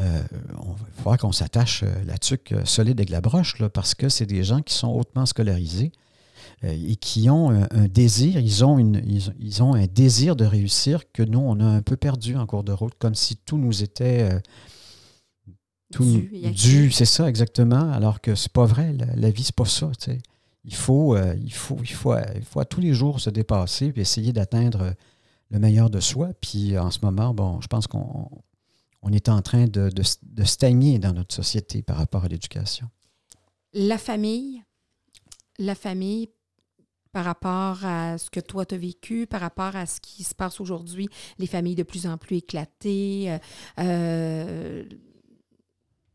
[0.00, 0.22] euh,
[0.58, 3.94] on va faudra qu'on s'attache euh, la tuque euh, solide avec la broche, là, parce
[3.94, 5.92] que c'est des gens qui sont hautement scolarisés.
[6.62, 9.02] Et qui ont un, désir, ils ont, une,
[9.38, 12.64] ils, ont un désir de réussir que nous, on a un peu perdu en cours
[12.64, 14.40] de route, comme si tout nous était
[15.92, 16.22] tout
[16.52, 16.90] dû.
[16.90, 19.90] c'est ça exactement, alors que c'est pas vrai, la, vie, c'est pas ça.
[20.64, 24.00] Il faut, il, faut, il, faut, il faut à tous les jours se dépasser et
[24.00, 24.94] essayer d'atteindre
[25.50, 26.30] le meilleur de soi.
[26.40, 28.30] Puis en ce moment, bon, je pense qu'on
[29.04, 32.88] on est en train de, de, stagner dans notre société par rapport à l'éducation.
[33.74, 34.62] La famille,
[35.58, 36.30] la famille,
[37.14, 40.34] par rapport à ce que toi tu as vécu, par rapport à ce qui se
[40.34, 41.08] passe aujourd'hui,
[41.38, 43.38] les familles de plus en plus éclatées, euh,
[43.78, 44.82] euh,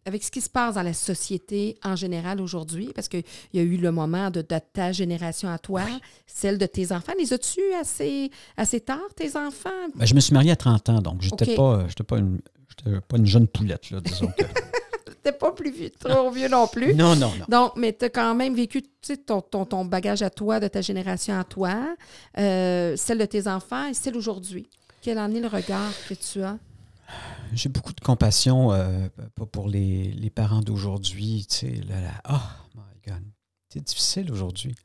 [0.06, 3.24] avec ce qui se passe dans la société en général aujourd'hui, parce qu'il
[3.54, 5.84] y a eu le moment de, ta génération à toi,
[6.28, 7.14] celle de tes enfants.
[7.18, 9.70] Les as-tu assez, assez tard, tes enfants?
[9.96, 12.42] Ben, je me suis marié à 30 ans, donc je n'étais pas, pas, une,
[13.08, 14.44] pas une jeune poulette, là, disons que.
[15.24, 16.94] T'es pas plus vieux, trop vieux non plus.
[16.94, 17.46] Non, non, non.
[17.48, 18.84] Donc, mais tu as quand même vécu
[19.26, 21.96] ton, ton, ton, bagage à toi, de ta génération à toi,
[22.38, 24.68] euh, celle de tes enfants et celle aujourd'hui.
[25.02, 26.58] Quel en est le regard que tu as?
[27.54, 29.08] j'ai beaucoup de compassion euh,
[29.52, 31.46] pour les, les parents d'aujourd'hui.
[31.50, 33.24] Tu sais, là, là, oh my God,
[33.70, 34.76] c'est difficile aujourd'hui.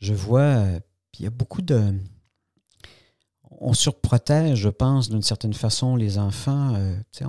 [0.00, 0.80] Je vois, euh,
[1.18, 1.94] il y a beaucoup de.
[3.60, 6.74] On surprotège, je pense, d'une certaine façon, les enfants.
[6.74, 7.24] Euh, tu sais,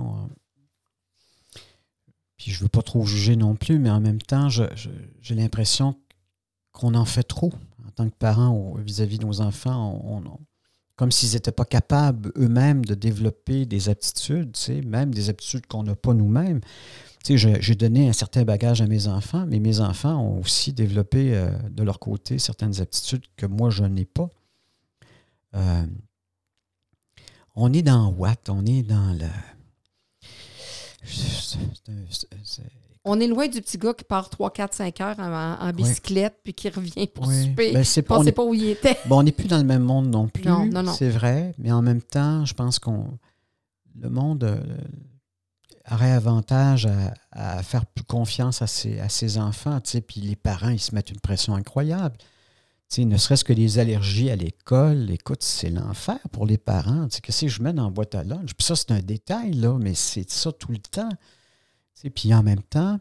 [2.36, 5.96] Puis je ne veux pas trop juger non plus, mais en même temps, j'ai l'impression
[6.72, 7.52] qu'on en fait trop
[7.86, 10.22] en tant que parents vis-à-vis de nos enfants.
[10.96, 15.94] Comme s'ils n'étaient pas capables eux-mêmes de développer des aptitudes, même des aptitudes qu'on n'a
[15.94, 16.60] pas nous-mêmes.
[17.26, 21.48] J'ai donné un certain bagage à mes enfants, mais mes enfants ont aussi développé euh,
[21.70, 24.28] de leur côté certaines aptitudes que moi, je n'ai pas.
[25.54, 25.86] Euh,
[27.56, 29.28] on est dans Watt, on est dans le
[33.04, 36.54] on est loin du petit gars qui part 3, 4, 5 heures en, bicyclette puis
[36.54, 37.72] qui revient pour souper.
[37.72, 38.96] Ben, c'est pas, pas où il était.
[39.06, 40.44] Bon, on n'est plus dans le même monde non plus.
[40.44, 40.92] Non, non, non.
[40.92, 41.54] C'est vrai.
[41.58, 43.18] Mais en même temps, je pense qu'on.
[44.00, 44.56] Le monde euh,
[45.90, 46.88] aurait avantage
[47.30, 49.78] à, faire plus confiance à ses, à ses enfants.
[50.06, 52.16] Puis les parents, ils se mettent une pression incroyable.
[52.98, 57.08] Ne serait-ce que les allergies à l'école, écoute, c'est l'enfer pour les parents.
[57.22, 58.54] Qu'est-ce que je mets dans la boîte à lunch?
[58.54, 61.10] Puis ça, c'est un détail, là, mais c'est ça tout le temps.
[62.14, 62.98] Puis en même temps,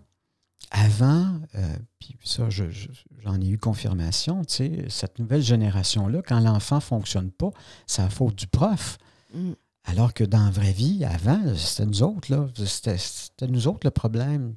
[0.71, 7.31] avant, euh, puis ça, j'en ai eu confirmation, cette nouvelle génération-là, quand l'enfant ne fonctionne
[7.31, 7.51] pas,
[7.85, 8.97] c'est la faute du prof.
[9.33, 9.51] Mm.
[9.85, 12.47] Alors que dans la vraie vie, avant, c'était nous autres, là.
[12.65, 14.55] C'était nous autres le problème.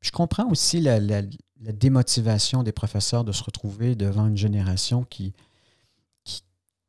[0.00, 1.00] Je comprends aussi la,
[1.70, 5.32] démotivation des professeurs de se retrouver devant une génération qui,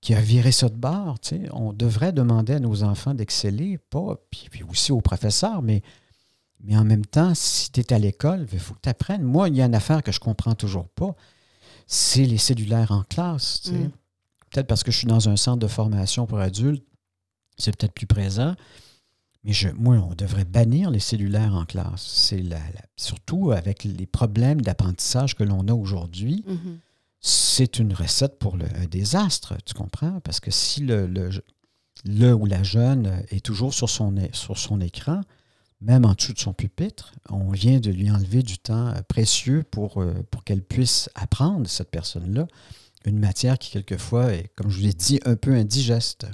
[0.02, 1.18] qui, a viré ça de bord.
[1.52, 5.84] On devrait demander à nos enfants d'exceller, pas, puis, puis, aussi aux professeurs, mais
[6.64, 9.24] mais en même temps, si tu es à l'école, il faut que tu apprennes.
[9.24, 11.14] Moi, il y a une affaire que je ne comprends toujours pas,
[11.88, 13.70] c'est les cellulaires en classe.
[13.70, 13.90] Mm.
[14.50, 16.86] Peut-être parce que je suis dans un centre de formation pour adultes,
[17.58, 18.56] c'est peut-être plus présent.
[19.44, 22.02] Mais je, moi, on devrait bannir les cellulaires en classe.
[22.02, 22.60] C'est la,
[22.96, 26.46] surtout avec les problèmes d'apprentissage que l'on a aujourd'hui.
[26.48, 26.78] Mm-hmm.
[27.20, 30.20] C'est une recette pour le, un désastre, tu comprends?
[30.22, 31.30] Parce que si le, le,
[32.06, 35.22] le, ou la jeune est toujours sur son, sur son écran,
[35.82, 40.02] même en dessous de son pupitre, on vient de lui enlever du temps précieux pour,
[40.02, 42.48] euh, pour qu'elle puisse apprendre, cette personne-là,
[43.06, 46.28] une matière qui, quelquefois, est, comme je vous l'ai dit, un peu indigeste.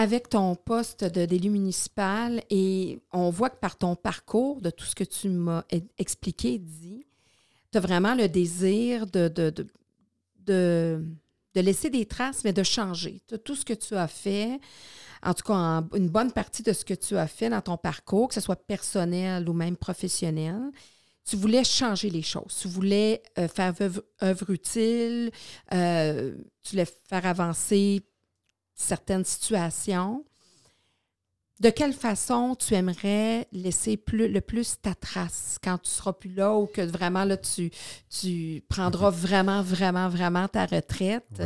[0.00, 4.94] Avec ton poste d'élu municipal, et on voit que par ton parcours, de tout ce
[4.94, 5.62] que tu m'as
[5.98, 7.04] expliqué, dit,
[7.70, 9.50] tu as vraiment le désir de, de,
[10.38, 11.04] de,
[11.54, 13.20] de, laisser des traces, mais de changer.
[13.44, 14.58] Tout ce que tu as fait,
[15.22, 18.28] en tout cas une bonne partie de ce que tu as fait dans ton parcours,
[18.28, 20.62] que ce soit personnel ou même professionnel,
[21.28, 22.56] tu voulais changer les choses.
[22.58, 23.74] Tu voulais euh, faire
[24.22, 25.30] œuvre, utile,
[25.74, 28.02] euh, tu voulais faire avancer
[28.80, 30.24] certaines situations.
[31.60, 36.32] De quelle façon tu aimerais laisser plus, le plus ta trace quand tu seras plus
[36.32, 37.70] là ou que vraiment là tu,
[38.08, 41.42] tu prendras vraiment, vraiment, vraiment ta retraite?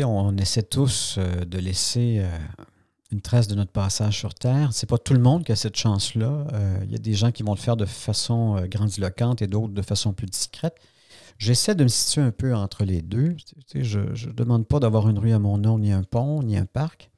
[0.00, 2.38] on essaie tous euh, de laisser euh,
[3.12, 4.70] une trace de notre passage sur Terre.
[4.72, 6.46] C'est pas tout le monde qui a cette chance-là.
[6.52, 9.74] Euh, il y a des gens qui vont le faire de façon grandiloquente et d'autres
[9.74, 10.74] de façon plus discrète.
[11.40, 13.34] J'essaie de me situer un peu entre les deux.
[13.74, 16.66] je ne demande pas d'avoir une rue à mon nom, ni un pont, ni un
[16.66, 17.10] parc.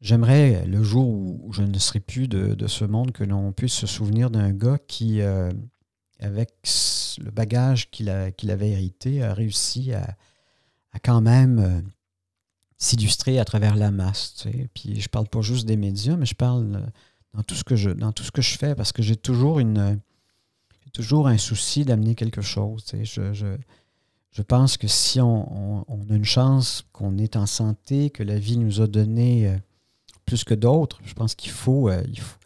[0.00, 3.86] J'aimerais, le jour où je ne serai plus de, ce monde, que l'on puisse se
[3.86, 5.22] souvenir d'un gars qui,
[6.18, 6.50] avec
[7.18, 10.16] le bagage qu'il avait hérité, a réussi à,
[10.94, 11.80] à quand même euh,
[12.78, 14.46] s'illustrer à travers la masse.
[14.74, 16.86] Puis je parle pas juste des médias, mais je parle euh,
[17.34, 19.58] dans tout ce que je, dans tout ce que je fais parce que j'ai toujours
[19.58, 20.00] une
[20.94, 22.86] toujours un souci d'amener quelque chose.
[23.02, 23.56] Je, je,
[24.30, 28.56] je, pense que si on, a une chance, qu'on est en santé, que la vie
[28.56, 29.56] nous a donné euh,
[30.24, 32.38] plus que d'autres, je pense qu'il faut, euh, il faut,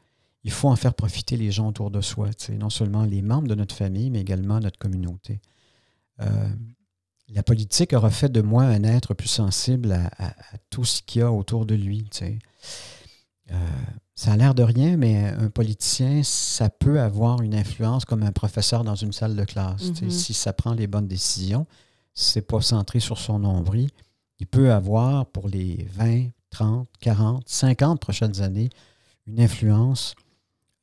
[0.42, 3.54] il faut en faire profiter les gens autour de soi, non seulement les membres de
[3.54, 5.40] notre famille, mais également notre communauté.
[6.20, 6.48] Euh,
[7.28, 10.32] la politique aura fait de moi un être plus sensible à,
[10.70, 12.08] tout ce qu'il y a autour de lui.
[13.50, 13.56] Euh,
[14.14, 18.32] ça a l'air de rien, mais un politicien, ça peut avoir une influence comme un
[18.32, 19.82] professeur dans une salle de classe.
[19.82, 20.10] Mm-hmm.
[20.10, 21.66] Si ça prend les bonnes décisions,
[22.14, 23.90] si ce n'est pas centré sur son nombril,
[24.40, 28.70] il peut avoir pour les 20, 30, 40, 50 prochaines années
[29.26, 30.14] une influence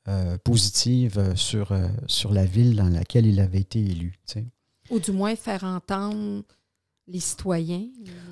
[0.08, 4.20] euh, positive sur, euh, sur la ville dans laquelle il avait été élu.
[4.92, 6.44] Ou du moins faire entendre
[7.08, 7.88] les citoyens.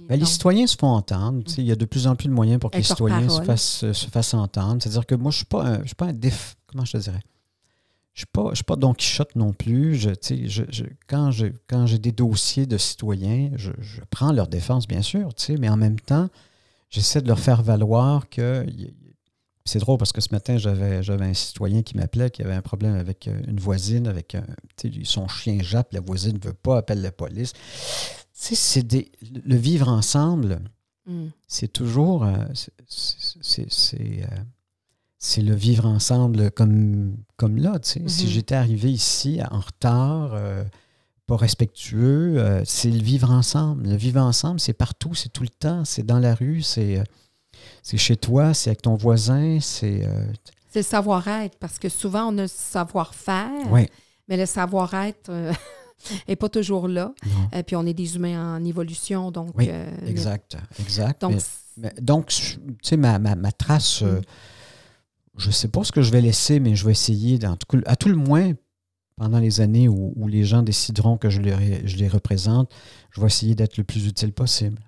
[0.08, 1.44] Ben, les citoyens se font entendre.
[1.58, 3.92] Il y a de plus en plus de moyens pour que les citoyens se fassent,
[3.92, 4.82] se fassent entendre.
[4.82, 6.56] C'est-à-dire que moi, je ne suis pas un, je suis pas un déf...
[6.68, 7.22] Comment je te dirais?
[8.14, 9.96] Je ne suis pas Don Quichotte non plus.
[9.96, 13.72] Je, je, je, quand j'ai quand des dossiers de citoyens, je,
[14.12, 15.30] prends leur défense, bien sûr,
[15.60, 16.30] mais en même temps,
[16.92, 18.68] j'essaie de leur faire valoir que
[19.66, 22.96] c'est drôle parce que ce matin, j'avais, un citoyen qui m'appelait qui avait un problème
[22.96, 24.36] avec euh, une voisine, avec
[25.06, 27.54] son chien jappe, la voisine ne veut pas, appelle la police.
[28.34, 28.84] C'est
[29.46, 30.60] le vivre ensemble,
[31.06, 31.28] mm.
[31.48, 32.26] c'est toujours.
[32.26, 32.36] Euh,
[33.60, 34.26] euh,
[35.20, 37.80] c'est, le vivre ensemble comme, comme là.
[37.82, 38.28] Si mm-hmm.
[38.28, 40.38] j'étais arrivé ici en retard,
[41.28, 43.88] pas respectueux, c'est le vivre ensemble.
[43.88, 47.02] Le vivre ensemble, c'est partout, c'est tout le temps, c'est dans la rue, c'est
[47.82, 50.06] c'est chez toi, c'est avec ton voisin, c'est...
[50.06, 50.26] Euh,
[50.70, 53.68] c'est le savoir-être, parce que souvent, on a le savoir-faire,
[54.28, 55.30] mais le savoir-être
[56.28, 57.14] n'est euh, pas toujours là.
[57.52, 59.52] Et euh, puis, on est des humains en évolution, donc...
[59.56, 59.70] Oui,
[60.06, 61.24] exact, exact.
[62.02, 64.22] Donc, tu sais, ma, trace, mm.
[65.38, 67.40] je ne sais pas ce que je vais laisser, mais je vais essayer,
[67.86, 68.54] à tout le moins,
[69.16, 72.72] pendant les années où, les gens décideront que je les, je les représente,
[73.12, 74.80] je vais essayer d'être le plus utile possible.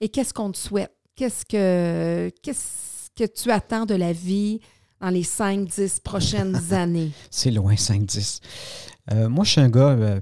[0.00, 0.92] Et qu'est-ce qu'on te souhaite?
[1.14, 4.60] Qu'est-ce que, qu'est-ce que tu attends de la vie
[5.00, 7.10] dans les 5-10 prochaines années?
[7.30, 8.40] C'est loin, 5-10.
[9.12, 10.20] Euh, moi, je suis un gars, euh,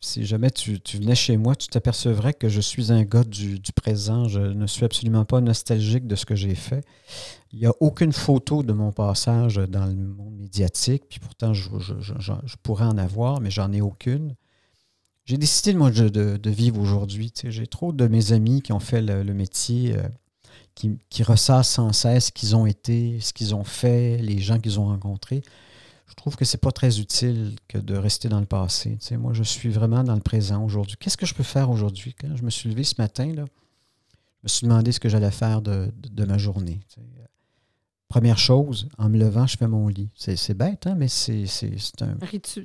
[0.00, 4.26] si jamais tu, venais chez moi, tu t'apercevrais que je suis un gars du, présent.
[4.26, 6.82] Je ne suis absolument pas nostalgique de ce que j'ai fait.
[7.52, 11.68] Il n'y a aucune photo de mon passage dans le monde médiatique, puis pourtant, je,
[12.62, 14.34] pourrais en avoir, mais j'en ai aucune.
[15.26, 17.32] J'ai décidé moi, de, vivre aujourd'hui.
[17.44, 19.94] J'ai trop de mes amis qui ont fait le, métier.
[19.96, 20.08] Euh,
[20.74, 24.58] qui, qui ressassent sans cesse ce qu'ils ont été, ce qu'ils ont fait, les gens
[24.58, 25.42] qu'ils ont rencontrés.
[26.06, 28.98] Je trouve que c'est pas très utile que de rester dans le passé.
[28.98, 30.96] Tu moi, je suis vraiment dans le présent aujourd'hui.
[30.98, 32.14] Qu'est-ce que je peux faire aujourd'hui?
[32.18, 35.30] Quand je me suis levé ce matin, là, je me suis demandé ce que j'allais
[35.30, 35.90] faire de,
[36.26, 36.80] ma journée.
[38.08, 40.10] Première chose, en me levant, je fais mon lit.
[40.14, 41.46] C'est bête, hein, mais c'est
[42.02, 42.18] un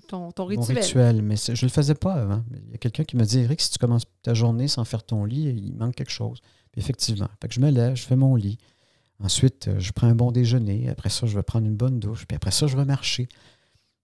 [0.07, 0.79] ton, ton rituel.
[0.79, 1.21] rituel.
[1.21, 2.43] Mais je ne le faisais pas avant.
[2.65, 5.03] Il y a quelqu'un qui m'a dit Eric, si tu commences ta journée sans faire
[5.03, 6.41] ton lit, il manque quelque chose
[6.77, 7.27] effectivement.
[7.41, 8.57] Fait que je me lève, je fais mon lit.
[9.23, 10.89] Ensuite, euh, je prends un bon déjeuner.
[10.89, 12.25] Après ça, je vais prendre une bonne douche.
[12.27, 13.27] Puis après ça, je vais marcher.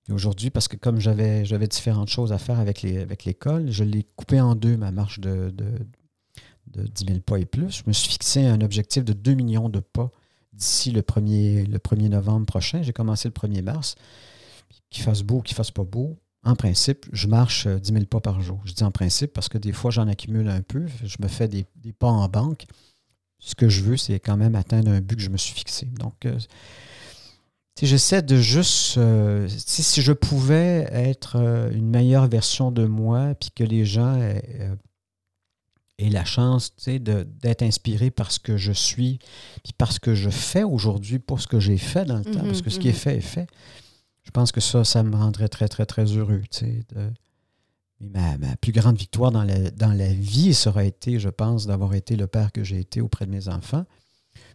[0.09, 3.83] aujourd'hui, parce que comme j'avais, j'avais différentes choses à faire avec, les, avec l'école, je
[3.83, 5.71] l'ai coupé en deux, ma marche de, de,
[6.67, 7.79] de 10 000 pas et plus.
[7.79, 10.11] Je me suis fixé un objectif de 2 millions de pas
[10.53, 12.81] d'ici le 1er, le 1er novembre prochain.
[12.81, 13.95] J'ai commencé le 1er mars.
[14.89, 18.19] Qu'il fasse beau, qu'il fasse pas beau, en principe, je marche 10 euh, 000 pas
[18.19, 18.61] par jour.
[18.65, 20.85] Je dis en principe parce que des fois, j'en accumule un peu.
[21.03, 21.65] Je me fais des,
[21.97, 22.65] pas en banque.
[23.45, 25.85] Ce que je veux, c'est quand même atteindre un but que je me suis fixé.
[25.99, 26.37] Donc, euh,
[27.81, 28.97] j'essaie de juste.
[28.97, 31.35] Euh, si je pouvais être
[31.73, 34.69] une meilleure version de moi, puis que les gens aient,
[35.99, 39.19] la chance d'être inspirés par ce que je suis,
[39.63, 42.43] puis par ce que je fais aujourd'hui, pour ce que j'ai fait dans le temps,
[42.43, 43.47] parce que ce qui est fait est fait
[44.23, 46.41] je pense que ça, ça me rendrait très, très, très heureux.
[48.11, 51.93] Ma, plus grande victoire dans la, dans la vie, ça aurait été, je pense, d'avoir
[51.93, 53.85] été le père que j'ai été auprès de mes enfants.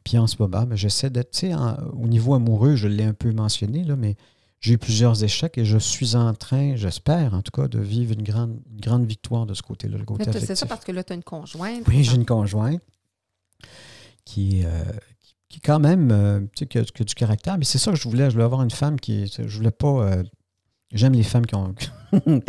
[0.05, 1.45] Puis en ce moment, ben, j'essaie d'être,
[1.93, 4.17] au niveau amoureux, je l'ai un peu mentionné, là, mais
[4.61, 8.13] j'ai eu plusieurs échecs et je suis en train, j'espère en tout cas, de vivre
[8.13, 11.13] une grande, grande victoire de ce côté-là, le côté C'est ça parce que là, tu
[11.13, 11.87] as une conjointe.
[11.87, 12.81] Oui, j'ai une conjointe
[14.25, 14.85] qui, euh,
[15.49, 17.57] qui quand même, euh, tu sais, qui a, du caractère.
[17.57, 18.29] Mais c'est ça que je voulais.
[18.29, 19.27] Je voulais avoir une femme qui.
[19.27, 20.03] Je voulais pas.
[20.03, 20.23] Euh,
[20.93, 21.75] j'aime les femmes qui ont.
[22.13, 22.43] Il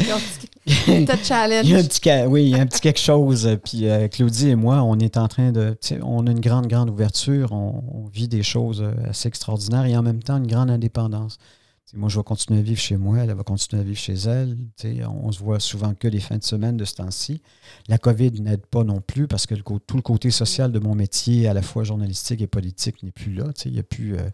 [0.88, 1.65] y a challenge.
[1.65, 3.57] Il y a un petit, oui, il y a un petit quelque chose.
[3.64, 5.77] Puis euh, Claudie et moi, on est en train de.
[6.03, 7.52] On a une grande, grande ouverture.
[7.52, 11.38] on, vit des choses assez extraordinaires et en même temps une grande indépendance
[11.95, 14.57] moi, je vais continuer à vivre chez moi, elle, va continuer à vivre chez elle.
[15.07, 17.41] on se voit souvent que les fins de semaine de ce temps-ci.
[17.88, 21.48] La COVID n'aide pas non plus parce que tout le côté social de mon métier,
[21.48, 23.45] à la fois journalistique et politique, n'est plus là.
[23.65, 24.30] Il n'y a, plus, euh,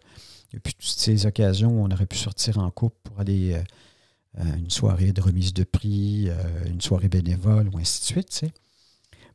[0.54, 3.62] a plus toutes ces occasions où on aurait pu sortir en couple pour aller euh,
[4.38, 6.28] une soirée de remise de prix,
[6.66, 8.44] une soirée bénévole, ou ainsi de suite.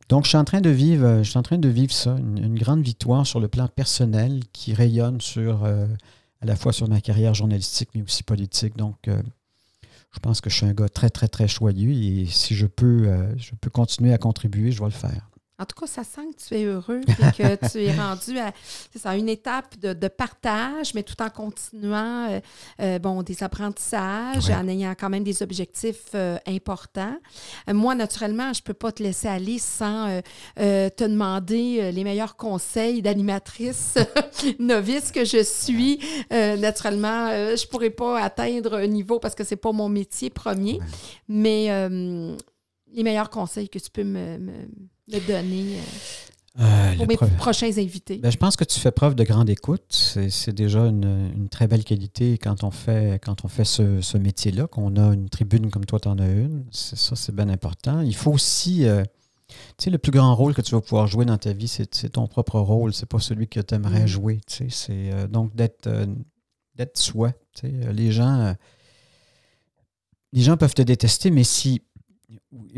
[0.09, 2.55] Donc, je suis en train de vivre, je suis en train de vivre ça, une,
[2.55, 7.33] grande victoire sur le plan personnel qui rayonne sur, à la fois sur ma carrière
[7.33, 8.77] journalistique, mais aussi politique.
[8.77, 12.67] Donc, je pense que je suis un gars très, très, très choyé et si je
[12.67, 15.30] peux, je peux continuer à contribuer, je vais le faire.
[15.61, 19.15] En tout cas, ça sent que tu es heureux et que tu es rendu à
[19.15, 22.39] une étape de, partage, mais tout en continuant euh,
[22.81, 27.15] euh, bon, des apprentissages, en ayant quand même des objectifs euh, importants.
[27.67, 30.21] moi, naturellement, je ne peux pas te laisser aller sans
[30.55, 33.99] te demander les meilleurs conseils d'animatrice
[34.59, 35.99] novice que je suis.
[36.31, 40.31] naturellement, je ne pourrais pas atteindre un niveau parce que ce n'est pas mon métier
[40.31, 40.79] premier,
[41.27, 41.67] mais
[42.93, 44.39] les meilleurs conseils que tu peux me
[45.07, 45.77] de donner
[46.59, 48.17] euh, euh, pour mes prochains invités?
[48.17, 49.83] Ben, je pense que tu fais preuve de grande écoute.
[49.89, 54.95] C'est déjà une, très belle qualité quand on fait, quand on fait ce, métier-là, qu'on
[54.97, 56.65] a une tribune comme toi, tu en as une.
[56.71, 58.01] Ça, c'est bien important.
[58.01, 58.85] Il faut aussi.
[58.85, 59.03] Euh,
[59.77, 61.87] tu sais, le plus grand rôle que tu vas pouvoir jouer dans ta vie, c'est
[62.09, 62.93] ton propre rôle.
[62.93, 64.07] C'est pas celui que tu aimerais mm.
[64.07, 64.41] jouer.
[64.47, 65.89] Tu sais, c'est donc d'être
[66.75, 67.33] d'être soi.
[67.53, 68.55] Tu sais, les gens.
[70.31, 71.81] les gens peuvent te détester, mais si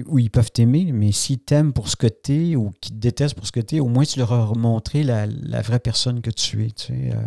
[0.06, 3.00] où ils peuvent t'aimer, mais s'ils t'aiment pour ce que tu es ou qu'ils te
[3.00, 5.26] détestent pour ce que tu es, au moins tu leur as montré la,
[5.62, 6.72] vraie personne que tu es.
[7.14, 7.22] Euh.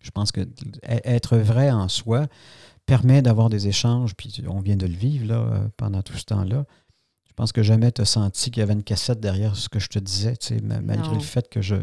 [0.00, 0.40] je pense que
[0.82, 2.26] être vrai en soi
[2.86, 6.24] permet d'avoir des échanges, puis on vient de le vivre là, euh, pendant tout ce
[6.24, 6.64] temps-là.
[7.26, 9.78] Je pense que jamais tu as senti qu'il y avait une cassette derrière ce que
[9.78, 11.76] je te disais, malgré le fait que je,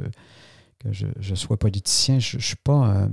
[0.79, 2.19] que je, sois politicien.
[2.19, 2.89] Je, je suis pas.
[2.89, 3.07] Euh,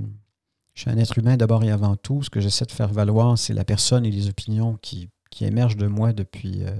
[0.73, 2.23] je suis un être humain d'abord et avant tout.
[2.23, 5.75] Ce que j'essaie de faire valoir, c'est la personne et les opinions qui qui émerge
[5.75, 6.71] de moi depuis, euh,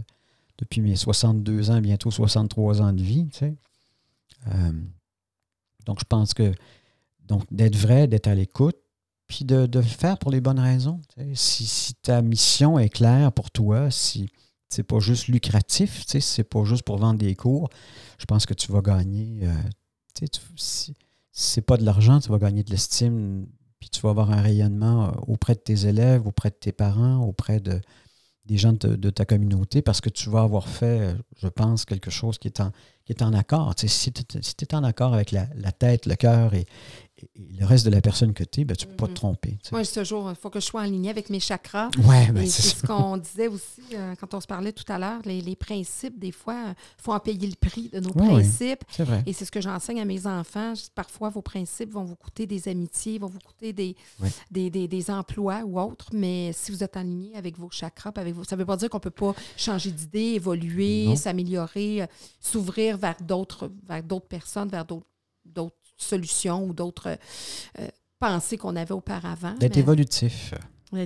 [0.57, 3.27] depuis mes 62 ans, bientôt 63 ans de vie.
[3.41, 4.71] Euh,
[5.85, 6.53] donc, je pense que
[7.25, 8.77] donc d'être vrai, d'être à l'écoute,
[9.27, 11.01] puis de, le faire pour les bonnes raisons.
[11.33, 14.29] Si, ta mission est claire pour toi, si
[14.69, 17.69] c'est pas juste lucratif, si c'est pas juste pour vendre des cours,
[18.19, 19.39] je pense que tu vas gagner.
[19.43, 20.93] Euh, si,
[21.31, 23.47] c'est pas de l'argent, tu vas gagner de l'estime,
[23.79, 27.59] puis tu vas avoir un rayonnement auprès de tes élèves, auprès de tes parents, auprès
[27.59, 27.81] de,
[28.45, 32.37] des gens de, ta communauté parce que tu vas avoir fait, je pense, quelque chose
[32.37, 32.59] qui est
[33.21, 33.73] en, accord.
[33.77, 36.65] si tu es, en accord avec la, tête, le cœur et,
[37.35, 39.15] le reste de la personne que tu es, ben, tu ne peux pas te mm-hmm.
[39.15, 39.57] tromper.
[39.71, 41.89] Moi, ce jour, il faut que je sois en ligne avec mes chakras.
[42.05, 45.21] Ouais, ben, c'est ce qu'on disait aussi euh, quand on se parlait tout à l'heure.
[45.25, 48.83] Les, principes, des fois, il faut en payer le prix de nos principes.
[48.99, 49.23] vrai.
[49.25, 50.73] Et c'est ce que j'enseigne à mes enfants.
[50.95, 53.95] Parfois, vos principes vont vous coûter des amitiés, vont vous coûter des,
[54.51, 56.09] des, des, emplois ou autres.
[56.13, 58.77] Mais si vous êtes en ligne avec vos chakras, avec vos, ça ne veut pas
[58.77, 62.07] dire qu'on ne peut pas changer d'idée, évoluer, s'améliorer, euh,
[62.39, 63.71] s'ouvrir vers d'autres
[64.27, 65.05] personnes, vers d'autres
[65.97, 67.17] solutions ou d'autres
[67.79, 67.87] euh,
[68.19, 69.53] pensées qu'on avait auparavant.
[69.55, 70.53] D'être évolutif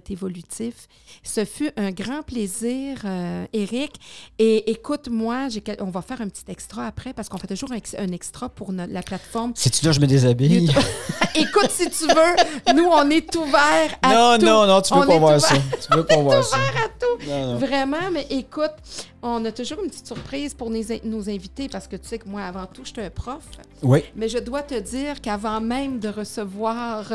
[0.09, 0.88] évolutif.
[1.23, 3.93] Ce fut un grand plaisir, euh, Eric.
[4.39, 5.47] Et écoute, moi,
[5.80, 9.01] on va faire un petit extra après parce qu'on fait toujours un, extra pour la
[9.01, 9.51] plateforme.
[9.55, 10.69] Si tu veux, je me déshabille?
[11.35, 14.45] écoute, si tu veux, nous, on est ouvert à non, tout.
[14.45, 15.55] Non, non, non, tu veux pas voir ça.
[15.55, 16.57] Tu veux pas voir ça.
[16.57, 17.57] ouvert à tout.
[17.59, 18.73] Vraiment, mais écoute,
[19.22, 22.43] on a toujours une petite surprise pour nos, invités parce que tu sais que moi,
[22.43, 23.43] avant tout, je suis un prof.
[23.81, 24.03] Oui.
[24.15, 27.05] Mais je dois te dire qu'avant même de recevoir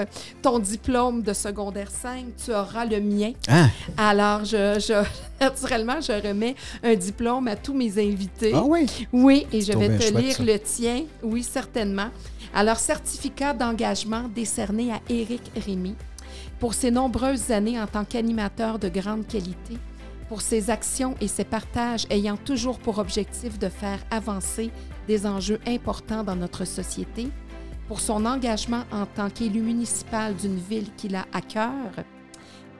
[0.42, 2.52] ton diplôme de secondaire 5, tu
[2.88, 3.32] le mien.
[3.48, 3.68] Ah.
[3.96, 5.04] Alors, je,
[5.40, 8.52] naturellement, je remets un diplôme à tous mes invités.
[8.54, 8.86] Ah oui?
[9.12, 11.04] Oui, et je vais te lire le tien.
[11.22, 12.08] Oui, certainement.
[12.54, 15.94] Alors, certificat d'engagement décerné à Éric Rémy
[16.58, 19.78] pour ses nombreuses années en tant qu'animateur de grande qualité
[20.32, 24.70] pour ses actions et ses partages ayant toujours pour objectif de faire avancer
[25.06, 27.28] des enjeux importants dans notre société,
[27.86, 31.92] pour son engagement en tant qu'élu municipal d'une ville qu'il a à cœur,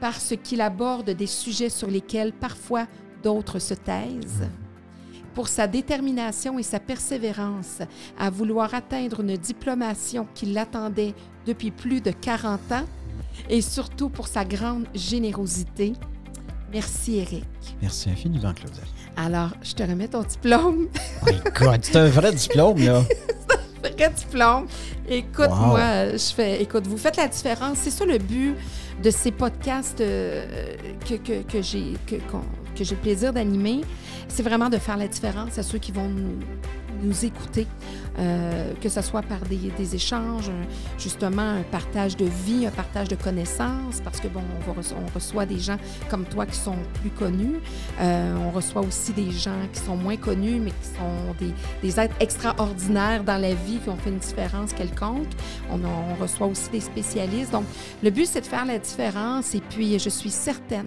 [0.03, 2.89] parce qu'il aborde des sujets sur lesquels parfois
[3.23, 4.49] d'autres se taisent,
[5.33, 7.83] pour sa détermination et sa persévérance
[8.19, 11.15] à vouloir atteindre une diplomation qui l'attendait
[11.47, 12.85] depuis plus de 40 ans,
[13.49, 15.93] et surtout pour sa grande générosité,
[16.73, 17.45] Merci, Eric.
[17.83, 18.81] Merci infiniment, Claudette.
[19.15, 20.89] Alors, je te remets ton diplôme.
[21.27, 23.03] my God, c'est un vrai diplôme, là.
[23.85, 24.67] c'est un vrai diplôme.
[25.07, 26.63] Écoute, moi, je fais.
[26.63, 27.77] Écoute, vous faites la différence.
[27.77, 28.55] C'est ça le but
[29.03, 30.77] de ces podcasts euh,
[31.07, 33.83] que, que, j'ai que j'ai le plaisir d'animer.
[34.29, 36.39] C'est vraiment de faire la différence à ceux qui vont nous
[37.03, 37.67] nous écouter,
[38.19, 40.51] euh, que ce soit par des, échanges,
[40.99, 45.59] justement un partage de vie, un partage de connaissances, parce que, bon, on, reçoit des
[45.59, 45.77] gens
[46.09, 47.61] comme toi qui sont plus connus.
[48.01, 51.53] Euh, on reçoit aussi des gens qui sont moins connus, mais qui sont des,
[51.83, 55.29] des êtres extraordinaires dans la vie, qui ont fait une différence quelconque.
[55.71, 57.53] On, on reçoit aussi des spécialistes.
[57.53, 57.65] Donc,
[58.03, 60.87] le but, c'est de faire la différence et puis je suis certaine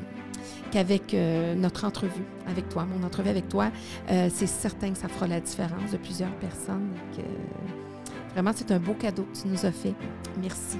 [0.71, 3.71] qu'avec euh, notre entrevue avec toi, mon entrevue avec toi,
[4.09, 6.89] euh, c'est certain que ça fera la différence de plusieurs personnes.
[8.33, 9.93] vraiment, c'est un beau cadeau que tu nous as fait.
[10.41, 10.77] Merci.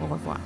[0.00, 0.38] Au revoir.